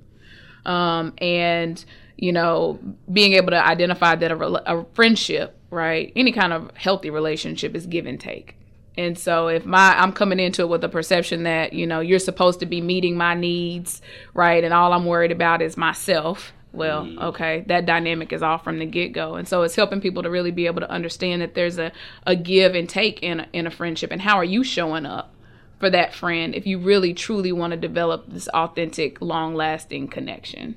Um, 0.67 1.15
and 1.19 1.83
you 2.17 2.33
know 2.33 2.79
being 3.11 3.33
able 3.33 3.51
to 3.51 3.67
identify 3.67 4.15
that 4.15 4.31
a, 4.31 4.73
a 4.73 4.85
friendship 4.95 5.59
right 5.71 6.13
any 6.15 6.31
kind 6.31 6.53
of 6.53 6.71
healthy 6.77 7.11
relationship 7.11 7.75
is 7.75 7.87
give 7.87 8.07
and 8.07 8.21
take 8.21 8.57
and 8.97 9.19
so 9.19 9.49
if 9.49 9.65
my 9.65 9.99
I'm 9.99 10.13
coming 10.13 10.39
into 10.39 10.63
it 10.63 10.69
with 10.69 10.85
a 10.85 10.89
perception 10.89 11.45
that, 11.45 11.73
you 11.73 11.87
know, 11.87 12.01
you're 12.01 12.19
supposed 12.19 12.61
to 12.61 12.67
be 12.67 12.81
meeting 12.81 13.17
my 13.17 13.35
needs, 13.35 14.03
right? 14.35 14.63
And 14.63 14.75
all 14.75 14.93
I'm 14.93 15.07
worried 15.07 15.33
about 15.33 15.63
is 15.63 15.77
myself, 15.77 16.53
well, 16.73 17.05
mm. 17.05 17.23
okay, 17.23 17.65
that 17.69 17.87
dynamic 17.87 18.33
is 18.33 18.43
off 18.43 18.65
from 18.65 18.79
the 18.79 18.87
get 18.87 19.13
go. 19.13 19.37
And 19.37 19.49
so 19.49 19.63
it's 19.63 19.77
helping 19.77 20.01
people 20.01 20.23
to 20.23 20.31
really 20.31 20.51
be 20.51 20.67
able 20.67 20.81
to 20.81 20.91
understand 20.91 21.41
that 21.43 21.55
there's 21.55 21.79
a, 21.79 21.93
a 22.27 22.37
give 22.37 22.75
and 22.75 22.89
take 22.89 23.23
in 23.23 23.41
a, 23.41 23.49
in 23.53 23.67
a 23.67 23.71
friendship. 23.71 24.11
And 24.11 24.21
how 24.21 24.37
are 24.37 24.45
you 24.45 24.63
showing 24.63 25.07
up 25.07 25.35
for 25.79 25.89
that 25.91 26.15
friend 26.15 26.55
if 26.55 26.67
you 26.67 26.79
really 26.79 27.15
truly 27.15 27.53
want 27.53 27.73
to 27.73 27.77
develop 27.77 28.27
this 28.29 28.49
authentic, 28.49 29.23
long 29.23 29.55
lasting 29.55 30.09
connection? 30.09 30.77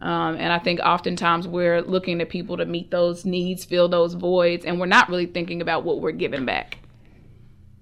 Um, 0.00 0.34
and 0.34 0.52
I 0.52 0.58
think 0.58 0.80
oftentimes 0.80 1.46
we're 1.46 1.80
looking 1.80 2.18
to 2.18 2.26
people 2.26 2.56
to 2.56 2.66
meet 2.66 2.90
those 2.90 3.24
needs, 3.24 3.64
fill 3.64 3.88
those 3.88 4.14
voids, 4.14 4.64
and 4.64 4.80
we're 4.80 4.86
not 4.86 5.08
really 5.08 5.26
thinking 5.26 5.62
about 5.62 5.84
what 5.84 6.00
we're 6.00 6.10
giving 6.10 6.44
back. 6.44 6.78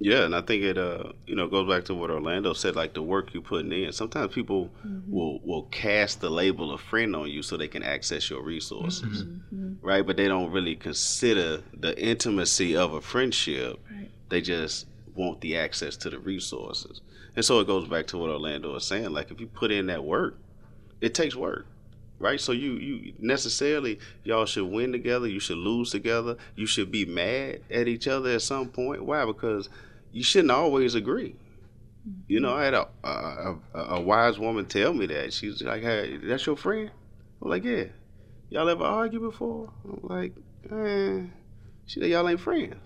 Yeah, 0.03 0.25
and 0.25 0.35
I 0.35 0.41
think 0.41 0.63
it 0.63 0.79
uh 0.79 1.13
you 1.27 1.35
know 1.35 1.47
goes 1.47 1.69
back 1.69 1.85
to 1.85 1.95
what 1.95 2.11
Orlando 2.11 2.55
said, 2.55 2.75
like 2.75 2.95
the 2.95 3.03
work 3.03 3.35
you're 3.35 3.43
putting 3.43 3.71
in. 3.71 3.93
Sometimes 3.93 4.33
people 4.33 4.71
mm-hmm. 4.85 5.13
will 5.13 5.41
will 5.41 5.65
cast 5.65 6.23
the 6.23 6.31
label 6.31 6.73
of 6.73 6.81
friend 6.81 7.15
on 7.15 7.29
you 7.29 7.43
so 7.43 7.59
they 7.59 7.69
can 7.69 7.83
access 7.83 8.31
your 8.31 8.43
resources, 8.43 9.25
mm-hmm. 9.25 9.75
right? 9.83 10.05
But 10.05 10.17
they 10.17 10.27
don't 10.27 10.51
really 10.53 10.75
consider 10.75 11.63
the 11.79 11.97
intimacy 12.03 12.75
of 12.75 12.95
a 12.95 13.03
friendship. 13.03 13.79
Right. 13.95 14.11
They 14.31 14.41
just 14.41 14.87
want 15.15 15.43
the 15.43 15.59
access 15.59 15.99
to 15.99 16.11
the 16.11 16.19
resources, 16.19 17.03
and 17.37 17.45
so 17.45 17.61
it 17.61 17.67
goes 17.67 17.87
back 17.87 18.07
to 18.09 18.19
what 18.19 18.31
Orlando 18.31 18.73
was 18.73 18.87
saying. 18.87 19.11
Like 19.11 19.31
if 19.31 19.39
you 19.39 19.49
put 19.49 19.71
in 19.71 19.89
that 19.89 20.03
work, 20.03 20.39
it 21.03 21.15
takes 21.15 21.37
work 21.37 21.67
right? 22.21 22.39
So 22.39 22.53
you 22.53 22.75
you 22.75 23.15
necessarily 23.19 23.99
y'all 24.25 24.45
should 24.45 24.71
win 24.71 24.93
together. 24.93 25.27
You 25.27 25.41
should 25.41 25.57
lose 25.57 25.91
together. 25.91 26.37
You 26.55 26.67
should 26.67 26.93
be 26.93 27.07
mad 27.07 27.63
at 27.71 27.89
each 27.89 28.07
other 28.07 28.31
at 28.31 28.43
some 28.43 28.69
point. 28.69 29.05
Why? 29.05 29.25
Because 29.25 29.71
you 30.13 30.23
shouldn't 30.23 30.51
always 30.51 30.95
agree. 30.95 31.37
You 32.27 32.41
know, 32.41 32.55
I 32.55 32.65
had 32.65 32.75
a, 32.75 32.89
a, 33.05 33.57
a 33.75 34.01
wise 34.01 34.39
woman 34.39 34.67
tell 34.67 34.93
me 34.93 35.07
that. 35.07 35.33
She's 35.33 35.63
like, 35.63 35.83
"Hey, 35.83 36.17
that's 36.17 36.47
your 36.47 36.57
friend?" 36.57 36.91
I'm 37.43 37.51
like, 37.51 37.65
"Yeah." 37.65 37.85
Y'all 38.49 38.69
ever 38.69 38.85
argue 38.85 39.21
before? 39.21 39.73
I'm 39.85 40.01
like, 40.03 40.33
eh. 40.73 41.27
She 41.87 42.01
said, 42.01 42.09
"Y'all 42.09 42.29
ain't 42.29 42.41
friends." 42.41 42.77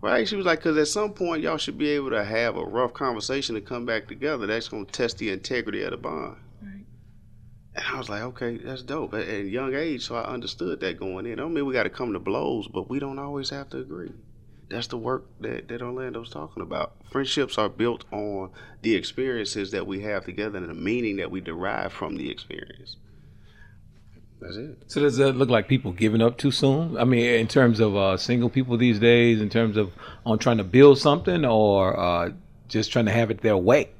Right? 0.00 0.28
She 0.28 0.36
was 0.36 0.44
like, 0.44 0.58
because 0.58 0.76
at 0.76 0.88
some 0.88 1.14
point 1.14 1.42
y'all 1.42 1.56
should 1.56 1.78
be 1.78 1.88
able 1.90 2.10
to 2.10 2.22
have 2.24 2.56
a 2.56 2.64
rough 2.64 2.92
conversation 2.92 3.54
to 3.54 3.62
come 3.62 3.86
back 3.86 4.06
together. 4.06 4.46
That's 4.46 4.68
gonna 4.68 4.84
test 4.84 5.16
the 5.18 5.30
integrity 5.30 5.82
of 5.82 5.92
the 5.92 5.96
bond. 5.96 6.36
Right. 6.60 6.84
And 7.74 7.84
I 7.90 7.96
was 7.96 8.10
like, 8.10 8.20
okay, 8.22 8.58
that's 8.58 8.82
dope. 8.82 9.14
At 9.14 9.26
a 9.26 9.42
young 9.42 9.74
age, 9.74 10.06
so 10.06 10.16
I 10.16 10.24
understood 10.24 10.80
that 10.80 10.98
going 10.98 11.24
in. 11.24 11.32
I 11.32 11.36
don't 11.36 11.54
mean 11.54 11.64
we 11.64 11.72
got 11.72 11.84
to 11.84 11.90
come 11.90 12.12
to 12.12 12.18
blows, 12.18 12.68
but 12.68 12.90
we 12.90 12.98
don't 12.98 13.18
always 13.18 13.48
have 13.48 13.70
to 13.70 13.78
agree 13.78 14.12
that's 14.68 14.86
the 14.88 14.96
work 14.96 15.26
that, 15.40 15.68
that 15.68 15.82
Orlando's 15.82 16.30
talking 16.30 16.62
about. 16.62 16.92
Friendships 17.10 17.58
are 17.58 17.68
built 17.68 18.04
on 18.12 18.50
the 18.82 18.94
experiences 18.94 19.70
that 19.70 19.86
we 19.86 20.00
have 20.00 20.24
together 20.24 20.58
and 20.58 20.68
the 20.68 20.74
meaning 20.74 21.16
that 21.16 21.30
we 21.30 21.40
derive 21.40 21.92
from 21.92 22.16
the 22.16 22.30
experience. 22.30 22.96
That's 24.40 24.56
it. 24.56 24.78
So 24.88 25.00
does 25.00 25.16
that 25.16 25.36
look 25.36 25.48
like 25.48 25.68
people 25.68 25.92
giving 25.92 26.20
up 26.20 26.36
too 26.38 26.50
soon? 26.50 26.98
I 26.98 27.04
mean, 27.04 27.24
in 27.24 27.48
terms 27.48 27.80
of 27.80 27.96
uh, 27.96 28.16
single 28.16 28.50
people 28.50 28.76
these 28.76 28.98
days, 28.98 29.40
in 29.40 29.48
terms 29.48 29.76
of 29.76 29.92
on 30.26 30.38
trying 30.38 30.58
to 30.58 30.64
build 30.64 30.98
something, 30.98 31.44
or 31.44 31.98
uh, 31.98 32.30
just 32.68 32.92
trying 32.92 33.06
to 33.06 33.12
have 33.12 33.30
it 33.30 33.40
their 33.40 33.56
way. 33.56 33.90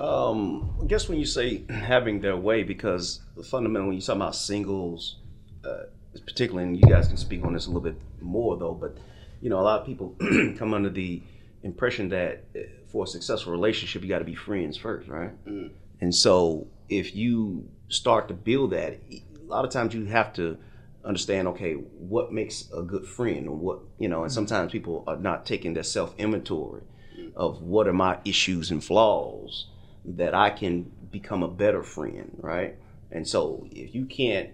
Um, 0.00 0.76
I 0.82 0.86
guess 0.86 1.08
when 1.08 1.18
you 1.18 1.26
say 1.26 1.64
having 1.70 2.20
their 2.20 2.36
way, 2.36 2.62
because 2.62 3.20
fundamentally, 3.48 3.88
when 3.88 3.96
you 3.96 4.02
talk 4.02 4.16
about 4.16 4.34
singles, 4.34 5.18
uh, 5.64 5.84
particularly, 6.24 6.68
and 6.68 6.76
you 6.76 6.82
guys 6.82 7.08
can 7.08 7.16
speak 7.16 7.44
on 7.44 7.52
this 7.52 7.66
a 7.66 7.70
little 7.70 7.82
bit 7.82 8.00
more 8.20 8.56
though, 8.56 8.74
but 8.74 8.96
you 9.40 9.50
know, 9.50 9.60
a 9.60 9.62
lot 9.62 9.80
of 9.80 9.86
people 9.86 10.16
come 10.58 10.74
under 10.74 10.90
the 10.90 11.22
impression 11.62 12.08
that 12.10 12.44
eh, 12.54 12.64
for 12.88 13.04
a 13.04 13.06
successful 13.06 13.52
relationship, 13.52 14.02
you 14.02 14.08
got 14.08 14.18
to 14.18 14.24
be 14.24 14.34
friends 14.34 14.76
first, 14.76 15.08
right? 15.08 15.32
Mm. 15.46 15.70
And 16.00 16.14
so, 16.14 16.66
if 16.88 17.14
you 17.14 17.68
start 17.88 18.28
to 18.28 18.34
build 18.34 18.72
that, 18.72 18.98
a 19.10 19.22
lot 19.44 19.64
of 19.64 19.70
times 19.70 19.94
you 19.94 20.04
have 20.06 20.32
to 20.34 20.56
understand, 21.04 21.48
okay, 21.48 21.74
what 21.74 22.32
makes 22.32 22.68
a 22.74 22.82
good 22.82 23.06
friend, 23.06 23.48
or 23.48 23.56
what 23.56 23.80
you 23.98 24.08
know. 24.08 24.22
And 24.22 24.30
mm. 24.30 24.34
sometimes 24.34 24.72
people 24.72 25.04
are 25.06 25.16
not 25.16 25.46
taking 25.46 25.74
their 25.74 25.82
self 25.82 26.14
inventory 26.18 26.82
mm. 27.18 27.32
of 27.36 27.62
what 27.62 27.86
are 27.86 27.92
my 27.92 28.18
issues 28.24 28.70
and 28.70 28.82
flaws 28.82 29.66
that 30.04 30.34
I 30.34 30.50
can 30.50 30.90
become 31.10 31.42
a 31.42 31.48
better 31.48 31.82
friend, 31.82 32.36
right? 32.40 32.76
And 33.10 33.26
so, 33.26 33.66
if 33.70 33.94
you 33.94 34.06
can't 34.06 34.50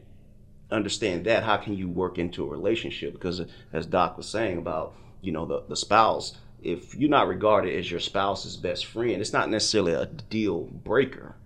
understand 0.75 1.25
that, 1.27 1.43
how 1.45 1.57
can 1.57 1.75
you 1.77 1.89
work 1.89 2.19
into 2.19 2.44
a 2.44 2.48
relationship? 2.48 3.13
Because 3.15 3.40
as 3.73 3.87
Doc 3.87 4.17
was 4.17 4.29
saying 4.29 4.59
about, 4.59 4.94
you 5.23 5.33
know, 5.33 5.46
the, 5.46 5.63
the 5.69 5.77
spouse, 5.77 6.37
if 6.63 6.94
you're 6.94 7.11
not 7.11 7.29
regarded 7.29 7.75
as 7.79 7.90
your 7.90 8.01
spouse's 8.01 8.57
best 8.57 8.87
friend, 8.87 9.21
it's 9.21 9.33
not 9.33 9.51
necessarily 9.51 9.92
a 9.92 10.07
deal 10.07 10.61
breaker. 10.63 11.37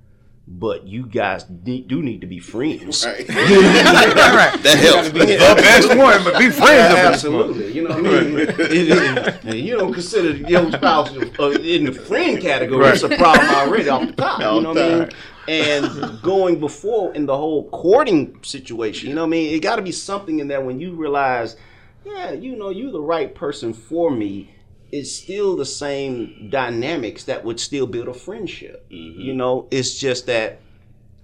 but 0.50 0.86
you 0.86 1.05
guys 1.05 1.44
de- 1.44 1.82
do 1.82 2.02
need 2.02 2.20
to 2.22 2.26
be 2.26 2.38
friends. 2.38 3.05
Right. 3.05 3.28
right. 3.28 4.62
that 4.62 4.78
helps. 4.80 5.11
Be 5.11 5.18
The 5.20 5.36
best 5.36 5.88
one, 5.88 6.24
but 6.24 6.38
be 6.38 6.48
friends. 6.50 6.94
Yeah, 6.94 7.09
of 7.09 7.12
absolutely. 7.14 7.72
You 7.72 7.82
know 7.86 7.94
what 7.96 8.05
I 8.07 8.22
mean? 8.22 8.38
It- 8.38 8.59
it- 8.61 9.44
and 9.44 9.55
you 9.55 9.76
don't 9.76 9.92
consider 9.92 10.30
your 10.48 10.70
spouse 10.72 11.11
uh, 11.38 11.50
in 11.50 11.84
the 11.84 11.92
friend 11.92 12.40
category. 12.40 12.86
It's 12.88 13.02
a 13.02 13.09
problem 13.11 13.48
already 13.50 13.88
off 13.90 14.07
the 14.07 14.12
top. 14.12 14.38
You 14.40 14.44
know 14.62 14.68
what 14.72 14.78
I 14.78 14.98
mean? 15.00 15.09
And 15.49 16.20
going 16.22 16.61
before 16.61 17.14
in 17.14 17.26
the 17.26 17.36
whole 17.36 17.68
courting 17.70 18.38
situation, 18.42 19.09
you 19.09 19.14
know 19.14 19.22
what 19.22 19.28
I 19.28 19.30
mean? 19.30 19.55
It 19.55 19.61
got 19.61 19.76
to 19.76 19.82
be 19.82 19.92
something 19.92 20.38
in 20.38 20.49
there 20.49 20.61
when 20.61 20.78
you 20.78 20.94
realize, 20.94 21.57
yeah, 22.05 22.32
you 22.32 22.57
know, 22.57 22.70
you're 22.70 22.92
the 22.92 23.01
right 23.01 23.34
person 23.34 23.72
for 23.72 24.11
me. 24.11 24.55
It's 24.90 25.12
still 25.12 25.57
the 25.57 25.66
same 25.66 26.49
dynamics 26.51 27.24
that 27.24 27.44
would 27.44 27.61
still 27.61 27.86
build 27.86 28.09
a 28.09 28.14
friendship. 28.14 28.88
Mm-hmm. 28.90 29.20
You 29.20 29.34
know, 29.34 29.68
it's 29.70 29.99
just 29.99 30.26
that 30.26 30.61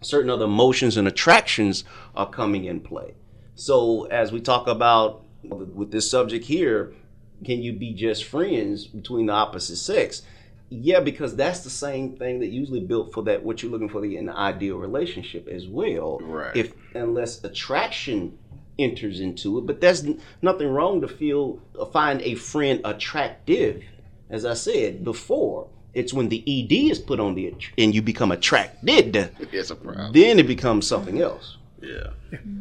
certain 0.03 0.31
other 0.31 0.45
emotions 0.45 0.97
and 0.97 1.09
attractions 1.09 1.85
are 2.14 2.29
coming 2.29 2.64
in 2.64 2.81
play. 2.81 3.14
So 3.55 4.05
as 4.07 4.33
we 4.33 4.41
talk 4.41 4.66
about 4.66 5.25
with 5.43 5.91
this 5.91 6.11
subject 6.11 6.45
here, 6.45 6.93
can 7.45 7.62
you 7.62 7.72
be 7.72 7.93
just 7.93 8.25
friends 8.25 8.87
between 8.87 9.27
the 9.27 9.33
opposite 9.33 9.77
sex? 9.77 10.22
Yeah, 10.83 11.01
because 11.01 11.37
that's 11.37 11.61
the 11.61 11.70
same 11.70 12.16
thing 12.16 12.41
that 12.41 12.49
usually 12.49 12.81
built 12.81 13.12
for 13.12 13.22
that 13.25 13.43
what 13.45 13.62
you're 13.62 13.70
looking 13.72 13.89
for 13.89 14.01
the, 14.01 14.16
in 14.16 14.27
the 14.27 14.37
ideal 14.37 14.77
relationship 14.77 15.49
as 15.49 15.66
well. 15.66 16.18
Right. 16.20 16.57
If 16.57 16.72
unless 16.95 17.43
attraction 17.45 18.39
enters 18.79 19.20
into 19.20 19.59
it, 19.59 19.66
but 19.66 19.81
there's 19.81 20.05
nothing 20.43 20.68
wrong 20.68 21.01
to 21.01 21.09
feel 21.09 21.61
uh, 21.79 21.85
find 21.87 22.20
a 22.22 22.35
friend 22.35 22.81
attractive. 22.85 23.83
As 24.31 24.45
I 24.45 24.55
said 24.55 25.05
before, 25.05 25.68
it's 25.93 26.12
when 26.12 26.29
the 26.29 26.41
ed 26.47 26.72
is 26.72 26.99
put 26.99 27.20
on 27.20 27.35
the 27.35 27.55
and 27.79 27.95
you 27.95 28.03
become 28.03 28.33
attracted 28.33 29.14
It's 29.53 29.70
a 29.70 29.77
problem. 29.77 30.12
then 30.12 30.39
it 30.39 30.47
becomes 30.47 30.87
something 30.89 31.20
else. 31.20 31.57
Yeah. 31.81 32.09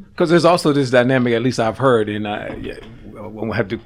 Because 0.10 0.30
there's 0.30 0.46
also 0.46 0.74
this 0.74 0.92
dynamic, 0.92 1.34
at 1.34 1.42
least 1.42 1.60
I've 1.60 1.78
heard, 1.78 2.10
and 2.10 2.28
I, 2.28 2.56
yeah, 2.62 2.78
we'll 3.14 3.52
have 3.52 3.68
to. 3.70 3.80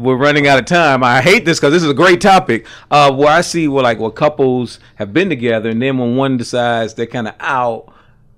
We're 0.00 0.16
running 0.16 0.46
out 0.46 0.58
of 0.58 0.64
time. 0.64 1.04
I 1.04 1.20
hate 1.20 1.44
this 1.44 1.58
because 1.58 1.72
this 1.72 1.82
is 1.82 1.90
a 1.90 1.94
great 1.94 2.20
topic. 2.20 2.66
Uh, 2.90 3.12
where 3.12 3.28
I 3.28 3.40
see 3.40 3.68
where 3.68 3.82
like 3.82 3.98
where 3.98 4.10
couples 4.10 4.78
have 4.96 5.12
been 5.12 5.28
together, 5.28 5.70
and 5.70 5.80
then 5.80 5.98
when 5.98 6.16
one 6.16 6.36
decides 6.36 6.94
they're 6.94 7.06
kind 7.06 7.28
of 7.28 7.34
out, 7.40 7.92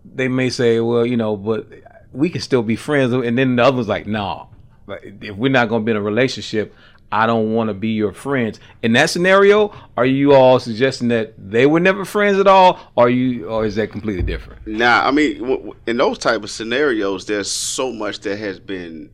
they 0.05 0.28
may 0.28 0.51
say, 0.51 0.80
"Well, 0.80 1.07
you 1.07 1.16
know, 1.16 1.36
but 1.36 1.66
we 2.12 2.30
can 2.30 2.40
still 2.40 2.62
be 2.62 2.76
friends," 2.76 3.12
and 3.12 3.38
then 3.38 3.57
the 3.57 3.62
other's 3.62 3.88
like, 3.88 4.07
"No, 4.07 4.49
but 4.86 5.01
if 5.05 5.36
we're 5.36 5.51
not 5.51 5.68
going 5.68 5.82
to 5.82 5.84
be 5.84 5.93
in 5.93 5.97
a 5.97 6.03
relationship." 6.03 6.74
I 7.14 7.26
don't 7.26 7.53
want 7.53 7.68
to 7.68 7.74
be 7.74 7.88
your 7.88 8.14
friends. 8.14 8.59
In 8.82 8.95
that 8.95 9.11
scenario, 9.11 9.74
are 9.99 10.07
you 10.07 10.32
all 10.32 10.59
suggesting 10.59 11.09
that 11.09 11.34
they 11.36 11.66
were 11.66 11.78
never 11.78 12.07
friends 12.07 12.38
at 12.38 12.47
all, 12.47 12.80
or 12.97 13.11
you, 13.11 13.49
or 13.49 13.66
is 13.66 13.74
that 13.76 13.93
completely 13.93 14.22
different? 14.22 14.66
Nah, 14.66 15.07
I 15.07 15.11
mean, 15.11 15.74
in 15.86 15.99
those 15.99 16.16
type 16.16 16.43
of 16.43 16.51
scenarios, 16.51 17.26
there's 17.26 17.51
so 17.51 17.93
much 17.93 18.20
that 18.20 18.38
has 18.38 18.59
been 18.59 19.11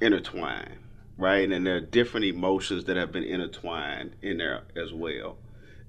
intertwined, 0.00 0.76
right? 1.16 1.50
And 1.50 1.66
there 1.66 1.76
are 1.76 1.80
different 1.80 2.26
emotions 2.26 2.84
that 2.84 2.96
have 2.96 3.12
been 3.12 3.24
intertwined 3.24 4.16
in 4.22 4.38
there 4.38 4.62
as 4.76 4.92
well, 4.92 5.36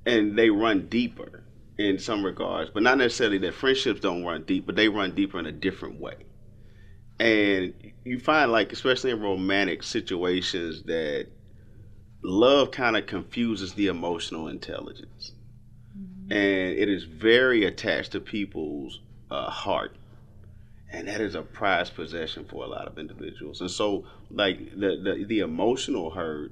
and 0.06 0.38
they 0.38 0.50
run 0.50 0.88
deeper 0.88 1.44
in 1.78 1.98
some 2.00 2.24
regards, 2.24 2.70
but 2.74 2.84
not 2.84 2.98
necessarily 2.98 3.38
that 3.40 3.54
friendships 3.54 4.02
don't 4.02 4.24
run 4.24 4.44
deep, 4.44 4.66
but 4.66 4.76
they 4.76 4.90
run 4.90 5.16
deeper 5.16 5.40
in 5.40 5.46
a 5.46 5.52
different 5.52 6.00
way. 6.00 6.16
And 7.20 7.74
you 8.04 8.20
find, 8.20 8.52
like, 8.52 8.72
especially 8.74 9.12
in 9.12 9.22
romantic 9.22 9.84
situations, 9.84 10.84
that 10.84 11.28
love 12.24 12.72
kind 12.72 12.98
of 12.98 13.06
confuses 13.08 13.74
the 13.74 13.88
emotional 13.88 14.48
intelligence 14.48 15.34
and 16.32 16.78
it 16.78 16.88
is 16.88 17.04
very 17.04 17.66
attached 17.66 18.14
to 18.14 18.20
people's 18.22 19.02
uh, 19.30 19.50
heart 19.50 19.98
and 20.92 21.08
that 21.08 21.22
is 21.22 21.36
a 21.36 21.42
prized 21.42 21.96
possession 21.96 22.46
for 22.46 22.64
a 22.64 22.68
lot 22.68 22.88
of 22.88 22.98
individuals. 22.98 23.62
And 23.62 23.72
so 23.72 24.06
like 24.30 24.60
the 24.72 24.98
the, 25.04 25.26
the 25.28 25.40
emotional 25.40 26.12
hurt 26.12 26.52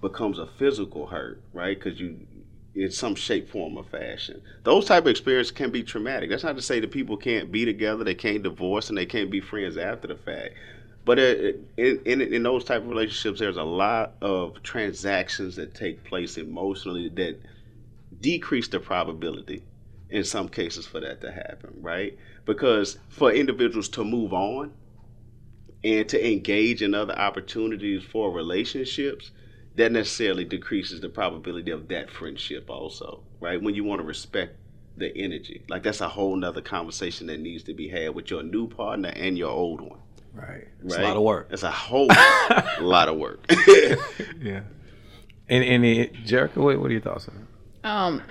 becomes 0.00 0.38
a 0.38 0.46
physical 0.46 1.06
hurt 1.06 1.42
right? 1.52 1.78
Because 1.78 2.00
you 2.00 2.26
in 2.74 2.90
some 2.90 3.14
shape 3.14 3.48
form 3.48 3.76
or 3.76 3.84
fashion. 3.84 4.40
Those 4.62 4.86
type 4.86 5.04
of 5.04 5.08
experiences 5.08 5.50
can 5.50 5.70
be 5.70 5.82
traumatic. 5.82 6.30
That's 6.30 6.44
not 6.44 6.56
to 6.56 6.62
say 6.62 6.78
that 6.80 6.92
people 6.92 7.16
can't 7.16 7.50
be 7.50 7.64
together 7.64 8.04
they 8.04 8.14
can't 8.14 8.42
divorce 8.42 8.88
and 8.88 8.98
they 8.98 9.06
can't 9.06 9.30
be 9.30 9.40
friends 9.40 9.76
after 9.76 10.08
the 10.08 10.16
fact. 10.16 10.54
But 11.04 11.18
in, 11.18 11.66
in 11.76 12.20
in 12.20 12.42
those 12.42 12.64
type 12.64 12.82
of 12.82 12.88
relationships 12.88 13.40
there's 13.40 13.56
a 13.56 13.64
lot 13.64 14.16
of 14.20 14.62
transactions 14.62 15.56
that 15.56 15.74
take 15.74 16.04
place 16.04 16.36
emotionally 16.36 17.08
that 17.10 17.40
decrease 18.20 18.68
the 18.68 18.80
probability 18.80 19.62
in 20.10 20.24
some 20.24 20.48
cases 20.48 20.86
for 20.86 21.00
that 21.00 21.20
to 21.20 21.30
happen, 21.30 21.74
right? 21.80 22.16
Because 22.44 22.98
for 23.08 23.30
individuals 23.32 23.88
to 23.90 24.04
move 24.04 24.32
on 24.32 24.72
and 25.84 26.08
to 26.08 26.32
engage 26.32 26.82
in 26.82 26.94
other 26.94 27.16
opportunities 27.18 28.02
for 28.02 28.32
relationships, 28.32 29.30
that 29.76 29.92
necessarily 29.92 30.44
decreases 30.44 31.00
the 31.00 31.08
probability 31.08 31.70
of 31.70 31.88
that 31.88 32.10
friendship 32.10 32.68
also, 32.68 33.22
right? 33.40 33.62
When 33.62 33.74
you 33.74 33.84
want 33.84 34.00
to 34.00 34.06
respect 34.06 34.56
the 34.96 35.16
energy. 35.16 35.62
Like 35.68 35.82
that's 35.84 36.00
a 36.00 36.08
whole 36.08 36.34
nother 36.36 36.60
conversation 36.60 37.28
that 37.28 37.38
needs 37.40 37.62
to 37.64 37.74
be 37.74 37.88
had 37.88 38.14
with 38.14 38.30
your 38.30 38.42
new 38.42 38.66
partner 38.68 39.10
and 39.10 39.38
your 39.38 39.50
old 39.50 39.80
one. 39.80 40.00
Right. 40.34 40.68
It's 40.84 40.94
Right? 40.96 41.04
a 41.04 41.08
lot 41.08 41.16
of 41.16 41.22
work. 41.22 41.48
It's 41.50 41.62
a 41.62 41.70
whole 41.70 42.08
lot 42.80 43.08
of 43.08 43.16
work. 43.16 43.44
Yeah. 44.40 44.62
And 45.48 45.84
and 45.84 46.12
Jericho, 46.26 46.62
what, 46.62 46.78
what 46.80 46.90
are 46.90 46.92
your 46.92 47.00
thoughts 47.00 47.28
on 47.28 47.34
that? 47.36 47.46
Um, 47.88 48.22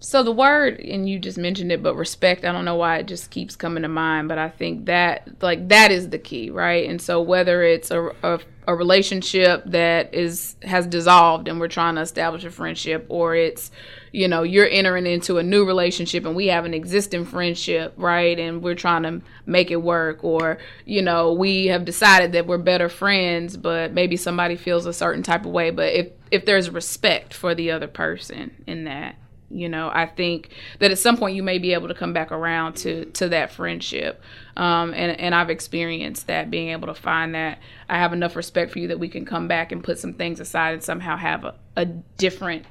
so 0.00 0.22
the 0.22 0.32
word, 0.32 0.80
and 0.80 1.08
you 1.08 1.18
just 1.18 1.36
mentioned 1.36 1.70
it, 1.70 1.82
but 1.82 1.94
respect. 1.96 2.44
I 2.44 2.52
don't 2.52 2.64
know 2.64 2.76
why 2.76 2.98
it 2.98 3.06
just 3.06 3.30
keeps 3.30 3.56
coming 3.56 3.82
to 3.82 3.88
mind, 3.88 4.28
but 4.28 4.38
I 4.38 4.48
think 4.48 4.86
that 4.86 5.42
like 5.42 5.68
that 5.68 5.92
is 5.92 6.08
the 6.08 6.18
key, 6.18 6.48
right? 6.48 6.88
And 6.88 7.00
so 7.00 7.20
whether 7.20 7.62
it's 7.62 7.90
a, 7.90 8.06
a 8.22 8.40
a 8.66 8.74
relationship 8.74 9.64
that 9.66 10.14
is 10.14 10.54
has 10.62 10.86
dissolved 10.86 11.48
and 11.48 11.58
we're 11.58 11.68
trying 11.68 11.96
to 11.96 12.00
establish 12.00 12.44
a 12.44 12.50
friendship, 12.50 13.06
or 13.08 13.34
it's 13.34 13.70
you 14.12 14.28
know 14.28 14.42
you're 14.42 14.68
entering 14.68 15.06
into 15.06 15.38
a 15.38 15.42
new 15.42 15.64
relationship 15.64 16.24
and 16.24 16.36
we 16.36 16.46
have 16.46 16.64
an 16.64 16.74
existing 16.74 17.24
friendship, 17.24 17.92
right? 17.96 18.38
And 18.38 18.62
we're 18.62 18.74
trying 18.74 19.02
to 19.02 19.22
make 19.46 19.70
it 19.70 19.82
work, 19.82 20.22
or 20.22 20.58
you 20.84 21.02
know 21.02 21.32
we 21.32 21.66
have 21.66 21.84
decided 21.84 22.32
that 22.32 22.46
we're 22.46 22.58
better 22.58 22.88
friends, 22.88 23.56
but 23.56 23.92
maybe 23.92 24.16
somebody 24.16 24.56
feels 24.56 24.86
a 24.86 24.92
certain 24.92 25.22
type 25.22 25.44
of 25.44 25.52
way. 25.52 25.70
But 25.70 25.92
if 25.92 26.08
if 26.30 26.44
there's 26.46 26.70
respect 26.70 27.34
for 27.34 27.54
the 27.54 27.72
other 27.72 27.88
person 27.88 28.62
in 28.66 28.84
that 28.84 29.16
you 29.52 29.68
know 29.68 29.90
i 29.92 30.06
think 30.06 30.50
that 30.78 30.90
at 30.90 30.98
some 30.98 31.16
point 31.16 31.36
you 31.36 31.42
may 31.42 31.58
be 31.58 31.72
able 31.74 31.88
to 31.88 31.94
come 31.94 32.12
back 32.12 32.32
around 32.32 32.74
to 32.74 33.04
to 33.06 33.28
that 33.28 33.52
friendship. 33.52 34.20
Um, 34.56 34.92
and 34.94 35.18
and 35.20 35.34
i've 35.34 35.50
experienced 35.50 36.26
that 36.26 36.50
being 36.50 36.70
able 36.70 36.88
to 36.88 36.94
find 36.94 37.34
that. 37.34 37.58
I 37.88 37.98
have 37.98 38.12
enough 38.12 38.36
respect 38.36 38.70
for 38.72 38.78
you 38.78 38.88
that 38.88 38.98
we 38.98 39.08
can 39.08 39.24
come 39.24 39.48
back 39.48 39.72
and 39.72 39.82
put 39.84 39.98
some 39.98 40.14
things 40.14 40.40
aside 40.40 40.74
and 40.74 40.82
somehow 40.82 41.16
have 41.16 41.44
a, 41.44 41.54
a 41.76 41.84
different 41.86 42.64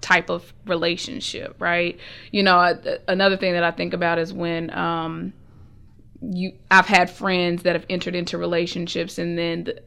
type 0.00 0.30
of 0.30 0.52
relationship 0.66 1.56
right? 1.58 1.98
You 2.32 2.42
know 2.42 2.58
a- 2.58 2.98
another 3.08 3.36
thing 3.36 3.52
that 3.54 3.64
i 3.64 3.70
think 3.70 3.94
about 3.94 4.18
is 4.18 4.32
when 4.32 4.70
um 4.76 5.32
you 6.20 6.52
i've 6.70 6.86
had 6.86 7.08
friends 7.10 7.62
that 7.62 7.74
have 7.74 7.86
entered 7.88 8.14
into 8.14 8.36
relationships 8.38 9.18
and 9.18 9.38
then 9.38 9.64
the, 9.64 9.82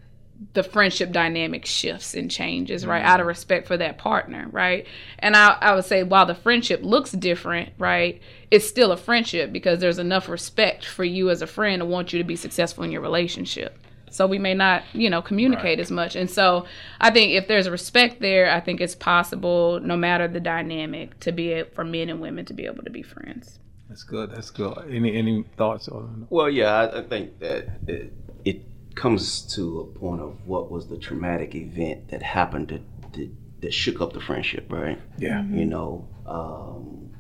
the 0.54 0.64
friendship 0.64 1.12
dynamic 1.12 1.66
shifts 1.66 2.14
and 2.14 2.32
changes, 2.32 2.86
right? 2.86 3.04
Out 3.04 3.20
of 3.20 3.24
mm-hmm. 3.24 3.30
respect 3.30 3.68
for 3.68 3.78
that 3.78 3.98
partner, 3.98 4.48
right? 4.52 4.88
And 5.20 5.36
I, 5.36 5.58
I 5.62 5.76
would 5.76 5.86
say 5.86 6.04
while 6.04 6.26
the 6.26 6.36
friendship 6.36 6.82
looks 6.84 7.12
different, 7.12 7.74
right, 7.78 8.22
it's 8.50 8.68
still 8.68 8.92
a 8.92 8.98
friendship 8.98 9.52
because 9.52 9.80
there's 9.80 10.00
enough 10.00 10.28
respect 10.28 10.86
for 10.86 11.04
you 11.04 11.30
as 11.30 11.42
a 11.42 11.48
friend 11.48 11.80
to 11.80 11.86
want 11.86 12.12
you 12.12 12.20
to 12.20 12.26
be 12.26 12.36
successful 12.36 12.84
in 12.84 12.92
your 12.92 13.02
relationship. 13.02 13.78
So 14.10 14.28
we 14.28 14.40
may 14.40 14.54
not, 14.54 14.84
you 14.92 15.10
know, 15.10 15.22
communicate 15.22 15.80
as 15.80 15.90
much. 15.90 16.18
And 16.18 16.30
so 16.30 16.66
I 17.00 17.12
think 17.12 17.32
if 17.32 17.48
there's 17.48 17.70
respect 17.70 18.20
there, 18.20 18.52
I 18.52 18.60
think 18.60 18.82
it's 18.82 18.96
possible, 18.96 19.80
no 19.80 19.96
matter 19.96 20.28
the 20.28 20.42
dynamic, 20.42 21.18
to 21.22 21.32
be 21.32 21.54
a, 21.54 21.66
for 21.66 21.86
men 21.86 22.10
and 22.10 22.20
women 22.20 22.44
to 22.46 22.54
be 22.54 22.66
able 22.66 22.84
to 22.84 22.90
be 22.90 23.04
friends. 23.04 23.60
That's 23.88 24.04
good. 24.04 24.32
That's 24.32 24.50
good. 24.50 24.78
Any 24.90 25.16
any 25.18 25.44
thoughts 25.58 25.88
on? 25.88 26.28
Well, 26.30 26.50
yeah, 26.50 26.74
I, 26.74 27.00
I 27.00 27.04
think 27.04 27.40
that 27.40 27.68
it, 27.88 28.14
it 28.44 28.62
comes 28.96 29.42
to 29.56 29.80
a 29.82 29.86
point 30.00 30.22
of 30.22 30.38
what 30.46 30.72
was 30.72 30.88
the 30.88 30.98
traumatic 30.98 31.56
event 31.56 32.10
that 32.10 32.22
happened 32.22 32.70
that 32.70 32.82
that, 33.14 33.30
that 33.62 33.74
shook 33.74 34.02
up 34.02 34.14
the 34.14 34.22
friendship, 34.22 34.72
right? 34.72 35.00
Yeah. 35.18 35.44
You 35.46 35.66
know, 35.66 36.08
um, 36.26 37.12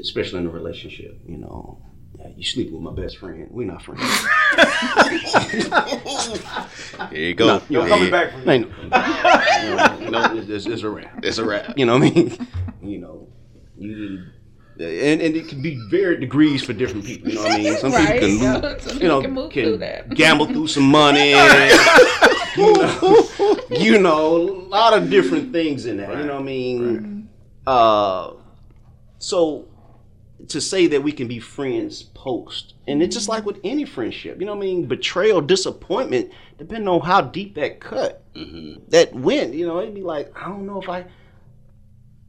especially 0.00 0.40
in 0.40 0.46
a 0.46 0.50
relationship. 0.50 1.20
You 1.26 1.38
know, 1.38 1.80
you 2.36 2.44
sleep 2.44 2.72
with 2.72 2.82
my 2.82 2.92
best 2.92 3.18
friend. 3.18 3.46
We're 3.50 3.66
not 3.66 3.82
friends. 3.82 4.02
Here 7.10 7.28
you 7.28 7.34
go. 7.34 7.62
you 7.68 7.78
know, 7.78 7.84
Here 7.84 8.04
you- 8.04 8.10
back 8.10 8.32
from 8.32 8.48
ain't 8.48 8.68
no, 8.90 9.96
you 10.00 10.10
know, 10.10 10.34
it's, 10.36 10.48
it's, 10.48 10.66
it's 10.66 10.82
a 10.82 10.90
wrap. 10.90 11.24
It's 11.24 11.38
a 11.38 11.44
wrap. 11.44 11.76
You 11.78 11.86
know 11.86 11.98
what 11.98 12.08
I 12.08 12.14
mean? 12.14 12.46
You 12.82 12.98
know, 12.98 13.28
you 13.78 14.24
and, 14.82 15.22
and 15.22 15.36
it 15.36 15.48
can 15.48 15.62
be 15.62 15.76
varied 15.88 16.20
degrees 16.20 16.62
for 16.62 16.72
different 16.72 17.04
people. 17.04 17.30
You 17.30 17.36
know 17.36 17.42
what 17.42 17.52
I 17.52 17.58
mean? 17.58 17.76
Some 17.76 17.92
Right, 17.92 18.20
people 18.20 18.36
yeah. 18.38 18.60
can, 18.60 18.80
Some 18.80 18.98
you 18.98 19.08
know, 19.08 19.20
can 19.20 19.34
can 19.50 19.50
through 19.50 20.14
gamble 20.14 20.46
through 20.46 20.66
some 20.68 20.84
money. 20.84 21.30
you 22.56 22.72
know, 22.74 23.28
you 23.70 23.98
know, 23.98 24.36
a 24.36 24.68
lot 24.68 24.92
of 24.96 25.10
different 25.10 25.52
things 25.52 25.86
in 25.86 25.96
that. 25.98 26.10
You 26.10 26.24
know 26.24 26.34
what 26.34 26.42
I 26.42 26.44
mean? 26.44 27.28
Uh, 27.66 28.32
so 29.18 29.68
to 30.48 30.60
say 30.60 30.86
that 30.88 31.02
we 31.02 31.12
can 31.12 31.28
be 31.28 31.38
friends 31.38 32.02
post. 32.02 32.74
And 32.88 33.02
it's 33.02 33.14
just 33.14 33.28
like 33.28 33.46
with 33.46 33.58
any 33.64 33.84
friendship, 33.84 34.40
you 34.40 34.46
know 34.46 34.54
what 34.54 34.64
I 34.64 34.66
mean? 34.66 34.86
Betrayal, 34.86 35.40
disappointment, 35.40 36.32
depending 36.58 36.88
on 36.88 37.00
how 37.00 37.20
deep 37.20 37.54
that 37.54 37.80
cut 37.80 38.22
that 38.88 39.14
went, 39.14 39.54
you 39.54 39.66
know, 39.66 39.80
it'd 39.80 39.94
be 39.94 40.02
like, 40.02 40.32
I 40.36 40.48
don't 40.48 40.66
know 40.66 40.80
if 40.80 40.88
I 40.88 41.04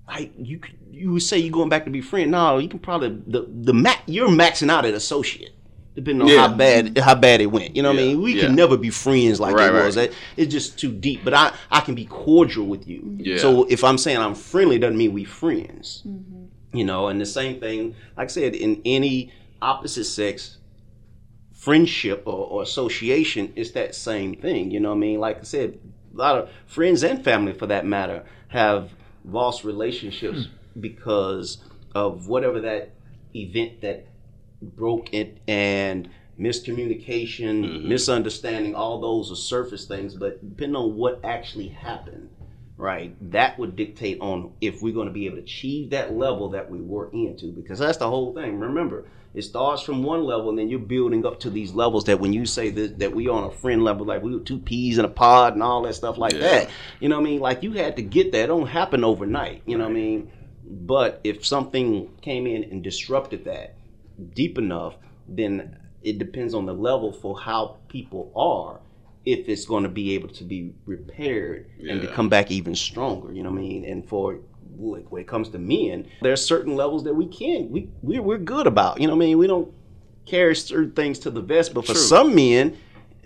I 0.08 0.32
you 0.38 0.60
you 0.92 1.12
would 1.14 1.24
say 1.24 1.38
you're 1.40 1.52
going 1.52 1.70
back 1.70 1.86
to 1.86 1.92
be 1.92 2.02
friend. 2.02 2.32
No, 2.32 2.58
you 2.58 2.68
can 2.70 2.80
probably 2.80 3.22
the 3.28 3.48
the 3.50 3.74
ma- 3.74 3.96
you're 4.06 4.30
maxing 4.30 4.70
out 4.70 4.86
at 4.86 4.94
associate. 4.94 5.52
Depending 5.96 6.24
on 6.24 6.28
Yeah. 6.28 6.48
how 6.48 6.54
bad 6.56 6.98
how 6.98 7.14
bad 7.16 7.40
it 7.40 7.46
went, 7.48 7.76
you 7.76 7.84
know 7.84 7.90
what 7.92 8.00
I 8.00 8.04
mean. 8.04 8.22
We 8.22 8.34
yeah. 8.34 8.48
can 8.48 8.56
never 8.56 8.78
be 8.78 8.90
friends 8.90 9.40
like 9.40 9.56
Right, 9.56 9.70
it 9.70 9.74
was. 9.74 9.96
right. 9.96 10.10
That 10.10 10.18
it's 10.38 10.52
just 10.52 10.80
too 10.80 10.92
deep. 10.92 11.24
But 11.24 11.34
I 11.36 11.54
I 11.70 11.82
can 11.82 11.94
be 11.94 12.06
cordial 12.06 12.66
with 12.66 12.88
you. 12.88 13.16
Yeah. 13.20 13.38
So 13.38 13.66
if 13.66 13.84
I'm 13.84 13.98
saying 14.00 14.18
I'm 14.18 14.34
friendly, 14.36 14.80
doesn't 14.80 14.98
mean 14.98 15.14
we 15.14 15.24
friends. 15.24 16.02
Mm-hmm. 16.08 16.78
You 16.78 16.86
know, 16.86 17.08
and 17.10 17.22
the 17.22 17.26
same 17.28 17.60
thing, 17.60 17.94
like 18.18 18.26
I 18.26 18.28
said, 18.32 18.56
in 18.56 18.82
any 18.86 19.32
opposite 19.62 20.06
sex 20.06 20.58
friendship 21.54 22.24
or, 22.26 22.48
or 22.48 22.64
association, 22.64 23.54
it's 23.56 23.72
that 23.72 23.96
same 23.96 24.36
thing. 24.36 24.72
You 24.72 24.80
know 24.80 24.90
what 24.90 24.96
I 24.96 25.00
mean? 25.00 25.20
Like 25.20 25.40
I 25.40 25.44
said, 25.44 25.78
a 26.14 26.18
lot 26.18 26.38
of 26.38 26.50
friends 26.66 27.04
and 27.04 27.24
family, 27.24 27.54
for 27.54 27.68
that 27.68 27.86
matter, 27.86 28.24
have 28.50 28.90
lost 29.26 29.64
relationships 29.64 30.46
hmm. 30.46 30.80
because 30.80 31.58
of 31.96 32.28
whatever 32.28 32.62
that 32.62 32.92
event 33.36 33.82
that 33.82 34.08
broke 34.62 35.14
it 35.14 35.40
and 35.48 36.10
miscommunication, 36.40 37.64
mm-hmm. 37.64 37.88
misunderstanding, 37.88 38.76
all 38.76 39.00
those 39.00 39.32
are 39.32 39.36
surface 39.36 39.86
things. 39.86 40.16
But 40.16 40.48
depending 40.50 40.76
on 40.76 40.96
what 40.96 41.20
actually 41.24 41.70
happened, 41.70 42.30
right, 42.78 43.16
that 43.32 43.60
would 43.60 43.76
dictate 43.76 44.20
on 44.20 44.54
if 44.62 44.82
we're 44.82 44.94
going 44.94 45.08
to 45.08 45.14
be 45.14 45.26
able 45.26 45.38
to 45.38 45.44
achieve 45.44 45.92
that 45.92 46.14
level 46.14 46.50
that 46.50 46.70
we 46.70 46.82
were 46.82 47.10
into. 47.12 47.52
Because 47.52 47.80
that's 47.80 47.98
the 47.98 48.10
whole 48.10 48.34
thing. 48.34 48.60
Remember, 48.60 49.06
it 49.34 49.42
starts 49.42 49.82
from 49.82 50.04
one 50.04 50.24
level 50.24 50.50
and 50.50 50.60
then 50.60 50.70
you're 50.70 50.80
building 50.80 51.26
up 51.26 51.40
to 51.40 51.50
these 51.50 51.74
levels 51.74 52.04
that 52.06 52.20
when 52.20 52.34
you 52.34 52.46
say 52.46 52.70
that, 52.70 53.00
that 53.00 53.16
we 53.16 53.28
on 53.28 53.44
a 53.46 53.52
friend 53.52 53.84
level, 53.84 54.06
like 54.06 54.22
we 54.22 54.34
were 54.36 54.44
two 54.44 54.60
peas 54.60 54.98
in 55.00 55.06
a 55.06 55.10
pod 55.10 55.54
and 55.54 55.64
all 55.64 55.82
that 55.84 55.96
stuff 55.96 56.18
like 56.18 56.34
Yeah. 56.34 56.40
that. 56.40 56.70
You 57.00 57.10
know 57.10 57.16
what 57.20 57.28
I 57.28 57.32
mean? 57.32 57.40
Like 57.40 57.64
you 57.64 57.72
had 57.72 57.96
to 57.96 58.04
get 58.04 58.32
that. 58.34 58.44
It 58.44 58.48
don't 58.48 58.68
happen 58.68 59.04
overnight. 59.04 59.64
You 59.66 59.78
know 59.78 59.86
what 59.86 59.92
I 59.92 59.96
mean? 59.96 60.32
But 60.66 61.20
if 61.24 61.46
something 61.46 62.10
came 62.22 62.46
in 62.48 62.64
and 62.66 62.84
disrupted 62.84 63.46
that 63.46 63.76
deep 64.36 64.58
enough, 64.58 64.96
then 65.28 65.78
it 66.04 66.20
depends 66.20 66.54
on 66.54 66.66
the 66.66 66.74
level 66.74 67.12
for 67.12 67.40
how 67.40 67.78
people 67.88 68.32
are. 68.36 68.82
If 69.26 69.48
it's 69.48 69.66
going 69.66 69.84
to 69.84 69.90
be 69.90 70.16
able 70.16 70.28
to 70.30 70.44
be 70.44 70.74
repaired 70.86 71.68
and 71.80 72.02
to 72.02 72.08
come 72.08 72.28
back 72.28 72.52
even 72.52 72.76
stronger, 72.76 73.32
you 73.34 73.42
know 73.42 73.52
what 73.52 73.60
I 73.60 73.62
mean? 73.62 73.86
And 73.86 74.08
for 74.08 74.40
when 74.78 75.22
it 75.22 75.28
comes 75.28 75.50
to 75.50 75.60
men, 75.60 76.08
there 76.22 76.34
are 76.34 76.38
certain 76.38 76.76
levels 76.76 77.04
that 77.04 77.14
we 77.14 77.28
can 77.28 77.70
we 77.70 77.90
we're, 78.02 78.22
we're 78.22 78.38
good 78.38 78.68
about. 78.68 79.00
You 79.00 79.08
know 79.08 79.16
what 79.16 79.24
I 79.24 79.28
mean? 79.28 79.38
We 79.38 79.48
don't 79.48 79.72
carry 80.26 80.56
certain 80.56 80.92
things 80.92 81.20
to 81.20 81.30
the 81.30 81.42
vest, 81.42 81.74
but 81.74 81.86
for 81.86 81.94
True. 81.94 82.02
some 82.02 82.36
men, 82.36 82.78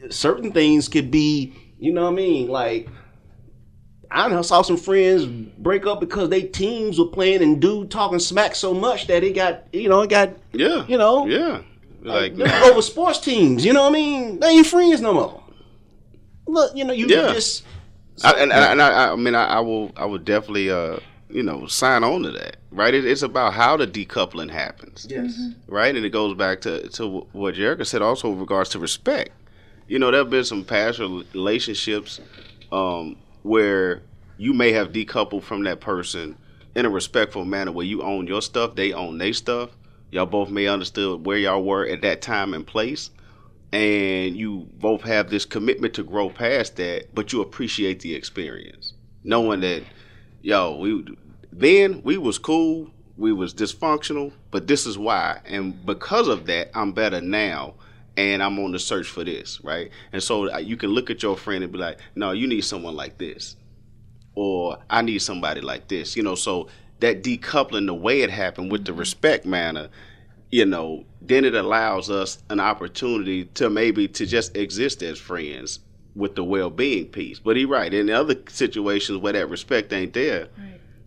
certain 0.09 0.51
things 0.51 0.87
could 0.87 1.11
be, 1.11 1.53
you 1.79 1.93
know 1.93 2.03
what 2.03 2.13
I 2.13 2.15
mean, 2.15 2.47
like 2.47 2.89
I 4.09 4.27
know 4.29 4.41
saw 4.41 4.61
some 4.61 4.77
friends 4.77 5.25
break 5.25 5.85
up 5.85 5.99
because 5.99 6.29
they 6.29 6.43
teams 6.43 6.97
were 6.97 7.07
playing 7.07 7.41
and 7.41 7.61
dude 7.61 7.91
talking 7.91 8.19
smack 8.19 8.55
so 8.55 8.73
much 8.73 9.07
that 9.07 9.23
it 9.23 9.35
got 9.35 9.73
you 9.73 9.89
know 9.89 10.01
it 10.01 10.09
got 10.09 10.29
Yeah. 10.53 10.85
You 10.87 10.97
know? 10.97 11.27
Yeah. 11.27 11.61
Like, 12.03 12.39
over 12.39 12.81
sports 12.81 13.19
teams. 13.19 13.65
You 13.65 13.73
know 13.73 13.83
what 13.83 13.89
I 13.89 13.93
mean? 13.93 14.39
They 14.39 14.47
ain't 14.47 14.67
friends 14.67 15.01
no 15.01 15.13
more. 15.13 15.43
Look, 16.47 16.75
you 16.75 16.85
know 16.85 16.93
you 16.93 17.07
Yeah. 17.07 17.33
just 17.33 17.63
I, 18.23 18.31
and, 18.31 18.51
and, 18.51 18.53
and 18.53 18.81
I, 18.81 19.11
I 19.11 19.15
mean, 19.15 19.35
I, 19.35 19.45
I 19.45 19.59
will, 19.59 19.91
I 19.95 20.05
would 20.05 20.25
definitely, 20.25 20.71
uh, 20.71 20.99
you 21.29 21.43
know, 21.43 21.67
sign 21.67 22.03
on 22.03 22.23
to 22.23 22.31
that. 22.31 22.57
Right? 22.71 22.93
It, 22.93 23.05
it's 23.05 23.21
about 23.21 23.53
how 23.53 23.77
the 23.77 23.87
decoupling 23.87 24.49
happens. 24.49 25.07
yes. 25.09 25.39
right? 25.67 25.95
And 25.95 26.05
it 26.05 26.09
goes 26.09 26.35
back 26.35 26.61
to 26.61 26.87
to 26.89 27.27
what 27.31 27.55
Jerica 27.55 27.85
said 27.85 28.01
also 28.01 28.29
with 28.29 28.39
regards 28.39 28.69
to 28.71 28.79
respect. 28.79 29.31
You 29.87 29.99
know, 29.99 30.11
there 30.11 30.19
have 30.19 30.29
been 30.29 30.43
some 30.43 30.65
past 30.65 30.99
relationships 30.99 32.19
um, 32.71 33.15
where 33.43 34.01
you 34.37 34.53
may 34.53 34.71
have 34.73 34.91
decoupled 34.91 35.43
from 35.43 35.63
that 35.63 35.79
person 35.79 36.37
in 36.75 36.85
a 36.85 36.89
respectful 36.89 37.45
manner, 37.45 37.71
where 37.71 37.85
you 37.85 38.03
own 38.03 38.27
your 38.27 38.41
stuff, 38.41 38.75
they 38.75 38.93
own 38.93 39.17
their 39.17 39.33
stuff. 39.33 39.71
Y'all 40.11 40.25
both 40.25 40.49
may 40.49 40.67
understood 40.67 41.25
where 41.25 41.37
y'all 41.37 41.63
were 41.63 41.85
at 41.85 42.01
that 42.01 42.21
time 42.21 42.53
and 42.53 42.65
place, 42.65 43.09
and 43.73 44.37
you 44.37 44.67
both 44.73 45.01
have 45.01 45.29
this 45.29 45.45
commitment 45.45 45.93
to 45.95 46.03
grow 46.03 46.29
past 46.29 46.75
that, 46.75 47.13
but 47.13 47.33
you 47.33 47.41
appreciate 47.41 48.01
the 48.01 48.13
experience, 48.13 48.93
knowing 49.23 49.61
that, 49.61 49.83
yo, 50.41 50.77
we 50.77 51.05
then 51.51 52.01
we 52.03 52.17
was 52.17 52.37
cool, 52.37 52.91
we 53.17 53.33
was 53.33 53.53
dysfunctional, 53.53 54.31
but 54.51 54.67
this 54.67 54.85
is 54.85 54.97
why, 54.97 55.39
and 55.45 55.85
because 55.85 56.27
of 56.27 56.45
that, 56.45 56.69
I'm 56.75 56.91
better 56.91 57.21
now, 57.21 57.75
and 58.15 58.43
I'm 58.43 58.59
on 58.59 58.71
the 58.71 58.79
search 58.79 59.07
for 59.07 59.23
this, 59.23 59.59
right? 59.63 59.89
And 60.11 60.21
so 60.21 60.51
uh, 60.51 60.57
you 60.57 60.77
can 60.77 60.91
look 60.91 61.09
at 61.09 61.23
your 61.23 61.37
friend 61.37 61.63
and 61.63 61.71
be 61.71 61.79
like, 61.79 61.99
no, 62.15 62.31
you 62.31 62.47
need 62.47 62.61
someone 62.61 62.95
like 62.95 63.17
this, 63.17 63.55
or 64.35 64.77
I 64.89 65.01
need 65.01 65.19
somebody 65.19 65.61
like 65.61 65.87
this, 65.87 66.15
you 66.15 66.23
know. 66.23 66.35
So 66.35 66.67
that 66.99 67.23
decoupling, 67.23 67.87
the 67.87 67.93
way 67.93 68.21
it 68.21 68.29
happened 68.29 68.71
with 68.71 68.85
the 68.85 68.93
respect 68.93 69.45
manner, 69.45 69.89
you 70.51 70.65
know, 70.65 71.05
then 71.21 71.43
it 71.45 71.55
allows 71.55 72.09
us 72.09 72.41
an 72.49 72.59
opportunity 72.59 73.45
to 73.45 73.69
maybe 73.69 74.07
to 74.07 74.25
just 74.25 74.55
exist 74.55 75.03
as 75.03 75.19
friends 75.19 75.79
with 76.17 76.35
the 76.35 76.43
well-being 76.43 77.05
piece. 77.05 77.39
But 77.39 77.55
he 77.55 77.63
right 77.63 77.93
in 77.93 78.09
other 78.09 78.35
situations 78.49 79.19
where 79.19 79.33
that 79.33 79.49
respect 79.49 79.93
ain't 79.93 80.13
there. 80.13 80.49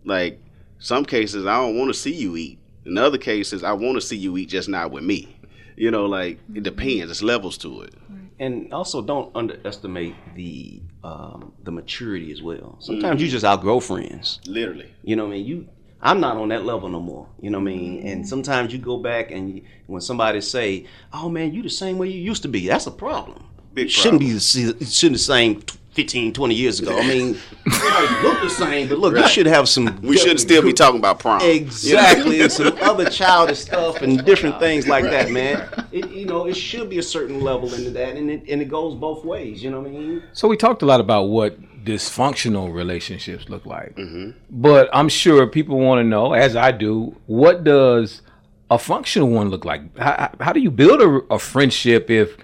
Like 0.05 0.41
some 0.79 1.05
cases, 1.05 1.45
I 1.45 1.57
don't 1.57 1.77
want 1.77 1.89
to 1.89 1.93
see 1.93 2.13
you 2.13 2.35
eat. 2.37 2.57
In 2.85 2.97
other 2.97 3.19
cases, 3.19 3.63
I 3.63 3.73
want 3.73 3.95
to 3.95 4.01
see 4.01 4.17
you 4.17 4.35
eat, 4.37 4.49
just 4.49 4.69
not 4.69 4.89
with 4.89 5.03
me. 5.03 5.35
You 5.75 5.91
know, 5.91 6.05
like 6.05 6.39
it 6.55 6.63
depends. 6.63 7.11
It's 7.11 7.21
levels 7.21 7.57
to 7.59 7.81
it. 7.81 7.93
And 8.39 8.73
also 8.73 9.03
don't 9.03 9.35
underestimate 9.35 10.15
the 10.35 10.81
um, 11.03 11.53
the 11.63 11.71
maturity 11.71 12.31
as 12.31 12.41
well. 12.41 12.77
Sometimes 12.79 13.21
you 13.21 13.27
just 13.27 13.45
outgrow 13.45 13.79
friends. 13.79 14.39
Literally. 14.47 14.91
You 15.03 15.15
know 15.15 15.25
what 15.25 15.33
I 15.33 15.37
mean? 15.37 15.45
You 15.45 15.67
I'm 16.01 16.19
not 16.19 16.37
on 16.37 16.49
that 16.49 16.65
level 16.65 16.89
no 16.89 16.99
more. 16.99 17.27
You 17.39 17.51
know 17.51 17.59
what 17.59 17.69
I 17.69 17.75
mean? 17.75 18.07
And 18.07 18.27
sometimes 18.27 18.73
you 18.73 18.79
go 18.79 18.97
back 18.97 19.29
and 19.29 19.55
you, 19.55 19.63
when 19.85 20.01
somebody 20.01 20.41
say, 20.41 20.87
"Oh 21.13 21.29
man, 21.29 21.53
you 21.53 21.61
the 21.61 21.69
same 21.69 21.99
way 21.99 22.07
you 22.09 22.19
used 22.19 22.41
to 22.41 22.47
be," 22.47 22.67
that's 22.67 22.87
a 22.87 22.91
problem. 22.91 23.45
Big 23.73 23.89
shouldn't 23.89 24.21
problem. 24.21 24.37
be 24.37 24.73
the, 24.73 24.85
shouldn't 24.85 25.17
the 25.17 25.23
same 25.23 25.63
15, 25.93 26.31
20 26.31 26.55
years 26.55 26.79
ago. 26.79 26.97
I 26.97 27.05
mean, 27.05 27.33
you 27.65 27.71
might 27.71 28.21
look 28.23 28.41
the 28.41 28.49
same, 28.49 28.87
but 28.87 28.97
look, 28.97 29.15
you 29.15 29.27
should 29.27 29.45
have 29.45 29.67
some. 29.67 29.99
We 30.01 30.17
shouldn't 30.17 30.39
still 30.39 30.61
be 30.61 30.73
talking 30.73 30.99
about 30.99 31.19
prom. 31.19 31.41
Exactly, 31.41 32.41
and 32.41 32.51
some 32.51 32.77
other 32.81 33.09
childish 33.09 33.59
stuff 33.59 34.01
and 34.01 34.23
different 34.25 34.59
things 34.59 34.87
like 34.87 35.03
that, 35.05 35.31
man. 35.31 35.67
It, 35.91 36.09
you 36.09 36.25
know, 36.25 36.47
it 36.47 36.55
should 36.55 36.89
be 36.89 36.97
a 36.97 37.03
certain 37.03 37.41
level 37.41 37.73
into 37.73 37.91
that, 37.91 38.15
and 38.15 38.29
it, 38.29 38.43
and 38.47 38.61
it 38.61 38.69
goes 38.69 38.95
both 38.95 39.25
ways. 39.25 39.61
You 39.61 39.71
know 39.71 39.81
what 39.81 39.89
I 39.89 39.93
mean? 39.93 40.23
So 40.33 40.47
we 40.47 40.55
talked 40.55 40.81
a 40.81 40.85
lot 40.85 41.01
about 41.01 41.23
what 41.23 41.59
dysfunctional 41.83 42.73
relationships 42.73 43.49
look 43.49 43.65
like, 43.65 43.95
mm-hmm. 43.95 44.31
but 44.49 44.89
I'm 44.93 45.09
sure 45.09 45.45
people 45.47 45.77
want 45.77 45.99
to 45.99 46.03
know, 46.03 46.33
as 46.33 46.55
I 46.55 46.71
do, 46.71 47.15
what 47.27 47.63
does 47.63 48.21
a 48.69 48.77
functional 48.77 49.29
one 49.29 49.49
look 49.49 49.65
like? 49.65 49.97
How, 49.97 50.31
how 50.39 50.53
do 50.53 50.61
you 50.61 50.71
build 50.71 51.01
a, 51.01 51.33
a 51.33 51.39
friendship 51.39 52.09
if 52.09 52.37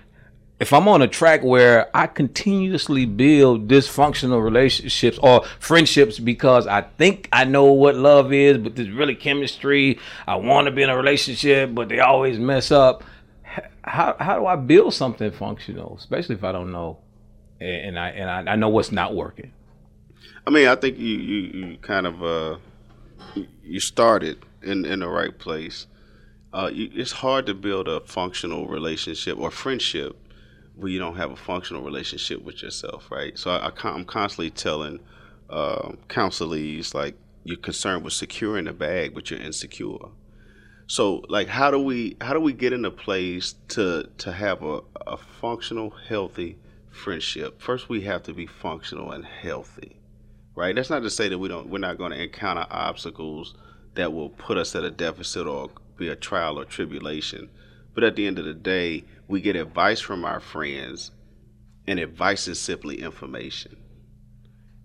if 0.60 0.74
I'm 0.74 0.88
on 0.88 1.02
a 1.04 1.08
track 1.08 1.44
where 1.44 1.96
I 1.96 2.08
continuously 2.08 3.06
build 3.06 3.68
dysfunctional 3.68 4.44
relationships 4.44 5.20
or 5.22 5.44
friendships 5.60 6.18
because 6.20 6.66
I 6.66 6.82
think 6.82 7.30
I 7.32 7.44
know 7.44 7.66
what 7.66 7.96
love 7.96 8.34
is, 8.34 8.58
but 8.58 8.76
there's 8.76 8.90
really 8.90 9.16
chemistry. 9.16 10.00
I 10.28 10.36
want 10.38 10.66
to 10.66 10.72
be 10.72 10.82
in 10.82 10.90
a 10.90 10.98
relationship, 10.98 11.76
but 11.76 11.90
they 11.90 12.00
always 12.00 12.40
mess 12.40 12.72
up. 12.72 13.04
How 13.84 14.16
how 14.20 14.40
do 14.40 14.46
I 14.48 14.56
build 14.56 14.94
something 14.94 15.32
functional, 15.32 15.96
especially 16.00 16.36
if 16.36 16.44
I 16.44 16.52
don't 16.52 16.72
know, 16.72 16.98
and 17.60 17.98
I 17.98 18.10
and 18.10 18.50
I, 18.50 18.54
I 18.54 18.56
know 18.56 18.70
what's 18.70 18.92
not 18.92 19.16
working? 19.16 19.52
I 20.46 20.50
mean, 20.50 20.68
I 20.68 20.76
think 20.76 20.98
you 20.98 21.18
you, 21.18 21.42
you 21.68 21.78
kind 21.78 22.08
of 22.08 22.24
uh, 22.24 22.58
you- 23.36 23.48
you 23.64 23.80
started 23.80 24.40
in 24.64 24.86
in 24.86 25.00
the 25.00 25.08
right 25.08 25.38
place. 25.38 25.88
Uh, 26.54 26.70
you, 26.74 26.90
it's 26.94 27.12
hard 27.12 27.46
to 27.46 27.54
build 27.54 27.88
a 27.88 28.00
functional 28.02 28.68
relationship 28.68 29.38
or 29.38 29.52
friendship 29.52 30.18
where 30.78 30.90
you 30.90 31.00
don't 31.00 31.18
have 31.18 31.32
a 31.32 31.36
functional 31.36 31.84
relationship 31.84 32.44
with 32.44 32.62
yourself, 32.64 33.10
right? 33.12 33.38
So 33.38 33.52
I, 33.52 33.72
I'm 33.84 34.06
constantly 34.06 34.52
telling 34.52 35.00
uh, 35.50 35.94
counselees 36.08 36.94
like 36.94 37.16
you're 37.44 37.58
concerned 37.58 38.04
with 38.04 38.14
securing 38.14 38.66
the 38.66 38.74
bag, 38.74 39.14
but 39.14 39.30
you're 39.30 39.40
insecure. 39.40 39.98
So 40.88 41.24
like, 41.28 41.48
how 41.48 41.72
do 41.72 41.80
we 41.80 42.18
how 42.22 42.34
do 42.34 42.40
we 42.40 42.54
get 42.54 42.74
in 42.74 42.86
a 42.86 42.92
place 42.92 43.56
to 43.70 44.10
to 44.20 44.32
have 44.32 44.64
a, 44.64 44.82
a 45.06 45.18
functional, 45.18 45.90
healthy 45.90 46.58
friendship? 46.92 47.62
First, 47.62 47.90
we 47.90 48.02
have 48.02 48.24
to 48.24 48.34
be 48.34 48.48
functional 48.48 49.12
and 49.12 49.26
healthy 49.26 49.98
right? 50.58 50.76
That's 50.76 50.90
not 50.90 51.04
to 51.04 51.10
say 51.10 51.30
that 51.30 51.38
we 51.38 51.48
don't 51.48 51.70
we're 51.70 51.78
not 51.78 51.98
going 51.98 52.12
to 52.12 52.22
encounter 52.22 52.66
obstacles 52.70 53.54
that 53.94 54.12
will 54.12 54.30
put 54.30 54.58
us 54.58 54.76
at 54.76 54.84
a 54.84 54.92
deficit 54.92 55.48
or 55.48 55.70
be 55.98 56.10
a 56.10 56.16
trial 56.16 56.60
or 56.60 56.66
tribulation. 56.66 57.50
But 57.94 58.04
at 58.04 58.16
the 58.16 58.28
end 58.28 58.40
of 58.40 58.46
the 58.46 58.54
day, 58.54 59.06
we 59.28 59.42
get 59.42 59.56
advice 59.56 60.00
from 60.00 60.26
our 60.26 60.40
friends, 60.40 61.12
and 61.88 62.00
advice 62.00 62.48
is 62.48 62.60
simply 62.60 63.02
information. 63.02 63.78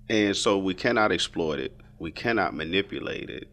And 0.09 0.37
so 0.37 0.59
we 0.59 0.75
cannot 0.75 1.13
exploit 1.13 1.59
it, 1.61 1.77
we 1.99 2.11
cannot 2.13 2.55
manipulate 2.55 3.31
it, 3.31 3.49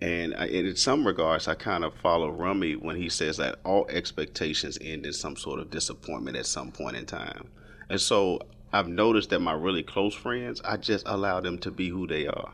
And, 0.00 0.32
and 0.34 0.50
in 0.50 0.76
some 0.76 1.06
regards, 1.06 1.48
I 1.48 1.54
kind 1.54 1.84
of 1.84 1.92
follow 1.94 2.28
Rumi 2.28 2.74
when 2.74 2.96
he 2.96 3.08
says 3.08 3.36
that 3.38 3.58
all 3.64 3.86
expectations 3.88 4.78
end 4.80 5.04
in 5.04 5.12
some 5.12 5.36
sort 5.36 5.58
of 5.58 5.70
disappointment 5.70 6.36
at 6.36 6.46
some 6.46 6.70
point 6.70 6.96
in 6.96 7.04
time. 7.04 7.48
And 7.88 8.00
so 8.00 8.40
I've 8.72 8.88
noticed 8.88 9.30
that 9.30 9.40
my 9.40 9.54
really 9.54 9.82
close 9.82 10.14
friends, 10.14 10.60
I 10.64 10.76
just 10.76 11.04
allow 11.08 11.40
them 11.40 11.58
to 11.60 11.70
be 11.70 11.88
who 11.88 12.06
they 12.06 12.28
are. 12.28 12.52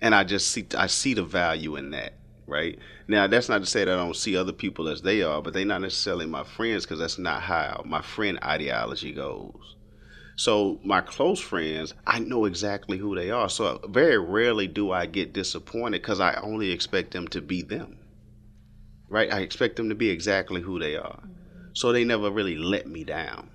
And 0.00 0.14
I 0.14 0.24
just 0.24 0.48
see 0.50 0.66
I 0.76 0.86
see 0.86 1.14
the 1.14 1.22
value 1.22 1.76
in 1.76 1.90
that, 1.90 2.14
right? 2.46 2.78
Now 3.08 3.26
that's 3.26 3.48
not 3.48 3.60
to 3.60 3.66
say 3.66 3.84
that 3.84 3.92
I 3.92 3.96
don't 3.96 4.16
see 4.16 4.36
other 4.36 4.52
people 4.52 4.88
as 4.88 5.02
they 5.02 5.22
are, 5.22 5.42
but 5.42 5.52
they're 5.52 5.64
not 5.64 5.82
necessarily 5.82 6.26
my 6.26 6.44
friends 6.44 6.84
because 6.84 6.98
that's 6.98 7.18
not 7.18 7.42
how 7.42 7.82
my 7.84 8.02
friend 8.02 8.38
ideology 8.42 9.12
goes. 9.12 9.76
So 10.36 10.80
my 10.82 11.00
close 11.00 11.40
friends, 11.40 11.94
I 12.06 12.18
know 12.18 12.46
exactly 12.46 12.98
who 12.98 13.14
they 13.14 13.30
are. 13.30 13.48
So 13.48 13.80
very 13.88 14.18
rarely 14.18 14.66
do 14.66 14.90
I 14.90 15.06
get 15.06 15.32
disappointed 15.32 16.02
because 16.02 16.20
I 16.20 16.34
only 16.42 16.70
expect 16.70 17.12
them 17.12 17.28
to 17.28 17.40
be 17.40 17.62
them. 17.62 17.98
Right? 19.08 19.32
I 19.32 19.40
expect 19.40 19.76
them 19.76 19.90
to 19.90 19.94
be 19.94 20.08
exactly 20.08 20.62
who 20.62 20.78
they 20.78 20.96
are. 20.96 21.22
So 21.74 21.92
they 21.92 22.04
never 22.04 22.30
really 22.30 22.56
let 22.56 22.86
me 22.86 23.04
down. 23.04 23.50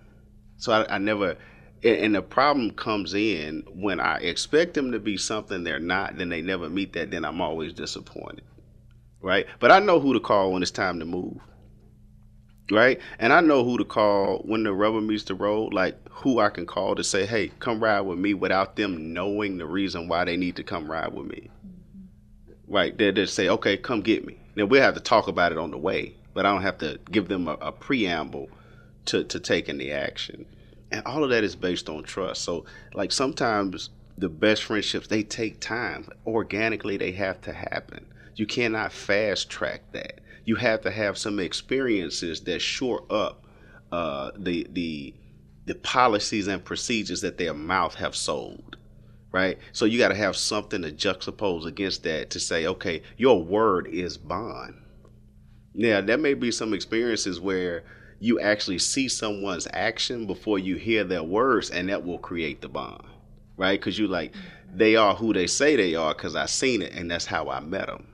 So 0.58 0.72
I, 0.72 0.96
I 0.96 0.98
never 0.98 1.38
and 1.84 2.16
the 2.16 2.22
problem 2.22 2.72
comes 2.72 3.14
in 3.14 3.64
when 3.68 4.00
I 4.00 4.18
expect 4.18 4.74
them 4.74 4.92
to 4.92 5.00
be 5.00 5.16
something 5.18 5.64
they're 5.64 5.80
not, 5.80 6.18
then 6.18 6.30
they 6.30 6.42
never 6.42 6.70
meet 6.70 6.94
that, 6.94 7.12
then 7.12 7.24
I'm 7.24 7.40
always 7.40 7.74
disappointed. 7.74 8.44
Right? 9.22 9.48
But 9.60 9.72
I 9.72 9.80
know 9.80 10.00
who 10.00 10.14
to 10.14 10.20
call 10.20 10.52
when 10.52 10.62
it's 10.62 10.72
time 10.72 11.00
to 11.00 11.06
move 11.06 11.40
right? 12.72 13.00
And 13.20 13.34
I 13.34 13.42
know 13.42 13.64
who 13.64 13.78
to 13.78 13.86
call 13.86 14.40
when 14.40 14.64
the 14.64 14.74
rubber 14.74 15.02
meets 15.02 15.24
the 15.24 15.36
road, 15.36 15.74
like 15.74 15.96
who 16.10 16.40
I 16.40 16.50
can 16.50 16.66
call 16.66 16.96
to 16.96 17.04
say, 17.04 17.26
hey, 17.26 17.50
come 17.60 17.82
ride 17.82 18.02
with 18.02 18.20
me 18.20 18.34
without 18.34 18.76
them 18.76 19.14
knowing 19.14 19.58
the 19.58 19.66
reason 19.66 20.08
why 20.08 20.26
they 20.26 20.38
need 20.38 20.56
to 20.58 20.64
come 20.64 20.90
ride 20.90 21.14
with 21.14 21.28
me. 21.28 21.50
Mm-hmm. 21.66 22.74
Right? 22.74 22.98
They 22.98 23.12
just 23.12 23.36
say, 23.36 23.50
okay, 23.50 23.78
come 23.78 24.02
get 24.02 24.26
me. 24.26 24.38
Then 24.56 24.70
we'll 24.70 24.82
have 24.82 24.96
to 24.96 25.00
talk 25.00 25.28
about 25.28 25.52
it 25.52 25.58
on 25.58 25.72
the 25.72 25.78
way, 25.78 26.16
but 26.34 26.46
I 26.46 26.52
don't 26.52 26.64
have 26.64 26.80
to 26.80 27.00
give 27.12 27.28
them 27.28 27.48
a, 27.48 27.54
a 27.54 27.72
preamble 27.72 28.50
to, 29.06 29.24
to 29.24 29.40
taking 29.40 29.78
the 29.78 29.92
action. 29.92 30.46
And 30.92 31.06
all 31.06 31.24
of 31.24 31.30
that 31.30 31.44
is 31.44 31.56
based 31.56 31.90
on 31.90 32.04
trust. 32.04 32.44
So, 32.44 32.66
like, 32.94 33.12
sometimes 33.12 33.90
the 34.18 34.30
best 34.30 34.64
friendships, 34.64 35.08
they 35.08 35.22
take 35.22 35.60
time. 35.60 36.08
Organically, 36.26 36.98
they 36.98 37.12
have 37.12 37.42
to 37.42 37.54
happen. 37.54 38.06
You 38.38 38.46
cannot 38.46 38.92
fast 38.94 39.50
track 39.50 39.82
that. 39.94 40.22
You 40.46 40.56
have 40.56 40.82
to 40.82 40.92
have 40.92 41.18
some 41.18 41.40
experiences 41.40 42.42
that 42.42 42.62
shore 42.62 43.04
up 43.10 43.46
uh, 43.92 44.32
the 44.38 44.68
the 44.72 45.14
the 45.66 45.76
policies 45.76 46.48
and 46.48 46.64
procedures 46.64 47.22
that 47.22 47.38
their 47.38 47.54
mouth 47.54 47.96
have 47.96 48.16
sold 48.16 48.78
right? 49.34 49.58
So 49.74 49.84
you 49.84 50.00
got 50.00 50.08
to 50.08 50.16
have 50.16 50.38
something 50.38 50.82
to 50.84 50.92
juxtapose 50.92 51.66
against 51.66 52.04
that 52.04 52.30
to 52.30 52.40
say 52.40 52.66
okay 52.68 53.02
your 53.18 53.44
word 53.44 53.88
is 53.88 54.18
bond. 54.18 54.76
Now 55.74 56.00
there 56.02 56.18
may 56.18 56.34
be 56.34 56.52
some 56.52 56.74
experiences 56.74 57.40
where 57.40 57.84
you 58.20 58.40
actually 58.40 58.80
see 58.80 59.10
someone's 59.10 59.68
action 59.74 60.26
before 60.26 60.60
you 60.60 60.76
hear 60.76 61.04
their 61.04 61.24
words 61.24 61.70
and 61.70 61.90
that 61.90 62.06
will 62.06 62.20
create 62.20 62.62
the 62.62 62.70
bond 62.70 63.04
right? 63.58 63.80
Because 63.80 63.98
you 63.98 64.08
like 64.08 64.34
they 64.74 64.96
are 64.96 65.16
who 65.16 65.34
they 65.34 65.48
say 65.48 65.76
they 65.76 65.96
are 65.96 66.14
because 66.14 66.36
i 66.36 66.46
seen 66.46 66.82
it 66.82 66.94
and 66.94 67.10
that's 67.10 67.26
how 67.26 67.50
i 67.50 67.60
met 67.60 67.88
them 67.88 68.06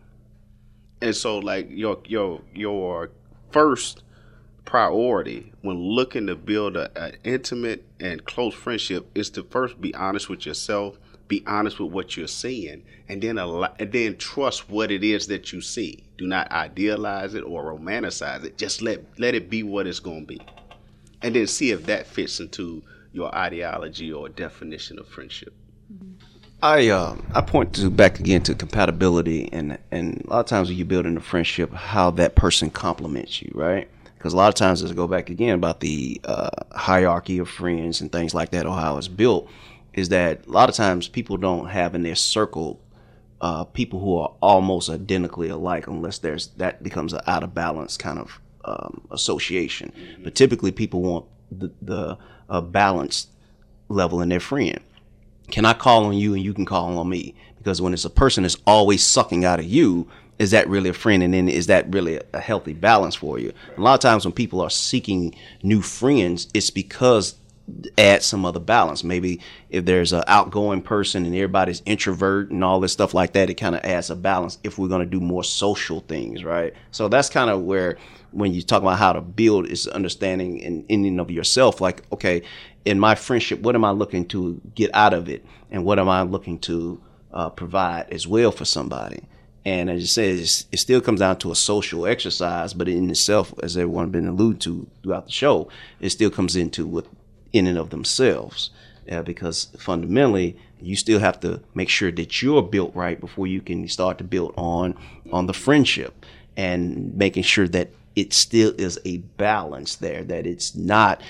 and 1.04 1.16
so 1.16 1.38
like 1.40 1.68
your 1.70 2.02
your 2.06 2.42
your 2.54 3.12
first 3.52 4.04
priority 4.66 5.52
when 5.62 5.78
looking 5.78 6.28
to 6.28 6.36
build 6.36 6.78
an 6.78 7.18
intimate 7.24 7.86
and 8.00 8.26
close 8.26 8.54
friendship 8.54 9.06
is 9.14 9.30
to 9.30 9.44
first 9.44 9.80
be 9.80 9.94
honest 9.94 10.30
with 10.30 10.46
yourself 10.46 10.98
be 11.28 11.44
honest 11.48 11.80
with 11.80 11.92
what 11.92 12.16
you're 12.16 12.28
seeing 12.28 12.84
and 13.08 13.22
then 13.22 13.38
allow, 13.38 13.74
and 13.80 13.92
then 13.92 14.18
trust 14.18 14.70
what 14.70 14.92
it 14.92 15.04
is 15.04 15.28
that 15.28 15.52
you 15.52 15.62
see. 15.62 16.04
Do 16.18 16.28
not 16.28 16.52
idealize 16.52 17.34
it 17.34 17.42
or 17.42 17.74
romanticize 17.74 18.44
it. 18.44 18.58
Just 18.58 18.82
let 18.82 19.02
let 19.18 19.34
it 19.34 19.50
be 19.50 19.64
what 19.64 19.88
it's 19.88 20.00
going 20.00 20.22
to 20.22 20.28
be. 20.28 20.42
And 21.22 21.36
then 21.36 21.48
see 21.48 21.72
if 21.72 21.86
that 21.86 22.08
fits 22.08 22.40
into 22.40 22.84
your 23.14 23.34
ideology 23.34 24.12
or 24.12 24.30
definition 24.30 25.00
of 25.00 25.08
friendship. 25.08 25.54
I 26.64 26.88
uh, 26.88 27.18
I 27.36 27.42
point 27.42 27.74
to 27.74 27.90
back 27.90 28.22
again 28.22 28.42
to 28.44 28.56
compatibility 28.56 29.50
and 29.52 29.78
and 29.92 30.24
a 30.26 30.30
lot 30.30 30.40
of 30.40 30.46
times 30.46 30.70
when 30.70 30.78
you're 30.78 30.88
building 30.88 31.18
a 31.18 31.20
friendship, 31.20 31.74
how 31.74 32.10
that 32.12 32.36
person 32.36 32.70
complements 32.70 33.42
you, 33.42 33.52
right? 33.54 33.90
Because 34.18 34.32
a 34.32 34.38
lot 34.38 34.48
of 34.48 34.56
times, 34.56 34.82
as 34.82 34.90
I 34.90 34.94
go 34.94 35.06
back 35.06 35.30
again 35.30 35.56
about 35.56 35.82
the 35.82 36.22
uh, 36.24 36.50
hierarchy 36.72 37.40
of 37.40 37.50
friends 37.50 38.00
and 38.00 38.10
things 38.10 38.34
like 38.34 38.52
that, 38.52 38.66
or 38.66 38.78
how 38.78 38.98
it's 38.98 39.10
built, 39.10 39.50
is 39.94 40.08
that 40.10 40.48
a 40.48 40.50
lot 40.50 40.70
of 40.70 40.76
times 40.76 41.10
people 41.10 41.36
don't 41.36 41.68
have 41.68 41.96
in 41.96 42.04
their 42.04 42.16
circle 42.16 42.80
uh, 43.42 43.66
people 43.66 44.00
who 44.00 44.18
are 44.20 44.32
almost 44.42 44.90
identically 44.90 45.50
alike, 45.50 45.88
unless 45.88 46.20
there's 46.20 46.48
that 46.56 46.82
becomes 46.82 47.12
an 47.12 47.20
out 47.28 47.44
of 47.44 47.54
balance 47.54 47.98
kind 47.98 48.20
of 48.20 48.40
um, 48.64 49.06
association. 49.12 49.92
Mm-hmm. 49.92 50.24
But 50.24 50.36
typically, 50.36 50.72
people 50.72 51.02
want 51.02 51.26
the, 51.52 51.72
the 51.82 52.18
uh, 52.50 52.62
balanced 52.62 53.28
level 53.90 54.22
in 54.22 54.30
their 54.30 54.40
friend 54.40 54.80
can 55.50 55.66
I 55.66 55.74
call 55.74 56.06
on 56.06 56.16
you 56.16 56.34
and 56.34 56.44
you 56.44 56.54
can 56.54 56.66
call 56.66 56.98
on 56.98 57.10
me? 57.10 57.36
Because 57.58 57.82
when 57.82 57.94
it's 57.94 58.06
a 58.06 58.10
person 58.10 58.44
that's 58.44 58.58
always 58.68 59.04
sucking 59.04 59.46
out 59.46 59.60
of 59.60 59.66
you, 59.66 60.08
is 60.40 60.52
that 60.52 60.68
really 60.68 60.90
a 60.90 60.94
friend? 60.94 61.24
And 61.24 61.34
then 61.34 61.48
is 61.48 61.68
that 61.68 61.94
really 61.94 62.20
a 62.34 62.40
healthy 62.40 62.74
balance 62.74 63.16
for 63.16 63.40
you? 63.40 63.54
A 63.78 63.82
lot 63.82 63.94
of 63.94 64.00
times 64.00 64.26
when 64.26 64.34
people 64.34 64.62
are 64.62 64.70
seeking 64.70 65.36
new 65.62 65.82
friends, 65.82 66.48
it's 66.54 66.70
because 66.70 67.36
add 67.98 68.24
some 68.24 68.46
other 68.46 68.60
balance. 68.60 69.04
Maybe 69.04 69.40
if 69.70 69.86
there's 69.86 70.12
an 70.12 70.24
outgoing 70.28 70.82
person 70.82 71.26
and 71.26 71.34
everybody's 71.34 71.82
introvert 71.86 72.52
and 72.52 72.64
all 72.64 72.80
this 72.80 72.92
stuff 72.92 73.14
like 73.14 73.34
that, 73.34 73.50
it 73.50 73.56
kind 73.56 73.76
of 73.76 73.84
adds 73.86 74.10
a 74.10 74.16
balance 74.16 74.58
if 74.64 74.78
we're 74.78 74.90
going 74.90 75.00
to 75.04 75.10
do 75.10 75.22
more 75.22 75.44
social 75.44 76.02
things, 76.02 76.44
right? 76.44 76.74
So 76.92 77.08
that's 77.08 77.30
kind 77.30 77.50
of 77.50 77.62
where 77.62 77.98
when 78.32 78.54
you 78.54 78.62
talk 78.62 78.82
about 78.82 78.98
how 78.98 79.14
to 79.14 79.22
build 79.22 79.68
is 79.68 79.88
understanding 79.88 80.64
and 80.64 80.86
ending 80.90 81.20
of 81.20 81.32
yourself. 81.32 81.80
Like, 81.80 82.04
okay, 82.12 82.42
in 82.86 83.00
my 83.00 83.16
friendship, 83.16 83.62
what 83.62 83.76
am 83.76 83.86
I 83.86 83.92
looking 83.92 84.26
to 84.30 84.60
get 84.76 84.92
out 84.94 85.14
of 85.14 85.30
it, 85.30 85.46
and 85.72 85.86
what 85.86 86.00
am 86.00 86.10
I 86.10 86.22
looking 86.24 86.60
to 86.60 87.02
uh, 87.32 87.50
provide 87.50 88.12
as 88.12 88.28
well 88.28 88.52
for 88.52 88.66
somebody? 88.66 89.24
And 89.66 89.90
as 89.90 90.02
you 90.02 90.08
said, 90.08 90.40
it 90.40 90.78
still 90.78 91.00
comes 91.00 91.22
down 91.22 91.38
to 91.40 91.52
a 91.52 91.56
social 91.56 92.06
exercise, 92.06 92.74
but 92.74 92.90
in 92.90 93.10
itself, 93.10 93.54
as 93.64 93.78
everyone 93.78 94.10
been 94.10 94.28
alluded 94.28 94.60
to 94.62 94.88
throughout 95.02 95.26
the 95.26 95.32
show, 95.32 95.70
it 96.02 96.10
still 96.10 96.30
comes 96.30 96.56
into 96.58 96.86
with 96.86 97.08
in 97.54 97.68
and 97.68 97.78
of 97.78 97.90
themselves. 97.90 98.72
Uh, 99.10 99.22
because 99.22 99.68
fundamentally, 99.78 100.58
you 100.82 100.96
still 100.96 101.20
have 101.20 101.38
to 101.38 101.62
make 101.76 101.90
sure 101.90 102.12
that 102.12 102.42
you're 102.42 102.62
built 102.62 102.96
right 102.96 103.20
before 103.20 103.48
you 103.48 103.62
can 103.62 103.86
start 103.88 104.18
to 104.18 104.24
build 104.24 104.54
on 104.56 104.96
on 105.32 105.46
the 105.46 105.54
friendship 105.54 106.26
and 106.56 107.14
making 107.16 107.44
sure 107.44 107.68
that 107.68 107.90
it 108.16 108.34
still 108.34 108.74
is 108.78 109.00
a 109.04 109.18
balance 109.18 109.98
there, 109.98 110.24
that 110.24 110.46
it's 110.48 110.76
not 110.76 111.22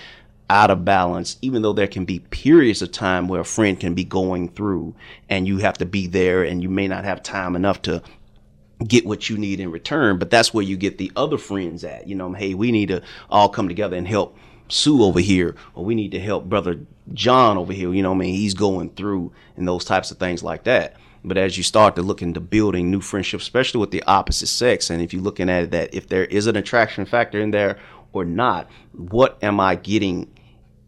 out 0.53 0.69
of 0.69 0.85
balance, 0.85 1.37
even 1.41 1.63
though 1.63 1.73
there 1.73 1.87
can 1.87 2.05
be 2.05 2.19
periods 2.19 2.83
of 2.83 2.91
time 2.91 3.27
where 3.27 3.41
a 3.41 3.45
friend 3.45 3.79
can 3.79 3.95
be 3.95 4.03
going 4.03 4.47
through 4.49 4.93
and 5.27 5.47
you 5.47 5.57
have 5.57 5.79
to 5.79 5.85
be 5.85 6.05
there 6.05 6.43
and 6.43 6.61
you 6.61 6.69
may 6.69 6.87
not 6.87 7.03
have 7.03 7.23
time 7.23 7.55
enough 7.55 7.81
to 7.81 8.03
get 8.87 9.03
what 9.03 9.31
you 9.31 9.37
need 9.37 9.59
in 9.59 9.71
return. 9.71 10.19
But 10.19 10.29
that's 10.29 10.53
where 10.53 10.63
you 10.63 10.77
get 10.77 10.99
the 10.99 11.11
other 11.15 11.39
friends 11.39 11.83
at. 11.83 12.07
You 12.07 12.13
know, 12.13 12.33
hey, 12.33 12.53
we 12.53 12.71
need 12.71 12.89
to 12.89 13.01
all 13.31 13.49
come 13.49 13.67
together 13.67 13.97
and 13.97 14.07
help 14.07 14.37
Sue 14.69 15.03
over 15.03 15.19
here, 15.19 15.55
or 15.73 15.83
we 15.83 15.95
need 15.95 16.11
to 16.11 16.19
help 16.19 16.45
brother 16.45 16.79
John 17.13 17.57
over 17.57 17.73
here. 17.73 17.91
You 17.91 18.03
know, 18.03 18.11
I 18.11 18.15
mean, 18.15 18.35
he's 18.35 18.53
going 18.53 18.91
through 18.91 19.31
and 19.57 19.67
those 19.67 19.85
types 19.85 20.11
of 20.11 20.19
things 20.19 20.43
like 20.43 20.65
that. 20.65 20.97
But 21.25 21.37
as 21.37 21.57
you 21.57 21.63
start 21.63 21.95
to 21.95 22.03
look 22.03 22.21
into 22.21 22.39
building 22.39 22.91
new 22.91 23.01
friendships, 23.01 23.43
especially 23.43 23.79
with 23.79 23.89
the 23.89 24.03
opposite 24.03 24.47
sex, 24.47 24.91
and 24.91 25.01
if 25.01 25.13
you're 25.13 25.23
looking 25.23 25.49
at 25.49 25.63
it, 25.63 25.71
that 25.71 25.95
if 25.95 26.07
there 26.07 26.25
is 26.25 26.45
an 26.45 26.57
attraction 26.57 27.05
factor 27.05 27.39
in 27.39 27.49
there 27.49 27.79
or 28.11 28.23
not, 28.23 28.69
what 28.91 29.37
am 29.41 29.59
I 29.59 29.75
getting? 29.75 30.29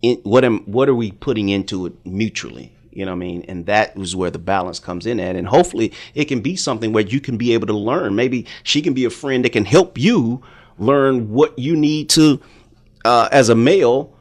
In, 0.06 0.18
what 0.24 0.46
am 0.46 0.60
what 0.66 0.88
are 0.88 0.96
we 0.96 1.12
putting 1.12 1.50
into 1.50 1.88
it 1.88 1.94
mutually? 2.06 2.72
You 2.92 3.06
know 3.06 3.12
what 3.12 3.18
I 3.18 3.28
mean? 3.28 3.46
And 3.48 3.66
that 3.66 3.98
is 3.98 4.16
where 4.16 4.32
the 4.32 4.40
balance 4.40 4.80
comes 4.80 5.06
in 5.06 5.20
at. 5.20 5.36
And 5.36 5.48
hopefully 5.48 5.92
it 6.14 6.26
can 6.26 6.42
be 6.42 6.56
something 6.56 6.94
where 6.94 7.04
you 7.04 7.20
can 7.20 7.38
be 7.38 7.54
able 7.54 7.68
to 7.68 7.74
learn. 7.74 8.16
Maybe 8.16 8.46
she 8.64 8.82
can 8.82 8.94
be 8.94 9.04
a 9.04 9.10
friend 9.10 9.44
that 9.44 9.52
can 9.52 9.66
help 9.66 9.98
you 9.98 10.42
learn 10.78 11.32
what 11.32 11.58
you 11.58 11.76
need 11.76 12.10
to 12.12 12.40
uh, 13.04 13.28
as 13.32 13.50
a 13.50 13.56
male 13.56 14.15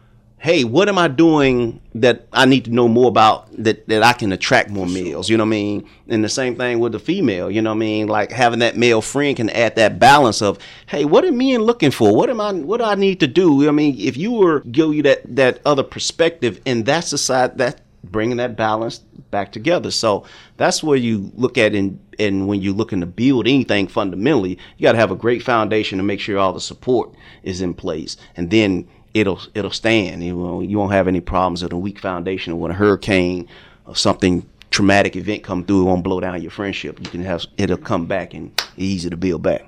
hey, 0.44 0.62
what 0.62 0.90
am 0.90 0.98
I 0.98 1.08
doing 1.08 1.80
that 1.94 2.28
I 2.30 2.44
need 2.44 2.66
to 2.66 2.70
know 2.70 2.86
more 2.86 3.08
about 3.08 3.50
that, 3.64 3.88
that 3.88 4.02
I 4.02 4.12
can 4.12 4.30
attract 4.30 4.68
more 4.68 4.86
males? 4.86 5.30
You 5.30 5.38
know 5.38 5.44
what 5.44 5.48
I 5.48 5.56
mean? 5.56 5.88
And 6.06 6.22
the 6.22 6.28
same 6.28 6.54
thing 6.54 6.80
with 6.80 6.92
the 6.92 6.98
female, 6.98 7.50
you 7.50 7.62
know 7.62 7.70
what 7.70 7.76
I 7.76 7.78
mean? 7.78 8.08
Like 8.08 8.30
having 8.30 8.58
that 8.58 8.76
male 8.76 9.00
friend 9.00 9.34
can 9.34 9.48
add 9.48 9.76
that 9.76 9.98
balance 9.98 10.42
of, 10.42 10.58
hey, 10.84 11.06
what 11.06 11.24
are 11.24 11.32
men 11.32 11.62
looking 11.62 11.90
for? 11.90 12.14
What 12.14 12.28
am 12.28 12.42
I 12.42 12.52
what 12.52 12.76
do 12.76 12.84
I 12.84 12.94
need 12.94 13.20
to 13.20 13.26
do? 13.26 13.66
I 13.66 13.72
mean, 13.72 13.98
if 13.98 14.18
you 14.18 14.32
were 14.32 14.60
give 14.60 14.92
you 14.92 15.02
that 15.04 15.22
that 15.34 15.60
other 15.64 15.82
perspective 15.82 16.60
and 16.66 16.84
that's 16.84 17.10
the 17.10 17.16
side 17.16 17.56
that 17.56 17.80
bringing 18.04 18.36
that 18.36 18.54
balance 18.54 18.98
back 19.30 19.50
together. 19.50 19.90
So 19.90 20.26
that's 20.58 20.82
where 20.82 20.98
you 20.98 21.32
look 21.36 21.56
at 21.56 21.74
and 21.74 21.98
and 22.18 22.46
when 22.46 22.60
you're 22.60 22.74
looking 22.74 23.00
to 23.00 23.06
build 23.06 23.46
anything 23.46 23.88
fundamentally, 23.88 24.58
you 24.76 24.82
got 24.82 24.92
to 24.92 24.98
have 24.98 25.10
a 25.10 25.16
great 25.16 25.42
foundation 25.42 25.96
to 25.96 26.04
make 26.04 26.20
sure 26.20 26.38
all 26.38 26.52
the 26.52 26.60
support 26.60 27.14
is 27.42 27.62
in 27.62 27.72
place. 27.72 28.18
And 28.36 28.50
then 28.50 28.86
it'll 29.14 29.40
it'll 29.54 29.70
stand. 29.70 30.22
You 30.22 30.36
won't, 30.36 30.68
you 30.68 30.78
won't 30.78 30.92
have 30.92 31.08
any 31.08 31.20
problems 31.20 31.62
with 31.62 31.72
a 31.72 31.78
weak 31.78 32.00
foundation 32.00 32.58
when 32.58 32.70
a 32.70 32.74
hurricane 32.74 33.48
or 33.86 33.96
something 33.96 34.48
traumatic 34.70 35.14
event 35.14 35.44
come 35.44 35.64
through, 35.64 35.82
it 35.82 35.84
won't 35.84 36.02
blow 36.02 36.18
down 36.18 36.42
your 36.42 36.50
friendship. 36.50 36.98
You 37.00 37.08
can 37.08 37.22
have 37.22 37.46
it'll 37.56 37.76
come 37.76 38.06
back 38.06 38.34
and 38.34 38.60
easy 38.76 39.08
to 39.08 39.16
build 39.16 39.42
back. 39.42 39.64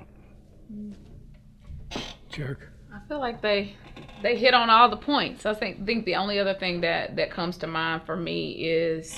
Jerk. 2.29 2.71
I 2.93 2.99
feel 3.07 3.19
like 3.19 3.41
they 3.41 3.75
they 4.21 4.37
hit 4.37 4.53
on 4.53 4.69
all 4.69 4.89
the 4.89 4.97
points. 4.97 5.45
I 5.45 5.53
think 5.53 5.85
think 5.85 6.05
the 6.05 6.15
only 6.15 6.39
other 6.39 6.53
thing 6.53 6.81
that 6.81 7.15
that 7.15 7.31
comes 7.31 7.57
to 7.59 7.67
mind 7.67 8.03
for 8.05 8.17
me 8.17 8.51
is 8.51 9.17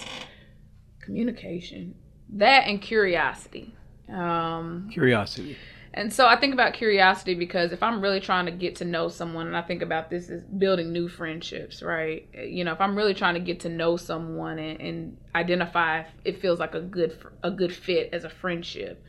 communication. 1.02 1.96
That 2.34 2.68
and 2.68 2.80
curiosity. 2.80 3.74
Um, 4.14 4.90
Curiosity. 4.92 5.58
And 6.00 6.14
so 6.14 6.28
I 6.28 6.40
think 6.40 6.54
about 6.54 6.76
curiosity 6.76 7.36
because 7.36 7.74
if 7.74 7.84
I'm 7.84 8.00
really 8.00 8.22
trying 8.22 8.46
to 8.46 8.54
get 8.54 8.78
to 8.78 8.86
know 8.86 9.10
someone, 9.10 9.48
and 9.48 9.58
I 9.58 9.62
think 9.62 9.82
about 9.82 10.10
this 10.10 10.30
as 10.30 10.44
building 10.44 10.94
new 10.94 11.10
friendships, 11.10 11.84
right? 11.84 12.26
You 12.34 12.64
know, 12.64 12.72
if 12.72 12.80
I'm 12.80 12.96
really 12.96 13.14
trying 13.14 13.34
to 13.34 13.42
get 13.42 13.60
to 13.62 13.70
know 13.70 13.98
someone 13.98 14.60
and, 14.60 14.80
and 14.80 15.18
identify 15.36 16.00
if 16.00 16.08
it 16.24 16.42
feels 16.42 16.58
like 16.58 16.74
a 16.74 16.80
good 16.80 17.18
a 17.44 17.52
good 17.52 17.76
fit 17.76 18.12
as 18.14 18.24
a 18.24 18.30
friendship, 18.30 19.04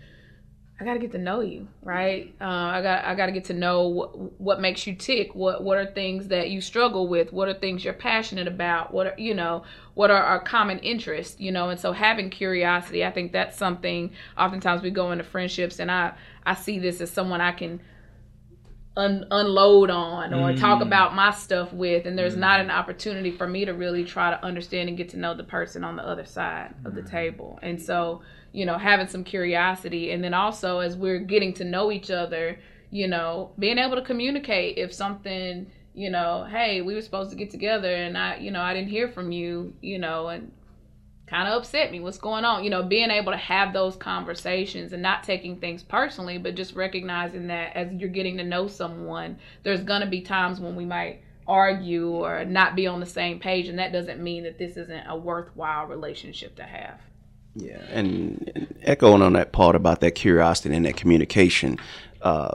I 0.80 0.84
got 0.84 0.94
to 0.94 0.98
get 0.98 1.12
to 1.12 1.18
know 1.18 1.40
you, 1.40 1.68
right? 1.82 2.34
Uh, 2.40 2.44
I 2.44 2.80
got 2.80 3.04
I 3.04 3.14
got 3.14 3.26
to 3.26 3.32
get 3.32 3.44
to 3.46 3.52
know 3.52 3.86
what 3.86 4.40
what 4.40 4.60
makes 4.62 4.86
you 4.86 4.94
tick. 4.94 5.34
What 5.34 5.62
what 5.62 5.76
are 5.76 5.84
things 5.84 6.28
that 6.28 6.48
you 6.48 6.62
struggle 6.62 7.06
with? 7.06 7.34
What 7.34 7.48
are 7.48 7.54
things 7.54 7.84
you're 7.84 7.92
passionate 7.92 8.48
about? 8.48 8.92
What 8.92 9.06
are 9.06 9.14
you 9.18 9.34
know? 9.34 9.64
What 9.92 10.10
are 10.10 10.22
our 10.22 10.42
common 10.42 10.78
interests? 10.78 11.38
You 11.38 11.52
know, 11.52 11.68
and 11.68 11.78
so 11.78 11.92
having 11.92 12.30
curiosity, 12.30 13.04
I 13.04 13.10
think 13.10 13.32
that's 13.32 13.58
something. 13.58 14.12
Oftentimes 14.38 14.80
we 14.80 14.90
go 14.90 15.12
into 15.12 15.22
friendships, 15.22 15.80
and 15.80 15.90
I 15.90 16.14
I 16.46 16.54
see 16.54 16.78
this 16.78 17.02
as 17.02 17.10
someone 17.10 17.42
I 17.42 17.52
can 17.52 17.80
un- 18.96 19.26
unload 19.30 19.90
on 19.90 20.32
or 20.32 20.52
mm. 20.52 20.58
talk 20.58 20.80
about 20.82 21.14
my 21.14 21.30
stuff 21.30 21.72
with 21.72 22.06
and 22.06 22.18
there's 22.18 22.34
mm. 22.34 22.38
not 22.40 22.60
an 22.60 22.70
opportunity 22.70 23.30
for 23.30 23.46
me 23.46 23.64
to 23.64 23.72
really 23.72 24.04
try 24.04 24.30
to 24.30 24.44
understand 24.44 24.88
and 24.88 24.98
get 24.98 25.10
to 25.10 25.16
know 25.16 25.34
the 25.34 25.44
person 25.44 25.84
on 25.84 25.96
the 25.96 26.02
other 26.02 26.24
side 26.24 26.74
of 26.84 26.94
the 26.94 27.02
mm. 27.02 27.10
table 27.10 27.58
and 27.62 27.80
so 27.80 28.20
you 28.52 28.66
know 28.66 28.78
having 28.78 29.06
some 29.06 29.24
curiosity 29.24 30.12
and 30.12 30.22
then 30.22 30.34
also 30.34 30.78
as 30.78 30.96
we're 30.96 31.18
getting 31.18 31.52
to 31.52 31.64
know 31.64 31.90
each 31.90 32.10
other 32.10 32.58
you 32.90 33.06
know 33.06 33.52
being 33.58 33.78
able 33.78 33.96
to 33.96 34.02
communicate 34.02 34.78
if 34.78 34.92
something 34.92 35.70
you 35.94 36.10
know 36.10 36.46
hey 36.50 36.80
we 36.80 36.94
were 36.94 37.02
supposed 37.02 37.30
to 37.30 37.36
get 37.36 37.50
together 37.50 37.92
and 37.92 38.16
i 38.16 38.36
you 38.36 38.50
know 38.50 38.60
i 38.60 38.74
didn't 38.74 38.88
hear 38.88 39.08
from 39.08 39.32
you 39.32 39.72
you 39.80 39.98
know 39.98 40.28
and 40.28 40.50
kind 41.30 41.46
of 41.46 41.54
upset 41.54 41.92
me. 41.92 42.00
What's 42.00 42.18
going 42.18 42.44
on? 42.44 42.64
You 42.64 42.70
know, 42.70 42.82
being 42.82 43.10
able 43.10 43.30
to 43.30 43.38
have 43.38 43.72
those 43.72 43.94
conversations 43.94 44.92
and 44.92 45.00
not 45.00 45.22
taking 45.22 45.56
things 45.56 45.82
personally, 45.82 46.38
but 46.38 46.56
just 46.56 46.74
recognizing 46.74 47.46
that 47.46 47.76
as 47.76 47.92
you're 47.92 48.08
getting 48.08 48.36
to 48.38 48.44
know 48.44 48.66
someone, 48.66 49.38
there's 49.62 49.84
going 49.84 50.00
to 50.00 50.08
be 50.08 50.22
times 50.22 50.58
when 50.58 50.74
we 50.74 50.84
might 50.84 51.22
argue 51.46 52.10
or 52.10 52.44
not 52.44 52.74
be 52.74 52.88
on 52.88 52.98
the 52.98 53.06
same 53.06 53.38
page. 53.38 53.68
And 53.68 53.78
that 53.78 53.92
doesn't 53.92 54.20
mean 54.20 54.42
that 54.42 54.58
this 54.58 54.76
isn't 54.76 55.06
a 55.06 55.16
worthwhile 55.16 55.86
relationship 55.86 56.56
to 56.56 56.64
have. 56.64 57.00
Yeah, 57.54 57.78
and, 57.90 58.50
and 58.54 58.78
echoing 58.82 59.22
on 59.22 59.32
that 59.32 59.52
part 59.52 59.74
about 59.74 60.00
that 60.00 60.12
curiosity 60.12 60.74
and 60.74 60.86
that 60.86 60.96
communication, 60.96 61.78
uh, 62.22 62.52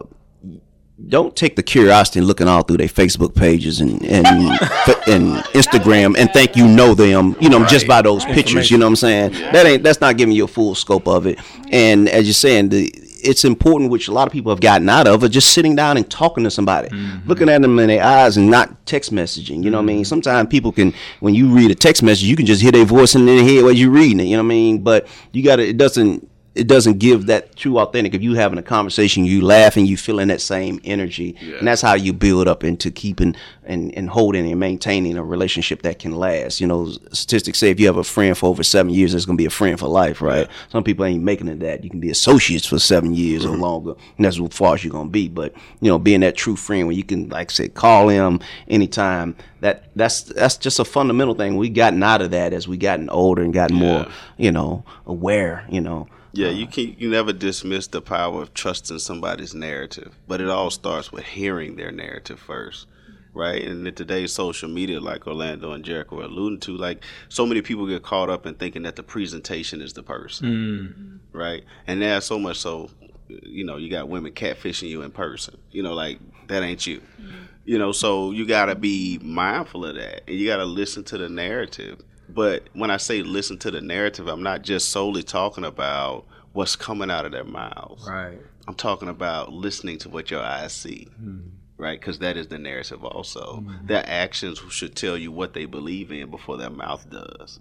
don't 1.10 1.36
take 1.36 1.58
the 1.58 1.64
curiosity 1.64 2.20
and 2.20 2.28
looking 2.28 2.48
all 2.48 2.62
through 2.64 2.78
their 2.78 2.88
Facebook 2.88 3.36
pages 3.36 3.82
and 3.82 4.02
and, 4.06 4.26
and 5.08 5.44
Instagram 5.54 6.18
and 6.18 6.32
think 6.32 6.56
you 6.56 6.68
know 6.68 6.94
them, 6.94 7.36
you 7.42 7.50
know, 7.50 7.66
just 7.66 7.88
by 7.88 8.02
those 8.02 8.24
pictures. 8.26 8.72
You 8.72 8.78
know 8.78 8.86
what 8.86 8.92
I'm 8.92 8.96
saying? 8.96 9.32
That 9.52 9.66
ain't 9.66 9.84
that's 9.84 10.00
not 10.00 10.18
giving 10.18 10.34
you 10.34 10.46
a 10.46 10.48
full 10.48 10.74
scope 10.76 11.08
of 11.08 11.28
it. 11.28 11.40
And 11.72 12.08
as 12.08 12.26
you're 12.26 12.34
saying, 12.34 12.70
the 12.70 12.94
it's 13.26 13.44
important, 13.44 13.92
which 13.92 14.08
a 14.08 14.12
lot 14.12 14.28
of 14.28 14.34
people 14.34 14.52
have 14.52 14.62
gotten 14.62 14.88
out 14.90 15.08
of, 15.08 15.24
are 15.24 15.28
just 15.28 15.54
sitting 15.54 15.76
down 15.76 15.98
and 15.98 16.10
talking 16.10 16.44
to 16.44 16.52
somebody, 16.52 16.90
mm-hmm. 16.90 17.28
looking 17.28 17.50
at 17.50 17.62
them 17.62 17.78
in 17.80 17.88
their 17.88 18.04
eyes 18.04 18.38
and 18.38 18.50
not 18.50 18.86
text 18.86 19.14
messaging. 19.14 19.64
You 19.64 19.72
know 19.72 19.78
what 19.78 19.84
I 19.84 19.86
mean? 19.86 19.98
Mm-hmm. 19.98 20.04
Sometimes 20.06 20.50
people 20.50 20.72
can, 20.72 20.94
when 21.20 21.36
you 21.36 21.48
read 21.50 21.72
a 21.72 21.76
text 21.76 22.04
message, 22.04 22.24
you 22.24 22.36
can 22.36 22.46
just 22.46 22.62
hear 22.62 22.72
their 22.72 22.86
voice 22.86 23.16
in 23.16 23.26
their 23.26 23.44
head 23.44 23.64
while 23.64 23.72
you're 23.72 23.92
reading 23.92 24.20
it. 24.20 24.24
You 24.24 24.38
know 24.38 24.44
what 24.44 24.48
I 24.48 24.56
mean? 24.56 24.84
But 24.84 25.08
you 25.32 25.44
got 25.44 25.58
to, 25.58 25.68
it 25.68 25.78
doesn't, 25.78 26.30
it 26.56 26.68
doesn't 26.68 27.00
give 27.00 27.26
that 27.26 27.56
true 27.58 27.78
authentic. 27.80 28.14
If 28.14 28.22
you 28.22 28.36
having 28.36 28.58
a 28.58 28.64
conversation, 28.64 29.26
you 29.26 29.42
laughing, 29.42 29.86
you 29.86 29.98
feeling 29.98 30.30
that 30.30 30.40
same 30.40 30.80
energy, 30.86 31.36
and 31.60 31.68
that's 31.68 31.82
how 31.82 31.96
you 31.96 32.14
build 32.14 32.48
up 32.48 32.64
into 32.64 32.90
keeping 32.90 33.36
and, 33.66 33.94
and 33.98 34.10
holding 34.10 34.50
and 34.50 34.60
maintaining 34.60 35.18
a 35.18 35.24
relationship 35.24 35.82
that 35.82 36.00
can 36.00 36.14
last. 36.14 36.62
You 36.62 36.68
know, 36.68 36.92
statistics 37.12 37.60
say 37.60 37.72
if 37.72 37.80
you 37.80 37.88
have 37.88 37.98
a 37.98 38.06
friend 38.06 38.38
for 38.38 38.48
over 38.48 38.64
seven 38.64 38.94
years, 38.94 39.14
it's 39.14 39.26
gonna 39.26 39.36
be 39.36 39.46
a 39.46 39.50
friend 39.50 39.78
for 39.78 39.90
life, 39.90 40.22
right? 40.22 40.48
Some 40.70 40.84
people 40.86 41.04
ain't 41.04 41.24
making 41.24 41.50
it 41.50 41.60
that. 41.60 41.84
You 41.84 41.90
can 41.90 42.00
be 42.00 42.10
associates 42.10 42.66
for 42.66 42.80
seven 42.80 43.14
years 43.14 43.46
or 43.46 43.50
mm-hmm. 43.50 43.62
longer, 43.62 43.96
and 44.16 44.26
that's 44.26 44.40
as 44.40 44.48
far 44.54 44.76
as 44.76 44.84
you're 44.84 44.94
gonna 44.94 45.10
be. 45.10 45.28
But 45.28 45.54
you 45.82 45.90
know, 45.90 46.00
being 46.00 46.22
that 46.22 46.38
true 46.38 46.56
friend 46.56 46.88
where 46.88 46.96
you 46.96 47.04
can, 47.04 47.28
like 47.28 47.52
I 47.52 47.54
said, 47.54 47.74
call 47.74 48.08
him 48.08 48.40
anytime. 48.70 49.36
That 49.60 49.90
that's 49.96 50.22
that's 50.22 50.56
just 50.56 50.80
a 50.80 50.86
fundamental 50.86 51.34
thing. 51.34 51.58
We 51.58 51.68
gotten 51.68 52.02
out 52.02 52.22
of 52.22 52.32
that 52.32 52.54
as 52.54 52.66
we 52.66 52.78
gotten 52.78 53.10
older 53.10 53.42
and 53.42 53.54
gotten 53.54 53.76
more, 53.76 54.08
you 54.38 54.54
know, 54.54 54.86
aware. 55.06 55.66
You 55.70 55.82
know. 55.82 56.08
Yeah, 56.36 56.48
uh-huh. 56.48 56.58
you 56.58 56.68
can 56.68 56.96
you 57.00 57.10
never 57.10 57.32
dismiss 57.32 57.88
the 57.88 58.02
power 58.02 58.42
of 58.42 58.54
trusting 58.54 59.00
somebody's 59.00 59.56
narrative, 59.56 60.16
but 60.28 60.42
it 60.42 60.50
all 60.50 60.70
starts 60.70 61.12
with 61.12 61.24
hearing 61.24 61.78
their 61.78 61.92
narrative 61.92 62.40
first, 62.40 62.88
right? 63.34 63.64
And 63.64 63.88
in 63.88 63.96
today's 63.96 64.34
social 64.34 64.68
media, 64.68 65.00
like 65.00 65.28
Orlando 65.28 65.72
and 65.72 65.86
Jericho 65.86 66.18
were 66.18 66.24
alluding 66.24 66.60
to, 66.62 66.76
like 66.76 67.04
so 67.30 67.46
many 67.46 67.62
people 67.62 67.88
get 67.88 68.04
caught 68.04 68.30
up 68.30 68.46
in 68.46 68.56
thinking 68.56 68.84
that 68.84 68.98
the 68.98 69.04
presentation 69.04 69.82
is 69.82 69.94
the 69.94 70.04
person, 70.04 70.46
mm-hmm. 70.48 71.38
right? 71.38 71.64
And 71.88 72.02
there's 72.02 72.26
so 72.26 72.38
much 72.38 72.58
so, 72.58 72.90
you 73.30 73.64
know, 73.64 73.78
you 73.78 73.90
got 73.90 74.10
women 74.10 74.34
catfishing 74.34 74.90
you 74.90 75.04
in 75.04 75.12
person, 75.12 75.58
you 75.72 75.84
know, 75.84 75.94
like 75.94 76.20
that 76.48 76.64
ain't 76.64 76.86
you, 76.86 77.00
mm-hmm. 77.00 77.46
you 77.64 77.78
know. 77.78 77.94
So 77.94 78.32
you 78.32 78.46
got 78.46 78.66
to 78.66 78.76
be 78.76 79.20
mindful 79.20 79.86
of 79.86 79.96
that, 79.96 80.24
and 80.28 80.38
you 80.38 80.48
got 80.48 80.58
to 80.58 80.66
listen 80.66 81.06
to 81.06 81.18
the 81.18 81.30
narrative. 81.30 82.02
But 82.30 82.68
when 82.74 82.92
I 82.92 82.98
say 82.98 83.22
listen 83.22 83.58
to 83.60 83.72
the 83.72 83.82
narrative, 83.82 84.28
I'm 84.28 84.44
not 84.44 84.62
just 84.62 84.90
solely 84.90 85.24
talking 85.24 85.64
about 85.64 86.26
what's 86.54 86.76
coming 86.76 87.12
out 87.12 87.26
of 87.26 87.32
their 87.32 87.44
mouths. 87.44 88.08
Right. 88.08 88.40
I'm 88.68 88.76
talking 88.76 89.10
about 89.10 89.54
listening 89.54 90.00
to 90.00 90.10
what 90.10 90.32
your 90.32 90.42
eyes 90.42 90.74
see, 90.74 91.10
hmm. 91.20 91.40
right? 91.78 92.00
Because 92.00 92.20
that 92.20 92.38
is 92.38 92.48
the 92.48 92.58
narrative 92.58 93.04
also. 93.04 93.58
Hmm. 93.58 93.86
Their 93.86 94.04
actions 94.08 94.60
should 94.70 94.96
tell 94.96 95.18
you 95.18 95.32
what 95.32 95.54
they 95.54 95.66
believe 95.66 96.12
in 96.12 96.32
before 96.32 96.58
their 96.58 96.70
mouth 96.70 97.10
does. 97.10 97.60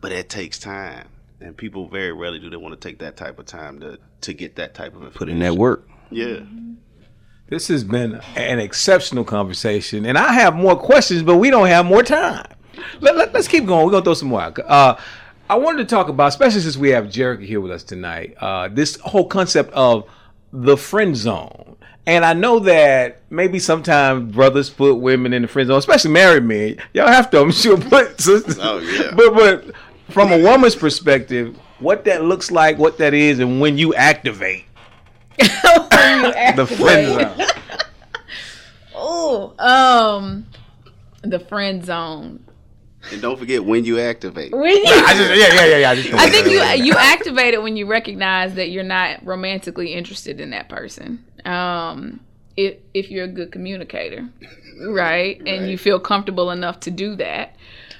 But 0.00 0.12
it 0.12 0.28
takes 0.28 0.58
time. 0.58 1.08
And 1.40 1.56
people 1.56 1.88
very 1.88 2.12
rarely 2.12 2.38
do 2.38 2.48
they 2.48 2.56
want 2.56 2.80
to 2.80 2.88
take 2.88 3.00
that 3.00 3.16
type 3.16 3.38
of 3.38 3.46
time 3.46 3.80
to, 3.80 3.98
to 4.22 4.32
get 4.32 4.56
that 4.56 4.74
type 4.74 4.94
of 4.94 5.02
information. 5.02 5.18
Put 5.18 5.28
in 5.28 5.40
that 5.40 5.54
work. 5.54 5.88
Yeah. 6.10 6.40
This 7.48 7.68
has 7.68 7.84
been 7.84 8.20
an 8.36 8.58
exceptional 8.58 9.24
conversation, 9.24 10.06
and 10.06 10.16
I 10.16 10.32
have 10.32 10.54
more 10.54 10.76
questions, 10.76 11.22
but 11.22 11.36
we 11.36 11.50
don't 11.50 11.66
have 11.66 11.84
more 11.84 12.02
time. 12.02 12.46
Let, 13.00 13.16
let, 13.16 13.34
us 13.34 13.48
keep 13.48 13.66
going. 13.66 13.84
We're 13.84 13.92
gonna 13.92 14.04
throw 14.04 14.14
some 14.14 14.28
more. 14.28 14.42
out. 14.42 14.58
Uh, 14.58 14.96
I 15.48 15.56
wanted 15.56 15.88
to 15.88 15.94
talk 15.94 16.08
about, 16.08 16.28
especially 16.28 16.60
since 16.60 16.76
we 16.76 16.90
have 16.90 17.10
Jericho 17.10 17.42
here 17.42 17.60
with 17.60 17.70
us 17.70 17.82
tonight, 17.82 18.34
uh, 18.40 18.68
this 18.68 18.96
whole 18.96 19.26
concept 19.26 19.72
of 19.72 20.08
the 20.52 20.76
friend 20.76 21.16
zone. 21.16 21.76
And 22.06 22.24
I 22.24 22.34
know 22.34 22.58
that 22.60 23.22
maybe 23.30 23.58
sometimes 23.58 24.32
brothers 24.32 24.70
put 24.70 24.94
women 24.94 25.32
in 25.32 25.42
the 25.42 25.48
friend 25.48 25.68
zone, 25.68 25.78
especially 25.78 26.12
married 26.12 26.44
men. 26.44 26.76
Y'all 26.92 27.08
have 27.08 27.30
to, 27.30 27.40
I'm 27.40 27.50
sure, 27.50 27.78
put 27.78 28.20
sisters. 28.20 28.58
Oh, 28.60 28.78
yeah. 28.78 29.12
But 29.16 29.34
but 29.34 29.74
from 30.10 30.32
a 30.32 30.42
woman's 30.42 30.76
perspective, 30.76 31.56
what 31.78 32.04
that 32.04 32.24
looks 32.24 32.50
like, 32.50 32.78
what 32.78 32.98
that 32.98 33.14
is, 33.14 33.38
and 33.38 33.60
when 33.60 33.78
you 33.78 33.94
activate 33.94 34.64
the 35.38 36.66
friend 36.76 37.36
zone. 37.36 37.46
Oh, 38.96 39.54
um, 39.58 40.46
the 41.22 41.38
friend 41.38 41.84
zone. 41.84 42.44
And 43.12 43.20
don't 43.20 43.38
forget 43.38 43.64
when 43.64 43.84
you 43.84 43.98
activate. 43.98 44.52
When 44.52 44.76
you, 44.76 44.84
I 44.86 45.14
just, 45.14 45.30
yeah, 45.30 45.54
yeah, 45.54 45.66
yeah, 45.66 45.76
yeah. 45.76 45.90
I, 45.90 45.94
just 45.94 46.14
I 46.14 46.30
think 46.30 46.46
you 46.46 46.84
you 46.84 46.94
activate 46.94 47.54
it 47.54 47.62
when 47.62 47.76
you 47.76 47.86
recognize 47.86 48.54
that 48.54 48.70
you're 48.70 48.82
not 48.82 49.24
romantically 49.24 49.92
interested 49.92 50.40
in 50.40 50.50
that 50.50 50.68
person. 50.68 51.24
Um, 51.44 52.20
if 52.56 52.76
if 52.94 53.10
you're 53.10 53.24
a 53.24 53.28
good 53.28 53.52
communicator, 53.52 54.28
right, 54.86 55.40
and 55.46 55.68
you 55.68 55.76
feel 55.76 56.00
comfortable 56.00 56.50
enough 56.50 56.80
to 56.80 56.90
do 56.90 57.14
that, 57.16 57.56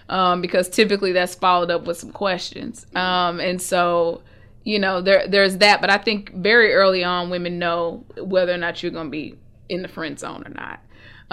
um, 0.09 0.41
because 0.41 0.69
typically 0.69 1.13
that's 1.13 1.35
followed 1.35 1.71
up 1.71 1.87
with 1.87 1.99
some 1.99 2.13
questions. 2.13 2.87
Um, 2.95 3.41
and 3.41 3.61
so, 3.61 4.23
you 4.63 4.79
know, 4.79 5.03
there 5.03 5.27
there's 5.29 5.59
that. 5.59 5.81
But 5.81 5.91
I 5.91 5.99
think 5.99 6.33
very 6.33 6.73
early 6.73 7.05
on, 7.05 7.31
women 7.31 7.59
know 7.59 8.05
whether 8.17 8.53
or 8.53 8.59
not 8.59 8.83
you're 8.83 8.93
going 8.93 9.09
to 9.09 9.11
be 9.11 9.39
in 9.69 9.83
the 9.83 9.89
friend 9.89 10.19
zone 10.19 10.45
or 10.47 10.51
not. 10.51 10.81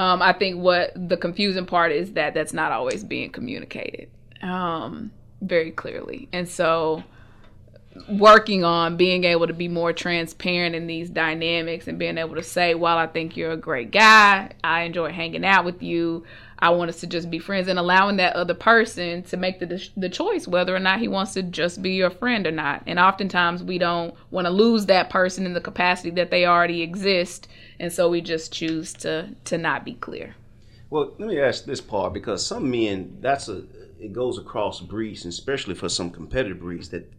Um, 0.01 0.19
I 0.19 0.33
think 0.33 0.59
what 0.59 0.93
the 0.95 1.15
confusing 1.15 1.67
part 1.67 1.91
is 1.91 2.13
that 2.13 2.33
that's 2.33 2.53
not 2.53 2.71
always 2.71 3.03
being 3.03 3.29
communicated 3.29 4.09
um, 4.41 5.11
very 5.41 5.69
clearly, 5.69 6.27
and 6.33 6.49
so 6.49 7.03
working 8.09 8.63
on 8.63 8.97
being 8.97 9.25
able 9.25 9.45
to 9.45 9.53
be 9.53 9.67
more 9.67 9.93
transparent 9.93 10.73
in 10.73 10.87
these 10.87 11.07
dynamics 11.07 11.87
and 11.87 11.99
being 11.99 12.17
able 12.17 12.33
to 12.33 12.41
say, 12.41 12.73
"While 12.73 12.97
I 12.97 13.05
think 13.05 13.37
you're 13.37 13.51
a 13.51 13.57
great 13.57 13.91
guy, 13.91 14.53
I 14.63 14.81
enjoy 14.81 15.11
hanging 15.11 15.45
out 15.45 15.65
with 15.65 15.83
you. 15.83 16.23
I 16.61 16.69
want 16.69 16.89
us 16.89 16.99
to 17.01 17.07
just 17.07 17.29
be 17.29 17.39
friends," 17.39 17.67
and 17.67 17.79
allowing 17.79 18.17
that 18.17 18.35
other 18.35 18.53
person 18.53 19.23
to 19.23 19.37
make 19.37 19.59
the 19.59 19.89
the 19.97 20.09
choice 20.09 20.47
whether 20.47 20.75
or 20.75 20.79
not 20.79 20.99
he 20.99 21.07
wants 21.07 21.33
to 21.33 21.43
just 21.43 21.81
be 21.81 21.91
your 21.91 22.09
friend 22.09 22.45
or 22.45 22.51
not. 22.51 22.83
And 22.85 22.99
oftentimes 22.99 23.63
we 23.63 23.77
don't 23.77 24.13
want 24.29 24.45
to 24.45 24.51
lose 24.51 24.85
that 24.85 25.09
person 25.09 25.45
in 25.45 25.53
the 25.53 25.61
capacity 25.61 26.11
that 26.11 26.31
they 26.31 26.45
already 26.45 26.81
exist, 26.81 27.47
and 27.79 27.91
so 27.91 28.09
we 28.09 28.21
just 28.21 28.53
choose 28.53 28.93
to 28.93 29.29
to 29.45 29.57
not 29.57 29.85
be 29.85 29.93
clear. 29.93 30.35
Well, 30.89 31.13
let 31.17 31.29
me 31.29 31.39
ask 31.39 31.65
this 31.65 31.79
part 31.81 32.13
because 32.13 32.45
some 32.45 32.69
men, 32.69 33.17
that's 33.21 33.47
a 33.47 33.63
it 33.99 34.13
goes 34.13 34.37
across 34.37 34.81
breeds, 34.81 35.23
and 35.23 35.31
especially 35.31 35.75
for 35.75 35.89
some 35.89 36.09
competitive 36.09 36.59
breeds, 36.59 36.89
that 36.89 37.11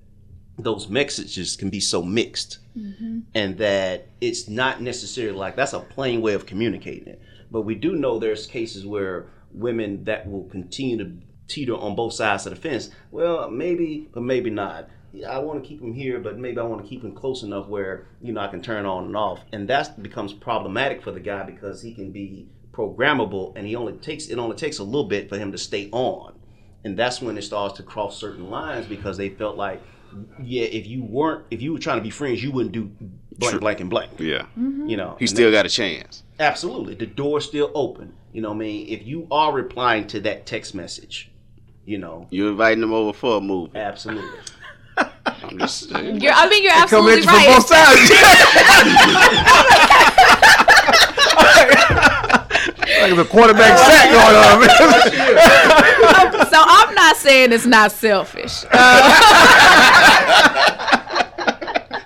those 0.59 0.89
messages 0.89 1.57
can 1.57 1.71
be 1.71 1.81
so 1.81 2.03
mixed, 2.03 2.59
mm-hmm. 2.77 3.21
and 3.35 3.57
that 3.59 4.09
it's 4.21 4.49
not 4.49 4.83
necessarily 4.83 5.37
like 5.37 5.57
that's 5.57 5.73
a 5.73 5.81
plain 5.81 6.21
way 6.21 6.35
of 6.35 6.45
communicating 6.45 7.09
it. 7.09 7.23
But 7.53 7.63
we 7.63 7.75
do 7.75 7.95
know 7.95 8.19
there's 8.19 8.47
cases 8.47 8.87
where 8.87 9.27
women 9.53 10.05
that 10.05 10.29
will 10.29 10.45
continue 10.45 10.97
to 10.97 11.13
teeter 11.47 11.75
on 11.75 11.95
both 11.95 12.15
sides 12.15 12.47
of 12.47 12.55
the 12.55 12.61
fence. 12.61 12.91
Well, 13.11 13.51
maybe, 13.51 14.09
but 14.13 14.23
maybe 14.23 14.51
not. 14.51 14.89
I 15.29 15.39
want 15.41 15.63
to 15.63 15.69
keep 15.69 15.83
him 15.83 15.93
here, 15.93 16.19
but 16.19 16.39
maybe 16.39 16.59
I 16.59 16.63
want 16.63 16.83
to 16.83 16.89
keep 16.89 17.05
him 17.05 17.15
close 17.15 17.43
enough 17.43 17.69
where 17.69 18.07
you 18.23 18.33
know 18.33 18.41
I 18.41 18.49
can 18.49 18.63
turn 18.63 18.87
on 18.87 19.05
and 19.05 19.17
off, 19.17 19.41
and 19.53 19.69
that 19.69 20.03
becomes 20.03 20.33
problematic 20.33 21.03
for 21.03 21.11
the 21.11 21.21
guy 21.21 21.43
because 21.43 21.83
he 21.83 21.93
can 21.93 22.13
be 22.13 22.49
programmable, 22.73 23.53
and 23.55 23.67
he 23.67 23.77
only 23.77 23.93
takes 23.95 24.29
it 24.29 24.39
only 24.39 24.57
takes 24.57 24.79
a 24.79 24.85
little 24.85 25.05
bit 25.05 25.29
for 25.29 25.37
him 25.37 25.53
to 25.53 25.59
stay 25.59 25.91
on, 25.93 26.33
and 26.83 26.99
that's 26.99 27.21
when 27.21 27.37
it 27.37 27.43
starts 27.43 27.77
to 27.77 27.83
cross 27.83 28.17
certain 28.17 28.49
lines 28.49 28.87
because 28.87 29.19
they 29.19 29.29
felt 29.29 29.59
like, 29.59 29.83
yeah, 30.43 30.65
if 30.65 30.87
you 30.87 31.05
weren't, 31.05 31.45
if 31.51 31.61
you 31.61 31.75
were 31.75 31.79
trying 31.79 31.99
to 31.99 32.03
be 32.03 32.09
friends, 32.09 32.43
you 32.43 32.51
wouldn't 32.51 32.73
do 32.73 32.91
blank, 33.39 33.61
blank, 33.61 33.81
and 33.81 33.91
blank. 33.91 34.13
Yeah. 34.19 34.47
You 34.57 34.97
know, 34.97 35.09
mm-hmm. 35.09 35.19
He 35.19 35.27
still 35.27 35.51
got 35.51 35.67
a 35.67 35.69
chance. 35.69 36.23
Absolutely. 36.43 36.95
The 36.97 37.07
door's 37.07 37.45
still 37.45 37.71
open. 37.75 38.15
You 38.33 38.43
know 38.43 38.49
what 38.49 38.57
I 38.57 38.59
mean? 38.59 38.89
If 38.89 39.07
you 39.07 39.29
are 39.31 39.53
replying 39.53 40.09
to 40.09 40.19
that 40.23 40.45
text 40.47 40.75
message, 40.75 41.31
you 41.85 41.99
know, 41.99 42.27
You're 42.31 42.51
inviting 42.51 42.81
them 42.81 42.93
over 42.93 43.13
for 43.13 43.37
a 43.39 43.41
movie. 43.41 43.77
absolutely. 43.77 44.29
I'm 45.27 45.59
just 45.59 45.89
saying. 45.89 46.21
You're, 46.21 46.33
I 46.35 46.49
mean, 46.49 46.63
you're 46.65 46.73
Come 46.73 46.83
absolutely 46.83 47.13
at 47.13 47.19
you 47.19 47.25
from 47.25 47.35
right. 47.35 47.57
both 47.57 47.67
sides. 47.67 48.11
like 53.03 53.17
the 53.17 53.25
quarterback 53.25 53.77
sack 53.79 54.11
going 54.11 54.37
on. 54.37 54.61
man. 54.61 54.69
so 56.51 56.63
I'm 56.65 56.95
not 56.95 57.17
saying 57.17 57.53
it's 57.53 57.67
not 57.67 57.91
selfish. 57.93 58.65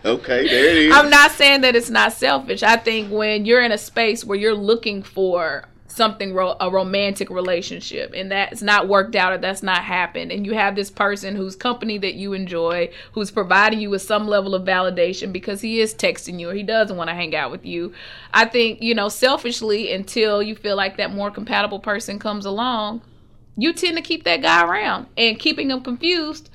Okay, 0.07 0.48
there 0.48 0.68
it 0.68 0.76
is. 0.76 0.94
I'm 0.94 1.11
not 1.11 1.32
saying 1.32 1.62
that 1.62 1.74
it's 1.74 1.90
not 1.90 2.12
selfish. 2.12 2.62
I 2.62 2.76
think 2.76 3.11
when 3.11 3.44
you're 3.44 3.62
in 3.62 3.72
a 3.72 3.78
space 3.78 4.24
where 4.24 4.38
you're 4.38 4.54
looking 4.54 5.02
for 5.02 5.64
something 5.96 6.34
ro- 6.34 6.57
a 6.61 6.70
romantic 6.70 7.30
relationship 7.30 8.12
and 8.14 8.30
that's 8.30 8.61
not 8.61 8.86
worked 8.86 9.16
out 9.16 9.32
or 9.32 9.38
that's 9.38 9.62
not 9.62 9.82
happened 9.82 10.30
and 10.30 10.44
you 10.44 10.52
have 10.52 10.76
this 10.76 10.90
person 10.90 11.34
whose 11.34 11.57
company 11.57 11.96
that 11.96 12.14
you 12.14 12.34
enjoy 12.34 12.88
who's 13.12 13.30
providing 13.30 13.80
you 13.80 13.88
with 13.88 14.02
some 14.02 14.28
level 14.28 14.54
of 14.54 14.62
validation 14.62 15.32
because 15.32 15.62
he 15.62 15.80
is 15.80 15.94
texting 15.94 16.38
you 16.38 16.50
or 16.50 16.54
he 16.54 16.62
doesn't 16.62 16.98
want 16.98 17.09
to 17.09 17.14
hang 17.14 17.34
out 17.34 17.50
with 17.50 17.64
you 17.64 17.92
i 18.34 18.44
think 18.44 18.82
you 18.82 18.94
know 18.94 19.09
selfishly 19.09 19.90
until 19.90 20.42
you 20.42 20.54
feel 20.54 20.76
like 20.76 20.98
that 20.98 21.14
more 21.14 21.30
compatible 21.30 21.80
person 21.80 22.18
comes 22.18 22.44
along 22.44 23.00
you 23.57 23.72
tend 23.72 23.96
to 23.96 24.02
keep 24.02 24.24
that 24.24 24.42
guy 24.42 24.62
around 24.66 25.07
and 25.16 25.38
keeping 25.38 25.70
him 25.70 25.80
confused 25.80 26.50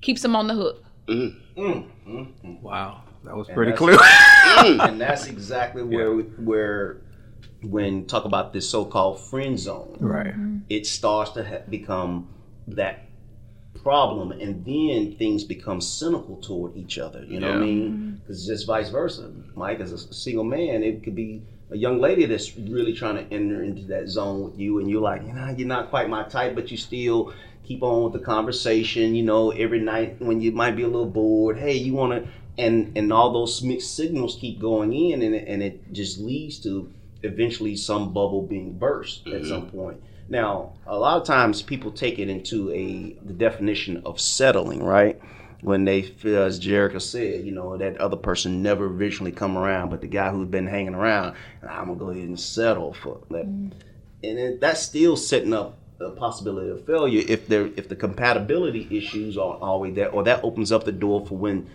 keeps 0.00 0.24
him 0.24 0.36
on 0.36 0.46
the 0.46 0.54
hook 0.54 0.84
mm. 1.08 1.34
Mm. 1.56 1.88
Mm-hmm. 2.06 2.62
Wow, 2.62 3.02
that 3.24 3.36
was 3.36 3.48
pretty 3.48 3.72
clear. 3.72 3.98
and 4.58 5.00
that's 5.00 5.26
exactly 5.26 5.82
where 5.82 6.12
where 6.14 6.98
when 7.62 8.06
talk 8.06 8.24
about 8.24 8.52
this 8.52 8.68
so-called 8.68 9.20
friend 9.20 9.58
zone, 9.58 9.96
right. 10.00 10.28
Mm-hmm. 10.28 10.58
it 10.68 10.86
starts 10.86 11.32
to 11.32 11.44
ha- 11.44 11.62
become 11.68 12.28
that 12.68 13.06
problem, 13.82 14.32
and 14.32 14.64
then 14.64 15.16
things 15.16 15.44
become 15.44 15.80
cynical 15.80 16.36
toward 16.36 16.76
each 16.76 16.98
other. 16.98 17.24
You 17.24 17.40
know 17.40 17.48
what 17.48 17.56
I 17.56 17.60
mean? 17.60 17.90
Mm-hmm. 17.90 18.14
Because 18.16 18.46
just 18.46 18.66
vice 18.66 18.88
versa. 18.88 19.30
Mike, 19.54 19.80
as 19.80 19.92
a 19.92 19.98
single 20.12 20.44
man, 20.44 20.82
it 20.82 21.02
could 21.02 21.14
be 21.14 21.42
a 21.70 21.76
young 21.76 22.00
lady 22.00 22.26
that's 22.26 22.56
really 22.56 22.92
trying 22.92 23.16
to 23.16 23.34
enter 23.34 23.62
into 23.62 23.82
that 23.86 24.08
zone 24.08 24.44
with 24.44 24.58
you, 24.58 24.78
and 24.78 24.88
you're 24.90 25.00
like, 25.00 25.22
you 25.22 25.32
know, 25.32 25.54
you're 25.56 25.68
not 25.68 25.90
quite 25.90 26.08
my 26.08 26.22
type, 26.24 26.54
but 26.54 26.70
you 26.70 26.76
still 26.76 27.32
keep 27.66 27.82
on 27.82 28.04
with 28.04 28.12
the 28.12 28.24
conversation. 28.24 29.14
You 29.14 29.24
know, 29.24 29.50
every 29.50 29.80
night 29.80 30.20
when 30.20 30.40
you 30.40 30.52
might 30.52 30.76
be 30.76 30.82
a 30.82 30.88
little 30.88 31.10
bored, 31.10 31.58
hey, 31.58 31.74
you 31.74 31.94
want 31.94 32.12
to, 32.12 32.30
and 32.58 32.96
and 32.96 33.12
all 33.12 33.32
those 33.32 33.62
mixed 33.62 33.96
signals 33.96 34.36
keep 34.40 34.60
going 34.60 34.92
in, 34.92 35.22
and 35.22 35.34
it, 35.34 35.48
and 35.48 35.62
it 35.62 35.92
just 35.92 36.18
leads 36.18 36.58
to 36.60 36.92
eventually 37.22 37.76
some 37.76 38.12
bubble 38.12 38.42
being 38.42 38.78
burst 38.78 39.26
at 39.26 39.44
some 39.44 39.62
mm-hmm. 39.62 39.76
point. 39.76 40.02
Now, 40.28 40.72
a 40.86 40.98
lot 40.98 41.20
of 41.20 41.26
times 41.26 41.62
people 41.62 41.92
take 41.92 42.18
it 42.18 42.28
into 42.28 42.70
a 42.72 43.16
the 43.24 43.32
definition 43.32 44.02
of 44.04 44.20
settling, 44.20 44.82
right? 44.82 45.20
When 45.62 45.84
they 45.84 46.02
feel, 46.02 46.42
as 46.42 46.60
Jerica 46.60 47.00
said, 47.00 47.44
you 47.44 47.52
know, 47.52 47.76
that 47.76 47.96
other 47.98 48.16
person 48.16 48.62
never 48.62 48.86
originally 48.86 49.32
come 49.32 49.56
around, 49.56 49.90
but 49.90 50.00
the 50.00 50.06
guy 50.06 50.30
who's 50.30 50.48
been 50.48 50.66
hanging 50.66 50.94
around, 50.94 51.34
I'm 51.62 51.86
gonna 51.86 51.98
go 51.98 52.10
ahead 52.10 52.24
and 52.24 52.38
settle 52.38 52.92
for 52.92 53.20
that. 53.30 53.46
Mm-hmm. 53.46 53.78
And 54.22 54.38
it, 54.38 54.60
that's 54.60 54.82
still 54.82 55.16
setting 55.16 55.52
up 55.52 55.78
a 56.00 56.10
possibility 56.10 56.70
of 56.70 56.84
failure 56.84 57.22
if 57.28 57.48
there 57.48 57.66
if 57.76 57.88
the 57.88 57.96
compatibility 57.96 58.86
issues 58.90 59.36
are 59.36 59.56
always 59.56 59.94
there, 59.94 60.10
or 60.10 60.22
that 60.24 60.44
opens 60.44 60.72
up 60.72 60.84
the 60.84 60.92
door 60.92 61.26
for 61.26 61.36
when 61.36 61.68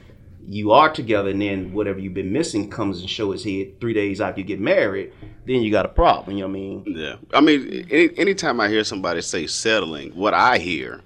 you 0.47 0.71
are 0.71 0.91
together 0.91 1.29
and 1.29 1.41
then 1.41 1.71
whatever 1.71 1.99
you've 1.99 2.15
been 2.15 2.33
missing 2.33 2.69
comes 2.69 2.99
and 2.99 3.09
show 3.09 3.31
its 3.31 3.43
head 3.43 3.79
three 3.79 3.93
days 3.93 4.19
after 4.19 4.41
you 4.41 4.45
get 4.45 4.59
married, 4.59 5.13
then 5.45 5.61
you 5.61 5.71
got 5.71 5.85
a 5.85 5.89
problem. 5.89 6.35
You 6.35 6.43
know 6.43 6.49
what 6.49 6.57
I 6.57 6.59
mean? 6.59 6.83
Yeah. 6.87 7.15
I 7.33 7.41
mean, 7.41 7.87
any, 7.91 8.09
anytime 8.17 8.59
I 8.59 8.67
hear 8.67 8.83
somebody 8.83 9.21
say 9.21 9.45
settling, 9.45 10.11
what 10.15 10.33
I 10.33 10.57
hear 10.57 11.01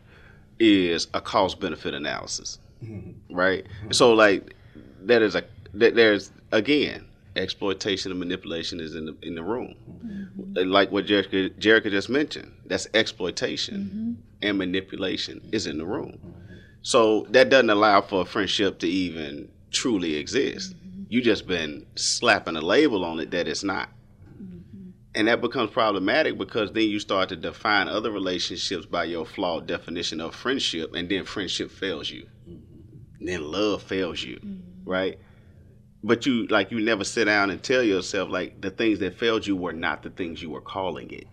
is 0.57 1.07
a 1.13 1.19
cost 1.19 1.59
benefit 1.59 1.93
analysis. 1.93 2.59
Mm-hmm. 2.83 3.35
Right? 3.35 3.65
So, 3.91 4.13
like, 4.13 4.55
that 5.03 5.21
is 5.21 5.35
a, 5.35 5.43
that 5.73 5.95
there's, 5.95 6.31
again, 6.53 7.05
exploitation 7.35 8.11
and 8.11 8.19
manipulation 8.19 8.79
is 8.79 8.95
in 8.95 9.05
the, 9.05 9.17
in 9.21 9.35
the 9.35 9.43
room. 9.43 9.75
Mm-hmm. 10.05 10.69
Like 10.69 10.91
what 10.91 11.05
Jerica, 11.05 11.57
Jericho 11.57 11.89
just 11.89 12.09
mentioned, 12.09 12.51
that's 12.65 12.87
exploitation 12.93 13.77
mm-hmm. 13.77 14.47
and 14.47 14.57
manipulation 14.57 15.41
is 15.51 15.67
in 15.67 15.77
the 15.77 15.85
room. 15.85 16.19
So, 16.81 17.25
that 17.31 17.49
doesn't 17.49 17.71
allow 17.71 18.01
for 18.01 18.21
a 18.21 18.25
friendship 18.25 18.77
to 18.79 18.87
even 18.87 19.49
truly 19.71 20.15
exist. 20.15 20.75
Mm-hmm. 20.75 21.03
You 21.09 21.21
just 21.21 21.47
been 21.47 21.85
slapping 21.95 22.55
a 22.55 22.61
label 22.61 23.03
on 23.03 23.19
it 23.19 23.31
that 23.31 23.47
it's 23.47 23.63
not. 23.63 23.89
And 25.15 25.29
that 25.29 25.39
becomes 25.39 25.71
problematic 25.71 26.37
because 26.37 26.73
then 26.73 26.89
you 26.89 26.99
start 26.99 27.29
to 27.29 27.37
define 27.37 27.87
other 27.87 28.11
relationships 28.11 28.85
by 28.85 29.05
your 29.05 29.25
flawed 29.25 29.65
definition 29.65 30.19
of 30.19 30.35
friendship 30.35 30.93
and 30.93 31.07
then 31.07 31.23
friendship 31.23 31.71
fails 31.71 32.09
you. 32.09 32.27
And 32.45 33.29
then 33.29 33.49
love 33.49 33.81
fails 33.81 34.21
you 34.21 34.39
right 34.83 35.17
but 36.05 36.25
you 36.25 36.47
like 36.47 36.71
you 36.71 36.79
never 36.79 37.03
sit 37.03 37.25
down 37.25 37.49
and 37.49 37.61
tell 37.61 37.83
yourself 37.83 38.29
like 38.29 38.61
the 38.61 38.69
things 38.69 38.99
that 38.99 39.17
failed 39.17 39.45
you 39.45 39.55
were 39.55 39.73
not 39.73 40.03
the 40.03 40.09
things 40.09 40.41
you 40.41 40.49
were 40.49 40.61
calling 40.61 41.11
it 41.11 41.27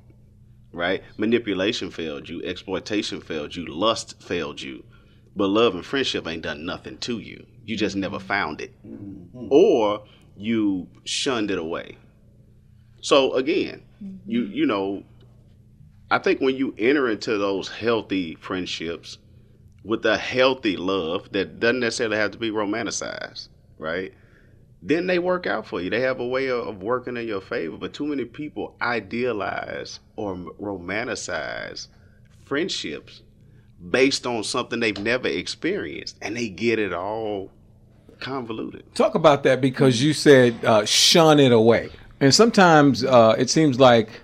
right? 0.73 1.03
Manipulation 1.16 1.91
failed 1.91 2.29
you. 2.29 2.43
Exploitation 2.45 3.20
failed 3.20 3.55
you. 3.55 3.66
Lust 3.66 4.23
failed 4.23 4.61
you. 4.61 4.85
But 5.37 5.49
love 5.49 5.75
and 5.75 5.85
friendship 5.85 6.27
ain't 6.27 6.43
done 6.43 6.64
nothing 6.64 6.99
to 6.99 7.18
you. 7.18 7.47
You 7.64 7.77
just 7.77 7.97
never 7.97 8.18
found 8.18 8.61
it. 8.61 8.75
Mm-hmm. 8.87 9.49
Or 9.51 10.05
you 10.37 10.89
shunned 11.05 11.51
it 11.51 11.59
away. 11.59 11.97
So 13.01 13.35
again, 13.35 13.83
you 14.27 14.43
mm-hmm. 14.43 14.53
you 14.53 14.66
know, 14.66 15.05
I 16.11 16.18
think 16.18 16.41
when 16.41 16.57
you 16.57 16.75
enter 16.77 17.09
into 17.09 17.39
those 17.39 17.68
healthy 17.68 18.35
friendships 18.37 19.18
with 19.85 20.05
a 20.05 20.18
healthy 20.18 20.77
love 20.77 21.33
that 21.33 21.59
doesn't 21.59 21.81
necessarily 21.81 22.16
have 22.16 22.33
to 22.33 22.39
be 22.39 22.51
romanticized, 22.51 23.49
right? 23.79 24.12
Then 24.83 25.07
they 25.07 25.20
work 25.20 25.47
out 25.47 25.66
for 25.66 25.80
you. 25.80 25.91
They 25.91 26.01
have 26.01 26.18
a 26.18 26.26
way 26.26 26.51
of, 26.51 26.83
working 26.83 27.16
in 27.16 27.28
your 27.28 27.41
favor. 27.41 27.76
But 27.76 27.95
too 27.95 28.07
many 28.07 28.24
people 28.24 28.76
idealize 28.83 30.01
or 30.16 30.35
romanticize 30.61 31.87
friendships 32.45 33.22
based 33.91 34.26
on 34.26 34.43
something 34.45 34.80
they've 34.80 34.99
never 34.99 35.28
experienced, 35.28 36.16
and 36.20 36.37
they 36.37 36.49
get 36.49 36.78
it 36.78 36.93
all 36.93 37.51
convoluted. 38.20 38.85
Talk 38.95 39.14
about 39.14 39.43
that 39.45 39.61
because 39.61 40.03
you 40.03 40.12
said 40.12 40.64
uh, 40.64 40.85
shun 40.85 41.41
it 41.41 41.53
away, 41.53 41.91
and 42.20 42.35
sometimes 42.35 43.05
uh, 43.05 43.35
it 43.39 43.51
seems 43.51 43.80
like, 43.80 44.20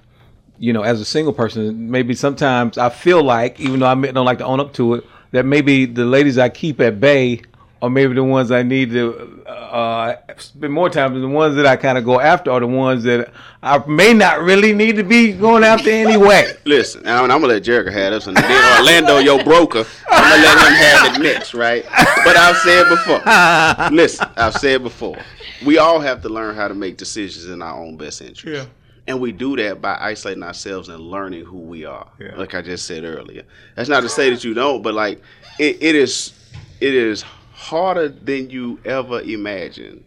you 0.58 0.72
know, 0.72 0.82
as 0.82 1.00
a 1.00 1.04
single 1.04 1.32
person, 1.32 1.90
maybe 1.90 2.14
sometimes 2.14 2.78
I 2.78 2.90
feel 2.90 3.22
like, 3.22 3.58
even 3.60 3.80
though 3.80 3.86
I 3.86 3.94
don't 3.94 4.26
like 4.26 4.38
to 4.38 4.44
own 4.44 4.60
up 4.60 4.72
to 4.74 4.94
it, 4.94 5.04
that 5.32 5.44
maybe 5.44 5.86
the 5.86 6.04
ladies 6.04 6.38
I 6.38 6.48
keep 6.48 6.80
at 6.80 7.00
bay 7.00 7.42
are 7.80 7.90
maybe 7.90 8.14
the 8.14 8.24
ones 8.24 8.50
I 8.50 8.62
need 8.62 8.90
to 8.90 9.44
uh, 9.46 10.16
spend 10.38 10.72
more 10.72 10.90
time. 10.90 11.12
with. 11.12 11.22
The 11.22 11.28
ones 11.28 11.54
that 11.56 11.66
I 11.66 11.76
kind 11.76 11.96
of 11.96 12.04
go 12.04 12.20
after 12.20 12.50
are 12.50 12.60
the 12.60 12.66
ones 12.66 13.04
that 13.04 13.32
I 13.62 13.78
may 13.86 14.12
not 14.12 14.40
really 14.40 14.72
need 14.72 14.96
to 14.96 15.04
be 15.04 15.32
going 15.32 15.62
after 15.62 15.90
anyway. 15.90 16.52
Listen, 16.64 17.06
I'm, 17.06 17.24
I'm 17.24 17.40
gonna 17.40 17.46
let 17.46 17.62
Jericho 17.62 17.90
have 17.90 18.12
this, 18.12 18.26
and 18.26 18.36
then 18.36 18.78
Orlando, 18.80 19.18
your 19.18 19.42
broker, 19.44 19.84
I'm 20.10 20.30
gonna 20.30 20.42
let 20.42 20.58
him 20.58 20.74
have 20.74 21.16
it 21.16 21.22
next, 21.22 21.54
right? 21.54 21.84
But 22.24 22.36
I've 22.36 22.56
said 22.58 22.88
before. 22.88 23.96
Listen, 23.96 24.28
I've 24.36 24.54
said 24.54 24.82
before. 24.82 25.18
We 25.64 25.78
all 25.78 26.00
have 26.00 26.22
to 26.22 26.28
learn 26.28 26.54
how 26.54 26.68
to 26.68 26.74
make 26.74 26.96
decisions 26.96 27.46
in 27.46 27.62
our 27.62 27.78
own 27.78 27.96
best 27.96 28.22
interest. 28.22 28.44
Yeah. 28.46 28.72
And 29.06 29.20
we 29.20 29.32
do 29.32 29.56
that 29.56 29.80
by 29.80 29.96
isolating 29.98 30.42
ourselves 30.42 30.90
and 30.90 31.00
learning 31.00 31.46
who 31.46 31.58
we 31.58 31.86
are. 31.86 32.06
Yeah. 32.20 32.36
Like 32.36 32.54
I 32.54 32.60
just 32.60 32.86
said 32.86 33.04
earlier. 33.04 33.42
That's 33.74 33.88
not 33.88 34.02
to 34.02 34.08
say 34.08 34.28
that 34.30 34.44
you 34.44 34.52
don't, 34.52 34.82
but 34.82 34.92
like 34.92 35.22
it, 35.58 35.82
it 35.82 35.94
is 35.94 36.34
it 36.80 36.94
is 36.94 37.24
harder 37.58 38.08
than 38.08 38.50
you 38.50 38.80
ever 38.84 39.20
imagined 39.20 40.04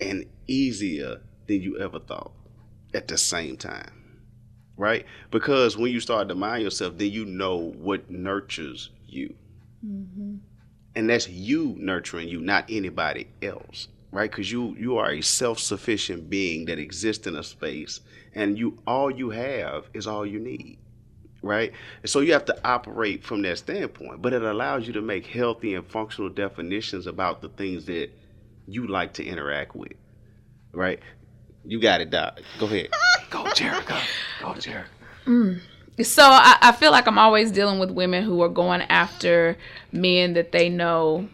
and 0.00 0.24
easier 0.46 1.20
than 1.46 1.60
you 1.62 1.78
ever 1.78 2.00
thought 2.00 2.32
at 2.94 3.08
the 3.08 3.18
same 3.18 3.56
time. 3.56 3.92
right? 4.78 5.04
Because 5.30 5.76
when 5.76 5.92
you 5.92 6.00
start 6.00 6.28
to 6.28 6.34
mind 6.34 6.62
yourself, 6.62 6.96
then 6.96 7.10
you 7.10 7.26
know 7.26 7.56
what 7.56 8.10
nurtures 8.10 8.90
you. 9.06 9.34
Mm-hmm. 9.84 10.36
And 10.94 11.10
that's 11.10 11.28
you 11.28 11.74
nurturing 11.78 12.28
you, 12.28 12.40
not 12.40 12.64
anybody 12.70 13.28
else, 13.42 13.88
right? 14.10 14.30
Because 14.30 14.50
you 14.50 14.74
you 14.78 14.96
are 14.96 15.10
a 15.10 15.20
self-sufficient 15.20 16.30
being 16.30 16.64
that 16.66 16.78
exists 16.78 17.26
in 17.26 17.36
a 17.36 17.42
space, 17.42 18.00
and 18.34 18.58
you 18.58 18.78
all 18.86 19.10
you 19.10 19.30
have 19.30 19.88
is 19.94 20.06
all 20.06 20.26
you 20.26 20.40
need, 20.40 20.78
right? 21.42 21.72
And 22.02 22.10
so 22.10 22.20
you 22.20 22.32
have 22.32 22.44
to 22.46 22.68
operate 22.68 23.24
from 23.24 23.42
that 23.42 23.58
standpoint, 23.58 24.22
but 24.22 24.32
it 24.32 24.42
allows 24.42 24.86
you 24.86 24.92
to 24.94 25.02
make 25.02 25.26
healthy 25.26 25.74
and 25.74 25.86
functional 25.86 26.30
definitions 26.30 27.06
about 27.06 27.42
the 27.42 27.48
things 27.48 27.86
that 27.86 28.10
you 28.66 28.86
like 28.86 29.14
to 29.14 29.24
interact 29.24 29.74
with, 29.74 29.92
right? 30.72 31.00
You 31.64 31.80
got 31.80 32.00
it, 32.00 32.10
Doc. 32.10 32.40
Go 32.58 32.66
ahead. 32.66 32.88
Go, 33.30 33.46
Jericho. 33.52 33.98
Go, 34.40 34.54
Jericho. 34.54 35.60
So 36.02 36.22
I, 36.22 36.56
I 36.62 36.72
feel 36.72 36.92
like 36.92 37.06
I'm 37.06 37.18
always 37.18 37.50
dealing 37.50 37.78
with 37.78 37.90
women 37.90 38.22
who 38.22 38.40
are 38.42 38.48
going 38.48 38.82
after 38.82 39.56
men 39.92 40.34
that 40.34 40.52
they 40.52 40.68
know 40.68 41.28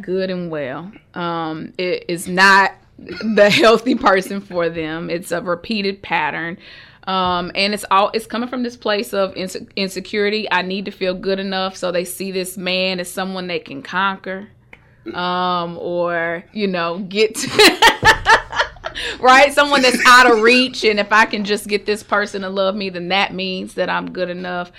good 0.00 0.30
and 0.30 0.50
well. 0.50 0.92
Um, 1.14 1.72
it 1.78 2.04
is 2.08 2.28
not 2.28 2.72
the 2.98 3.50
healthy 3.52 3.94
person 3.94 4.40
for 4.40 4.68
them. 4.68 5.10
It's 5.10 5.32
a 5.32 5.40
repeated 5.40 6.02
pattern. 6.02 6.58
Um, 7.04 7.50
and 7.54 7.72
it's 7.72 7.84
all 7.90 8.10
it's 8.12 8.26
coming 8.26 8.48
from 8.48 8.62
this 8.62 8.76
place 8.76 9.12
of 9.14 9.34
inse- 9.34 9.68
insecurity. 9.76 10.50
I 10.50 10.62
need 10.62 10.84
to 10.84 10.90
feel 10.90 11.14
good 11.14 11.38
enough, 11.38 11.76
so 11.76 11.90
they 11.90 12.04
see 12.04 12.30
this 12.30 12.56
man 12.56 13.00
as 13.00 13.10
someone 13.10 13.46
they 13.46 13.58
can 13.58 13.82
conquer, 13.82 14.48
um, 15.14 15.78
or 15.78 16.44
you 16.52 16.66
know, 16.66 16.98
get 16.98 17.38
right? 19.20 19.52
Someone 19.52 19.82
that's 19.82 20.00
out 20.06 20.30
of 20.30 20.42
reach. 20.42 20.84
And 20.84 21.00
if 21.00 21.12
I 21.12 21.26
can 21.26 21.44
just 21.44 21.66
get 21.66 21.86
this 21.86 22.02
person 22.02 22.42
to 22.42 22.48
love 22.48 22.74
me, 22.74 22.90
then 22.90 23.08
that 23.08 23.34
means 23.34 23.74
that 23.74 23.88
I'm 23.88 24.12
good 24.12 24.30
enough. 24.30 24.72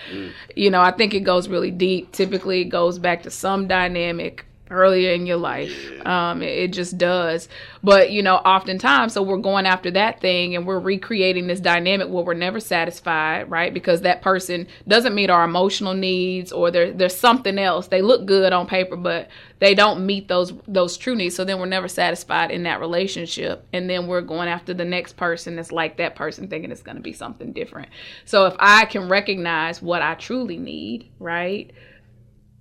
You 0.56 0.70
know, 0.70 0.82
I 0.82 0.92
think 0.92 1.14
it 1.14 1.22
goes 1.22 1.48
really 1.48 1.72
deep. 1.72 2.12
Typically, 2.12 2.62
it 2.62 2.66
goes 2.66 3.00
back 3.00 3.24
to 3.24 3.32
some 3.32 3.68
dynamic 3.68 4.46
earlier 4.72 5.12
in 5.12 5.26
your 5.26 5.38
life. 5.38 5.76
Um, 6.06 6.42
it, 6.42 6.58
it 6.58 6.74
just 6.74 6.98
does. 6.98 7.48
But, 7.84 8.12
you 8.12 8.24
know, 8.24 8.38
oftentimes, 8.38 9.14
so 9.14 9.22
we're 9.22 9.38
going 9.38 9.66
after 9.66 9.92
that 9.92 10.22
thing 10.22 10.56
and 10.56 10.66
we're 10.66 10.80
recreating 10.80 11.48
this 11.48 11.60
dynamic 11.60 12.10
where 12.10 12.24
we're 12.24 12.34
never 12.34 12.60
satisfied, 12.60 13.50
right? 13.50 13.74
Because 13.74 14.02
that 14.02 14.22
person 14.22 14.68
doesn't 14.88 15.14
meet 15.14 15.30
our 15.30 15.44
emotional 15.44 15.94
needs 15.94 16.52
or 16.52 16.72
there, 16.72 16.92
there's 16.92 17.16
something 17.16 17.60
else. 17.60 17.88
They 17.88 18.02
look 18.02 18.26
good 18.26 18.54
on 18.54 18.68
paper, 18.68 18.96
but 18.96 19.30
they 19.60 19.76
don't 19.76 20.08
meet 20.08 20.28
those 20.28 20.54
those 20.68 20.98
true 20.98 21.16
needs. 21.16 21.36
So 21.36 21.46
then 21.46 21.60
we're 21.60 21.68
never 21.68 21.88
satisfied 21.88 22.50
in 22.50 22.64
that 22.64 22.80
relationship. 22.80 23.64
And 23.72 23.88
then 23.88 24.08
we're 24.08 24.22
going 24.22 24.48
after 24.48 24.74
the 24.74 24.86
next 24.86 25.18
person 25.18 25.56
that's 25.56 25.72
like 25.72 25.98
that 25.98 26.16
person 26.16 26.48
thinking 26.48 26.72
it's 26.72 26.82
going 26.82 26.98
to 26.98 27.02
be 27.04 27.14
something 27.14 27.54
different. 27.54 27.90
So 28.26 28.48
if 28.48 28.56
I 28.58 28.86
can 28.86 29.08
recognize 29.08 29.80
what 29.80 30.02
I 30.02 30.16
truly 30.16 30.58
need, 30.58 31.10
right? 31.20 31.72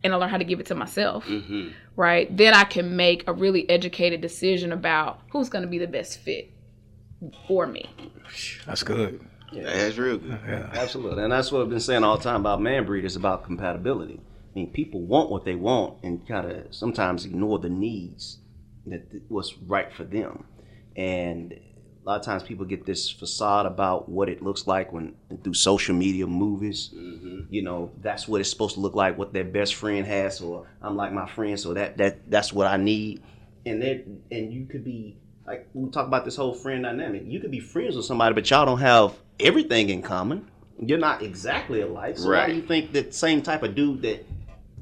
And 0.02 0.14
I 0.14 0.16
learn 0.16 0.30
how 0.30 0.38
to 0.38 0.44
give 0.44 0.60
it 0.60 0.66
to 0.66 0.74
myself, 0.74 1.26
mm-hmm. 1.26 1.68
right? 1.94 2.34
Then 2.34 2.54
I 2.54 2.64
can 2.64 2.96
make 2.96 3.28
a 3.28 3.32
really 3.32 3.68
educated 3.68 4.20
decision 4.20 4.72
about 4.72 5.20
who's 5.30 5.50
going 5.50 5.62
to 5.62 5.68
be 5.68 5.78
the 5.78 5.86
best 5.86 6.18
fit 6.18 6.50
for 7.46 7.66
me. 7.66 7.90
That's 8.66 8.82
good. 8.82 9.20
Yeah. 9.52 9.64
That's 9.64 9.98
real 9.98 10.18
good. 10.18 10.38
Absolutely, 10.72 11.22
and 11.22 11.32
that's 11.32 11.50
what 11.50 11.62
I've 11.62 11.68
been 11.68 11.80
saying 11.80 12.04
all 12.04 12.16
the 12.16 12.22
time 12.22 12.40
about 12.40 12.62
man 12.62 12.86
breed 12.86 13.04
is 13.04 13.16
about 13.16 13.44
compatibility. 13.44 14.20
I 14.22 14.52
mean, 14.54 14.70
people 14.72 15.02
want 15.02 15.30
what 15.30 15.44
they 15.44 15.54
want 15.54 16.02
and 16.02 16.26
kind 16.26 16.50
of 16.50 16.74
sometimes 16.74 17.24
ignore 17.24 17.58
the 17.58 17.68
needs 17.68 18.38
that 18.86 19.02
what's 19.28 19.56
right 19.58 19.92
for 19.92 20.04
them. 20.04 20.44
And 20.96 21.58
a 22.04 22.08
lot 22.08 22.18
of 22.18 22.24
times 22.24 22.42
people 22.42 22.64
get 22.64 22.86
this 22.86 23.10
facade 23.10 23.66
about 23.66 24.08
what 24.08 24.28
it 24.28 24.42
looks 24.42 24.66
like 24.66 24.92
when 24.92 25.14
through 25.44 25.54
social 25.54 25.94
media 25.94 26.26
movies. 26.26 26.90
Mm-hmm. 26.94 27.40
You 27.50 27.62
know, 27.62 27.90
that's 28.00 28.26
what 28.26 28.40
it's 28.40 28.48
supposed 28.50 28.74
to 28.74 28.80
look 28.80 28.94
like. 28.94 29.18
What 29.18 29.32
their 29.32 29.44
best 29.44 29.74
friend 29.74 30.06
has, 30.06 30.40
or 30.40 30.66
I'm 30.80 30.96
like 30.96 31.12
my 31.12 31.28
friend, 31.28 31.60
so 31.60 31.74
that 31.74 31.98
that 31.98 32.30
that's 32.30 32.52
what 32.52 32.66
I 32.66 32.76
need. 32.78 33.22
And 33.66 33.82
that 33.82 34.06
and 34.30 34.52
you 34.52 34.64
could 34.66 34.84
be 34.84 35.18
like 35.46 35.68
we 35.74 35.90
talk 35.90 36.06
about 36.06 36.24
this 36.24 36.36
whole 36.36 36.54
friend 36.54 36.84
dynamic. 36.84 37.24
You 37.26 37.38
could 37.40 37.50
be 37.50 37.60
friends 37.60 37.96
with 37.96 38.06
somebody, 38.06 38.34
but 38.34 38.48
y'all 38.48 38.64
don't 38.64 38.80
have 38.80 39.14
everything 39.38 39.90
in 39.90 40.00
common. 40.00 40.48
You're 40.78 40.98
not 40.98 41.22
exactly 41.22 41.82
alike. 41.82 42.16
So 42.16 42.28
why 42.28 42.38
Right. 42.38 42.46
do 42.48 42.54
you 42.54 42.62
think 42.62 42.92
that 42.92 43.14
same 43.14 43.42
type 43.42 43.62
of 43.62 43.74
dude 43.74 44.00
that 44.02 44.24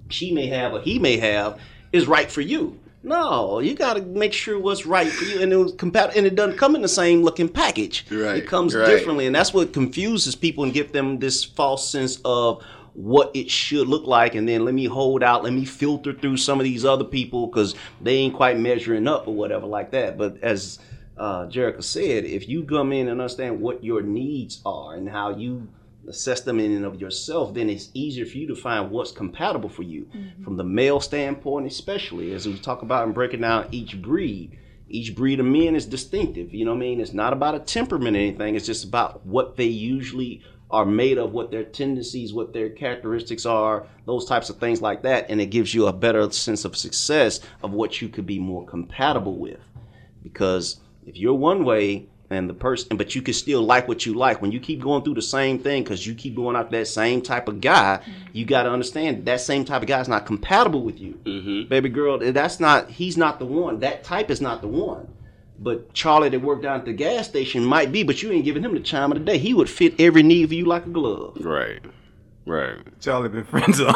she 0.08 0.30
may 0.32 0.46
have 0.46 0.72
or 0.72 0.80
he 0.80 1.00
may 1.00 1.16
have 1.16 1.60
is 1.92 2.06
right 2.06 2.30
for 2.30 2.40
you? 2.40 2.78
No, 3.08 3.58
you 3.58 3.74
got 3.74 3.94
to 3.94 4.02
make 4.02 4.32
sure 4.32 4.58
what's 4.58 4.84
right 4.84 5.08
for 5.08 5.24
you, 5.24 5.40
and 5.40 5.52
it 5.52 5.56
was 5.56 5.72
and 5.80 6.26
it 6.26 6.34
doesn't 6.34 6.58
come 6.58 6.76
in 6.76 6.82
the 6.82 6.88
same 6.88 7.22
looking 7.22 7.48
package. 7.48 8.04
Right, 8.10 8.36
It 8.36 8.46
comes 8.46 8.74
right. 8.74 8.86
differently, 8.86 9.26
and 9.26 9.34
that's 9.34 9.54
what 9.54 9.72
confuses 9.72 10.34
people 10.34 10.64
and 10.64 10.72
give 10.72 10.92
them 10.92 11.18
this 11.18 11.42
false 11.42 11.88
sense 11.88 12.20
of 12.24 12.62
what 12.92 13.30
it 13.34 13.50
should 13.50 13.86
look 13.88 14.06
like. 14.06 14.34
And 14.34 14.46
then 14.46 14.64
let 14.64 14.74
me 14.74 14.84
hold 14.84 15.22
out, 15.22 15.42
let 15.42 15.52
me 15.52 15.64
filter 15.64 16.12
through 16.12 16.36
some 16.36 16.60
of 16.60 16.64
these 16.64 16.84
other 16.84 17.04
people 17.04 17.46
because 17.46 17.74
they 18.00 18.16
ain't 18.16 18.34
quite 18.34 18.58
measuring 18.58 19.08
up 19.08 19.26
or 19.26 19.34
whatever 19.34 19.66
like 19.66 19.92
that. 19.92 20.18
But 20.18 20.42
as 20.42 20.78
uh, 21.16 21.46
Jericho 21.46 21.80
said, 21.80 22.24
if 22.24 22.48
you 22.48 22.64
come 22.64 22.92
in 22.92 23.08
and 23.08 23.20
understand 23.20 23.60
what 23.60 23.82
your 23.82 24.02
needs 24.02 24.60
are 24.66 24.94
and 24.94 25.08
how 25.08 25.30
you 25.30 25.68
assess 26.08 26.40
them 26.40 26.58
in 26.58 26.72
and 26.72 26.84
of 26.84 27.00
yourself, 27.00 27.54
then 27.54 27.70
it's 27.70 27.90
easier 27.94 28.26
for 28.26 28.38
you 28.38 28.48
to 28.48 28.56
find 28.56 28.90
what's 28.90 29.12
compatible 29.12 29.68
for 29.68 29.82
you 29.82 30.04
mm-hmm. 30.04 30.42
from 30.42 30.56
the 30.56 30.64
male 30.64 31.00
standpoint, 31.00 31.66
especially 31.66 32.32
as 32.32 32.46
we 32.46 32.58
talk 32.58 32.82
about 32.82 33.04
and 33.04 33.14
breaking 33.14 33.42
down 33.42 33.68
each 33.70 34.00
breed. 34.00 34.58
Each 34.88 35.14
breed 35.14 35.38
of 35.38 35.46
men 35.46 35.76
is 35.76 35.84
distinctive. 35.84 36.54
You 36.54 36.64
know 36.64 36.70
what 36.70 36.78
I 36.78 36.80
mean? 36.80 37.00
It's 37.00 37.12
not 37.12 37.34
about 37.34 37.54
a 37.54 37.60
temperament 37.60 38.16
or 38.16 38.20
anything. 38.20 38.54
It's 38.54 38.64
just 38.64 38.84
about 38.84 39.24
what 39.26 39.56
they 39.56 39.66
usually 39.66 40.42
are 40.70 40.86
made 40.86 41.18
of, 41.18 41.32
what 41.32 41.50
their 41.50 41.64
tendencies, 41.64 42.32
what 42.32 42.54
their 42.54 42.70
characteristics 42.70 43.44
are, 43.44 43.86
those 44.06 44.24
types 44.24 44.48
of 44.48 44.58
things 44.58 44.80
like 44.80 45.02
that. 45.02 45.26
And 45.28 45.40
it 45.40 45.46
gives 45.46 45.74
you 45.74 45.86
a 45.86 45.92
better 45.92 46.30
sense 46.30 46.64
of 46.64 46.76
success 46.76 47.40
of 47.62 47.72
what 47.72 48.00
you 48.00 48.08
could 48.08 48.26
be 48.26 48.38
more 48.38 48.64
compatible 48.66 49.36
with 49.36 49.60
because 50.22 50.80
if 51.06 51.16
you're 51.16 51.34
one 51.34 51.64
way 51.64 52.06
and 52.30 52.48
the 52.48 52.54
person 52.54 52.96
but 52.96 53.14
you 53.14 53.22
can 53.22 53.34
still 53.34 53.62
like 53.62 53.88
what 53.88 54.04
you 54.04 54.14
like 54.14 54.42
when 54.42 54.52
you 54.52 54.60
keep 54.60 54.80
going 54.80 55.02
through 55.02 55.14
the 55.14 55.22
same 55.22 55.58
thing 55.58 55.82
because 55.82 56.06
you 56.06 56.14
keep 56.14 56.34
going 56.34 56.56
after 56.56 56.76
that 56.78 56.86
same 56.86 57.22
type 57.22 57.48
of 57.48 57.60
guy 57.60 58.00
you 58.32 58.44
got 58.44 58.64
to 58.64 58.70
understand 58.70 59.24
that 59.24 59.40
same 59.40 59.64
type 59.64 59.82
of 59.82 59.88
guy 59.88 60.00
is 60.00 60.08
not 60.08 60.26
compatible 60.26 60.82
with 60.82 60.98
you 60.98 61.18
mm-hmm. 61.24 61.68
baby 61.68 61.88
girl 61.88 62.18
that's 62.18 62.60
not 62.60 62.90
he's 62.90 63.16
not 63.16 63.38
the 63.38 63.46
one 63.46 63.80
that 63.80 64.04
type 64.04 64.30
is 64.30 64.40
not 64.40 64.60
the 64.60 64.68
one 64.68 65.08
but 65.60 65.92
Charlie 65.92 66.28
that 66.28 66.40
worked 66.40 66.62
down 66.62 66.78
at 66.80 66.84
the 66.84 66.92
gas 66.92 67.26
station 67.26 67.64
might 67.64 67.90
be, 67.90 68.04
but 68.04 68.22
you 68.22 68.30
ain't 68.30 68.44
giving 68.44 68.62
him 68.62 68.74
the 68.74 68.80
time 68.80 69.10
of 69.10 69.18
the 69.18 69.24
day. 69.24 69.38
He 69.38 69.54
would 69.54 69.68
fit 69.68 69.94
every 69.98 70.22
need 70.22 70.48
for 70.48 70.54
you 70.54 70.64
like 70.64 70.86
a 70.86 70.88
glove. 70.88 71.36
Right. 71.40 71.80
Right. 72.46 72.78
Charlie 73.00 73.28
been 73.28 73.44
friends 73.44 73.80
on. 73.80 73.94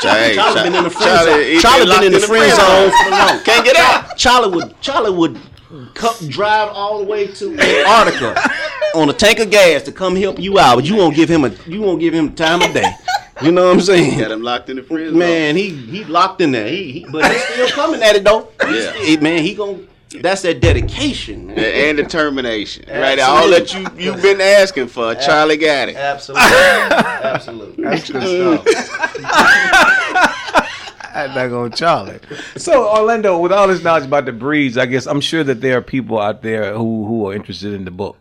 Hey, 0.00 0.34
Charlie 0.34 0.62
been 0.62 0.74
in 0.74 0.84
the 0.84 0.90
friend 0.90 1.06
Charlie, 1.06 1.30
zone. 1.30 1.52
he 1.52 1.60
Charlie 1.60 1.86
locked 1.86 2.00
been 2.00 2.14
in 2.14 2.20
the 2.20 2.26
friend 2.26 2.56
zone 2.56 2.90
for 2.90 3.10
long. 3.10 3.44
Can't 3.44 3.64
get 3.64 3.76
out. 3.76 4.16
Charlie 4.16 4.56
would 4.56 4.80
Charlie 4.80 5.12
would 5.12 5.38
come, 5.94 6.14
drive 6.28 6.68
all 6.68 6.98
the 6.98 7.04
way 7.04 7.26
to 7.28 7.58
Antarctica 7.58 8.50
on 8.94 9.08
a 9.08 9.12
tank 9.12 9.38
of 9.38 9.50
gas 9.50 9.82
to 9.84 9.92
come 9.92 10.16
help 10.16 10.38
you 10.38 10.58
out, 10.58 10.76
but 10.76 10.84
you 10.84 10.96
won't 10.96 11.14
give 11.16 11.28
him 11.28 11.44
a 11.44 11.50
you 11.66 11.80
won't 11.80 12.00
give 12.00 12.14
him 12.14 12.34
time 12.34 12.62
of 12.62 12.72
day. 12.72 12.90
You 13.40 13.50
know 13.50 13.66
what 13.66 13.74
I'm 13.74 13.80
saying? 13.80 14.18
Got 14.20 14.30
him 14.30 14.42
locked 14.42 14.68
in 14.68 14.76
the 14.76 14.82
friend 14.82 15.14
Man, 15.14 15.56
he 15.56 15.70
he 15.70 16.04
locked 16.04 16.40
in 16.40 16.52
there. 16.52 16.68
He, 16.68 16.92
he 16.92 17.06
but 17.10 17.30
he's 17.30 17.42
still 17.44 17.68
coming 17.68 18.02
at 18.02 18.14
it 18.16 18.24
though. 18.24 18.48
Yeah. 18.62 18.92
he- 18.92 19.16
man, 19.16 19.42
he 19.42 19.54
gon' 19.54 19.88
that's 20.20 20.42
that 20.42 20.60
dedication. 20.60 21.46
Man. 21.46 21.58
and 21.58 21.96
determination. 21.96 22.84
Right. 22.88 23.18
All 23.18 23.48
that 23.48 23.72
you 23.72 23.86
you've 23.96 24.20
been 24.22 24.40
asking 24.40 24.88
for, 24.88 25.14
Charlie 25.14 25.56
got 25.56 25.88
it. 25.88 25.96
Absolutely, 25.96 26.42
absolutely. 26.44 27.84
That's 27.84 28.10
good 28.10 28.64
stuff. 28.64 30.38
I'm 31.14 31.34
not 31.34 31.48
gonna 31.48 31.70
Charlie. 31.74 32.20
So 32.56 32.88
Orlando, 32.88 33.38
with 33.38 33.52
all 33.52 33.68
this 33.68 33.82
knowledge 33.82 34.04
about 34.04 34.24
the 34.24 34.32
breeds, 34.32 34.78
I 34.78 34.86
guess 34.86 35.06
I'm 35.06 35.20
sure 35.20 35.44
that 35.44 35.60
there 35.60 35.78
are 35.78 35.82
people 35.82 36.18
out 36.18 36.42
there 36.42 36.74
who 36.74 37.06
who 37.06 37.28
are 37.28 37.34
interested 37.34 37.74
in 37.74 37.84
the 37.84 37.90
book 37.90 38.16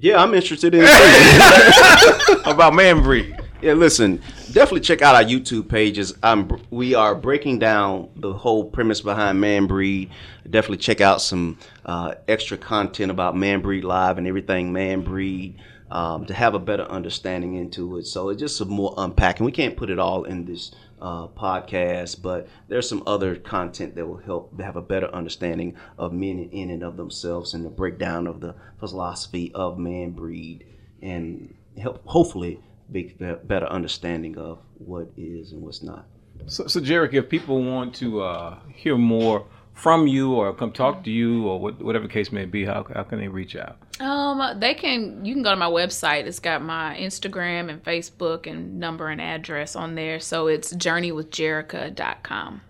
Yeah, 0.00 0.22
I'm 0.22 0.34
interested 0.34 0.74
in 0.74 0.82
about 2.44 2.74
man 2.74 3.02
breed. 3.02 3.36
Yeah, 3.62 3.74
listen, 3.74 4.22
definitely 4.52 4.80
check 4.80 5.02
out 5.02 5.14
our 5.14 5.22
YouTube 5.22 5.68
pages. 5.68 6.14
Um, 6.22 6.62
we 6.70 6.94
are 6.94 7.14
breaking 7.14 7.58
down 7.58 8.08
the 8.16 8.32
whole 8.32 8.64
premise 8.64 9.02
behind 9.02 9.38
Man 9.38 9.66
Breed. 9.66 10.10
Definitely 10.48 10.78
check 10.78 11.02
out 11.02 11.20
some 11.20 11.58
uh, 11.84 12.14
extra 12.26 12.56
content 12.56 13.10
about 13.10 13.36
Man 13.36 13.60
Breed 13.60 13.84
Live 13.84 14.16
and 14.16 14.26
everything 14.26 14.72
Man 14.72 15.02
Breed 15.02 15.60
um, 15.90 16.24
to 16.24 16.32
have 16.32 16.54
a 16.54 16.58
better 16.58 16.84
understanding 16.84 17.56
into 17.56 17.98
it. 17.98 18.06
So 18.06 18.30
it's 18.30 18.40
just 18.40 18.56
some 18.56 18.70
more 18.70 18.94
unpacking. 18.96 19.44
We 19.44 19.52
can't 19.52 19.76
put 19.76 19.90
it 19.90 19.98
all 19.98 20.24
in 20.24 20.46
this 20.46 20.72
uh, 20.98 21.28
podcast, 21.28 22.22
but 22.22 22.48
there's 22.68 22.88
some 22.88 23.02
other 23.06 23.36
content 23.36 23.94
that 23.96 24.06
will 24.06 24.16
help 24.16 24.58
have 24.58 24.76
a 24.76 24.82
better 24.82 25.14
understanding 25.14 25.76
of 25.98 26.14
men 26.14 26.48
in 26.50 26.70
and 26.70 26.82
of 26.82 26.96
themselves 26.96 27.52
and 27.52 27.66
the 27.66 27.70
breakdown 27.70 28.26
of 28.26 28.40
the 28.40 28.54
philosophy 28.78 29.52
of 29.54 29.78
Man 29.78 30.12
Breed 30.12 30.64
and 31.02 31.54
help 31.76 32.00
hopefully 32.06 32.58
be 32.92 33.14
better 33.44 33.66
understanding 33.66 34.36
of 34.38 34.58
what 34.78 35.08
is 35.16 35.52
and 35.52 35.62
what's 35.62 35.82
not. 35.82 36.06
So, 36.46 36.66
so 36.66 36.80
Jarek, 36.80 37.14
if 37.14 37.28
people 37.28 37.62
want 37.62 37.94
to 37.96 38.22
uh, 38.22 38.58
hear 38.74 38.96
more 38.96 39.46
from 39.74 40.06
you 40.06 40.34
or 40.34 40.52
come 40.52 40.72
talk 40.72 41.04
to 41.04 41.10
you 41.10 41.46
or 41.46 41.58
what, 41.60 41.80
whatever 41.82 42.06
case 42.08 42.32
may 42.32 42.44
be, 42.44 42.64
how, 42.64 42.84
how 42.94 43.02
can 43.02 43.18
they 43.18 43.28
reach 43.28 43.56
out? 43.56 43.78
Um, 44.00 44.58
they 44.58 44.74
can. 44.74 45.24
You 45.24 45.34
can 45.34 45.42
go 45.42 45.50
to 45.50 45.56
my 45.56 45.68
website. 45.68 46.24
It's 46.24 46.38
got 46.38 46.62
my 46.62 46.96
Instagram 46.98 47.70
and 47.70 47.82
Facebook 47.82 48.46
and 48.46 48.78
number 48.78 49.08
and 49.08 49.20
address 49.20 49.76
on 49.76 49.94
there. 49.94 50.20
So 50.20 50.46
it's 50.46 50.72
journeywithjerica.com. 50.72 52.60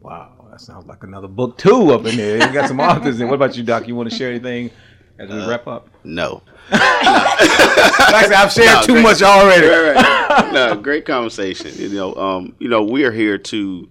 Wow, 0.00 0.46
that 0.50 0.60
sounds 0.60 0.86
like 0.86 1.02
another 1.02 1.28
book 1.28 1.58
too 1.58 1.90
up 1.92 2.04
in 2.06 2.16
there. 2.16 2.46
You 2.46 2.52
got 2.52 2.68
some 2.68 2.80
authors. 2.80 3.18
And 3.20 3.28
what 3.28 3.36
about 3.36 3.56
you, 3.56 3.62
Doc? 3.62 3.88
You 3.88 3.96
want 3.96 4.10
to 4.10 4.14
share 4.16 4.30
anything 4.30 4.70
as 5.18 5.28
we 5.28 5.46
wrap 5.46 5.66
up? 5.66 5.88
No. 6.04 6.42
Like 6.70 8.32
I've 8.32 8.52
shared 8.52 8.66
No, 8.66 8.82
too 8.82 8.92
great. 8.94 9.02
much 9.02 9.22
already. 9.22 9.66
Right, 9.66 9.94
right. 9.96 10.52
no, 10.52 10.76
great 10.76 11.04
conversation. 11.04 11.72
You 11.76 11.88
know, 11.90 12.14
um, 12.14 12.54
you 12.58 12.68
know, 12.68 12.82
we 12.82 13.04
are 13.04 13.12
here 13.12 13.38
to, 13.38 13.88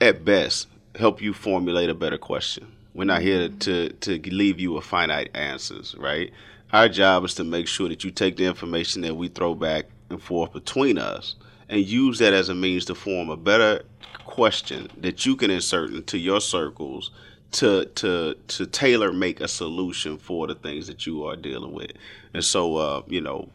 at 0.00 0.24
best, 0.24 0.68
help 0.96 1.20
you 1.22 1.32
formulate 1.32 1.90
a 1.90 1.94
better 1.94 2.18
question. 2.18 2.66
We're 2.94 3.04
not 3.04 3.20
here 3.22 3.48
to 3.48 3.90
to 3.90 4.18
leave 4.30 4.58
you 4.58 4.72
with 4.72 4.84
finite 4.84 5.30
answers, 5.34 5.94
right? 5.98 6.32
Our 6.72 6.88
job 6.88 7.24
is 7.24 7.34
to 7.34 7.44
make 7.44 7.68
sure 7.68 7.88
that 7.88 8.04
you 8.04 8.10
take 8.10 8.36
the 8.36 8.46
information 8.46 9.02
that 9.02 9.14
we 9.14 9.28
throw 9.28 9.54
back 9.54 9.86
and 10.10 10.20
forth 10.20 10.52
between 10.52 10.98
us 10.98 11.36
and 11.68 11.80
use 11.86 12.18
that 12.18 12.32
as 12.32 12.48
a 12.48 12.54
means 12.54 12.84
to 12.86 12.94
form 12.94 13.28
a 13.28 13.36
better 13.36 13.82
question 14.24 14.88
that 14.98 15.26
you 15.26 15.36
can 15.36 15.50
insert 15.50 15.90
into 15.90 16.16
your 16.18 16.40
circles 16.40 17.10
to 17.56 17.86
to 17.86 18.34
to 18.48 18.66
tailor 18.66 19.12
make 19.12 19.40
a 19.40 19.48
solution 19.48 20.18
for 20.18 20.46
the 20.46 20.54
things 20.54 20.86
that 20.88 21.06
you 21.06 21.24
are 21.24 21.36
dealing 21.36 21.72
with. 21.72 21.92
And 22.34 22.44
so, 22.44 22.76
uh, 22.76 23.02
you 23.08 23.22
know, 23.22 23.48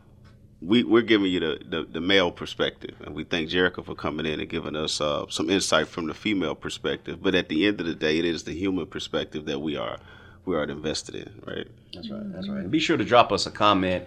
we, 0.59 0.83
we're 0.83 1.03
giving 1.03 1.31
you 1.31 1.39
the, 1.39 1.59
the, 1.69 1.83
the 1.83 2.01
male 2.01 2.31
perspective, 2.31 2.95
and 3.01 3.13
we 3.15 3.23
thank 3.23 3.49
Jericho 3.49 3.83
for 3.83 3.93
coming 3.93 4.25
in 4.25 4.39
and 4.39 4.49
giving 4.49 4.75
us 4.75 5.01
uh, 5.01 5.25
some 5.29 5.49
insight 5.51 5.87
from 5.87 6.07
the 6.07 6.15
female 6.15 6.55
perspective. 6.55 7.21
But 7.21 7.35
at 7.35 7.47
the 7.49 7.67
end 7.67 7.79
of 7.79 7.85
the 7.85 7.93
day, 7.93 8.17
it 8.17 8.25
is 8.25 8.43
the 8.43 8.53
human 8.53 8.87
perspective 8.87 9.45
that 9.45 9.59
we 9.59 9.75
are 9.77 9.97
we 10.45 10.55
are 10.55 10.63
invested 10.63 11.15
in, 11.15 11.41
right? 11.45 11.67
That's 11.93 12.09
right. 12.09 12.33
That's 12.33 12.49
right. 12.49 12.61
And 12.61 12.71
be 12.71 12.79
sure 12.79 12.97
to 12.97 13.05
drop 13.05 13.31
us 13.31 13.45
a 13.45 13.51
comment 13.51 14.05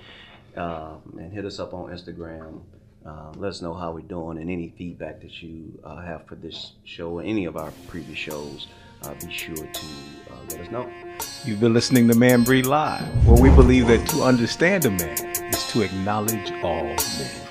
um, 0.56 1.02
and 1.18 1.32
hit 1.32 1.44
us 1.44 1.60
up 1.60 1.72
on 1.72 1.90
Instagram. 1.90 2.62
Uh, 3.06 3.30
let 3.36 3.50
us 3.50 3.62
know 3.62 3.74
how 3.74 3.92
we're 3.92 4.00
doing 4.00 4.38
and 4.38 4.50
any 4.50 4.74
feedback 4.76 5.20
that 5.20 5.40
you 5.40 5.78
uh, 5.84 6.02
have 6.02 6.26
for 6.26 6.34
this 6.34 6.72
show 6.84 7.10
or 7.10 7.22
any 7.22 7.44
of 7.44 7.56
our 7.56 7.70
previous 7.86 8.18
shows. 8.18 8.66
Uh, 9.04 9.12
be 9.14 9.30
sure 9.30 9.54
to 9.54 9.80
uh, 10.30 10.36
let 10.48 10.60
us 10.60 10.70
know. 10.70 10.90
You've 11.44 11.60
been 11.60 11.74
listening 11.74 12.08
to 12.08 12.14
Man 12.14 12.42
Breed 12.42 12.64
Live, 12.64 13.26
where 13.26 13.40
we 13.40 13.50
believe 13.50 13.86
that 13.88 14.08
to 14.08 14.22
understand 14.22 14.86
a 14.86 14.90
man 14.90 15.18
is 15.52 15.66
to 15.72 15.82
acknowledge 15.82 16.50
all 16.62 16.84
men. 16.84 17.43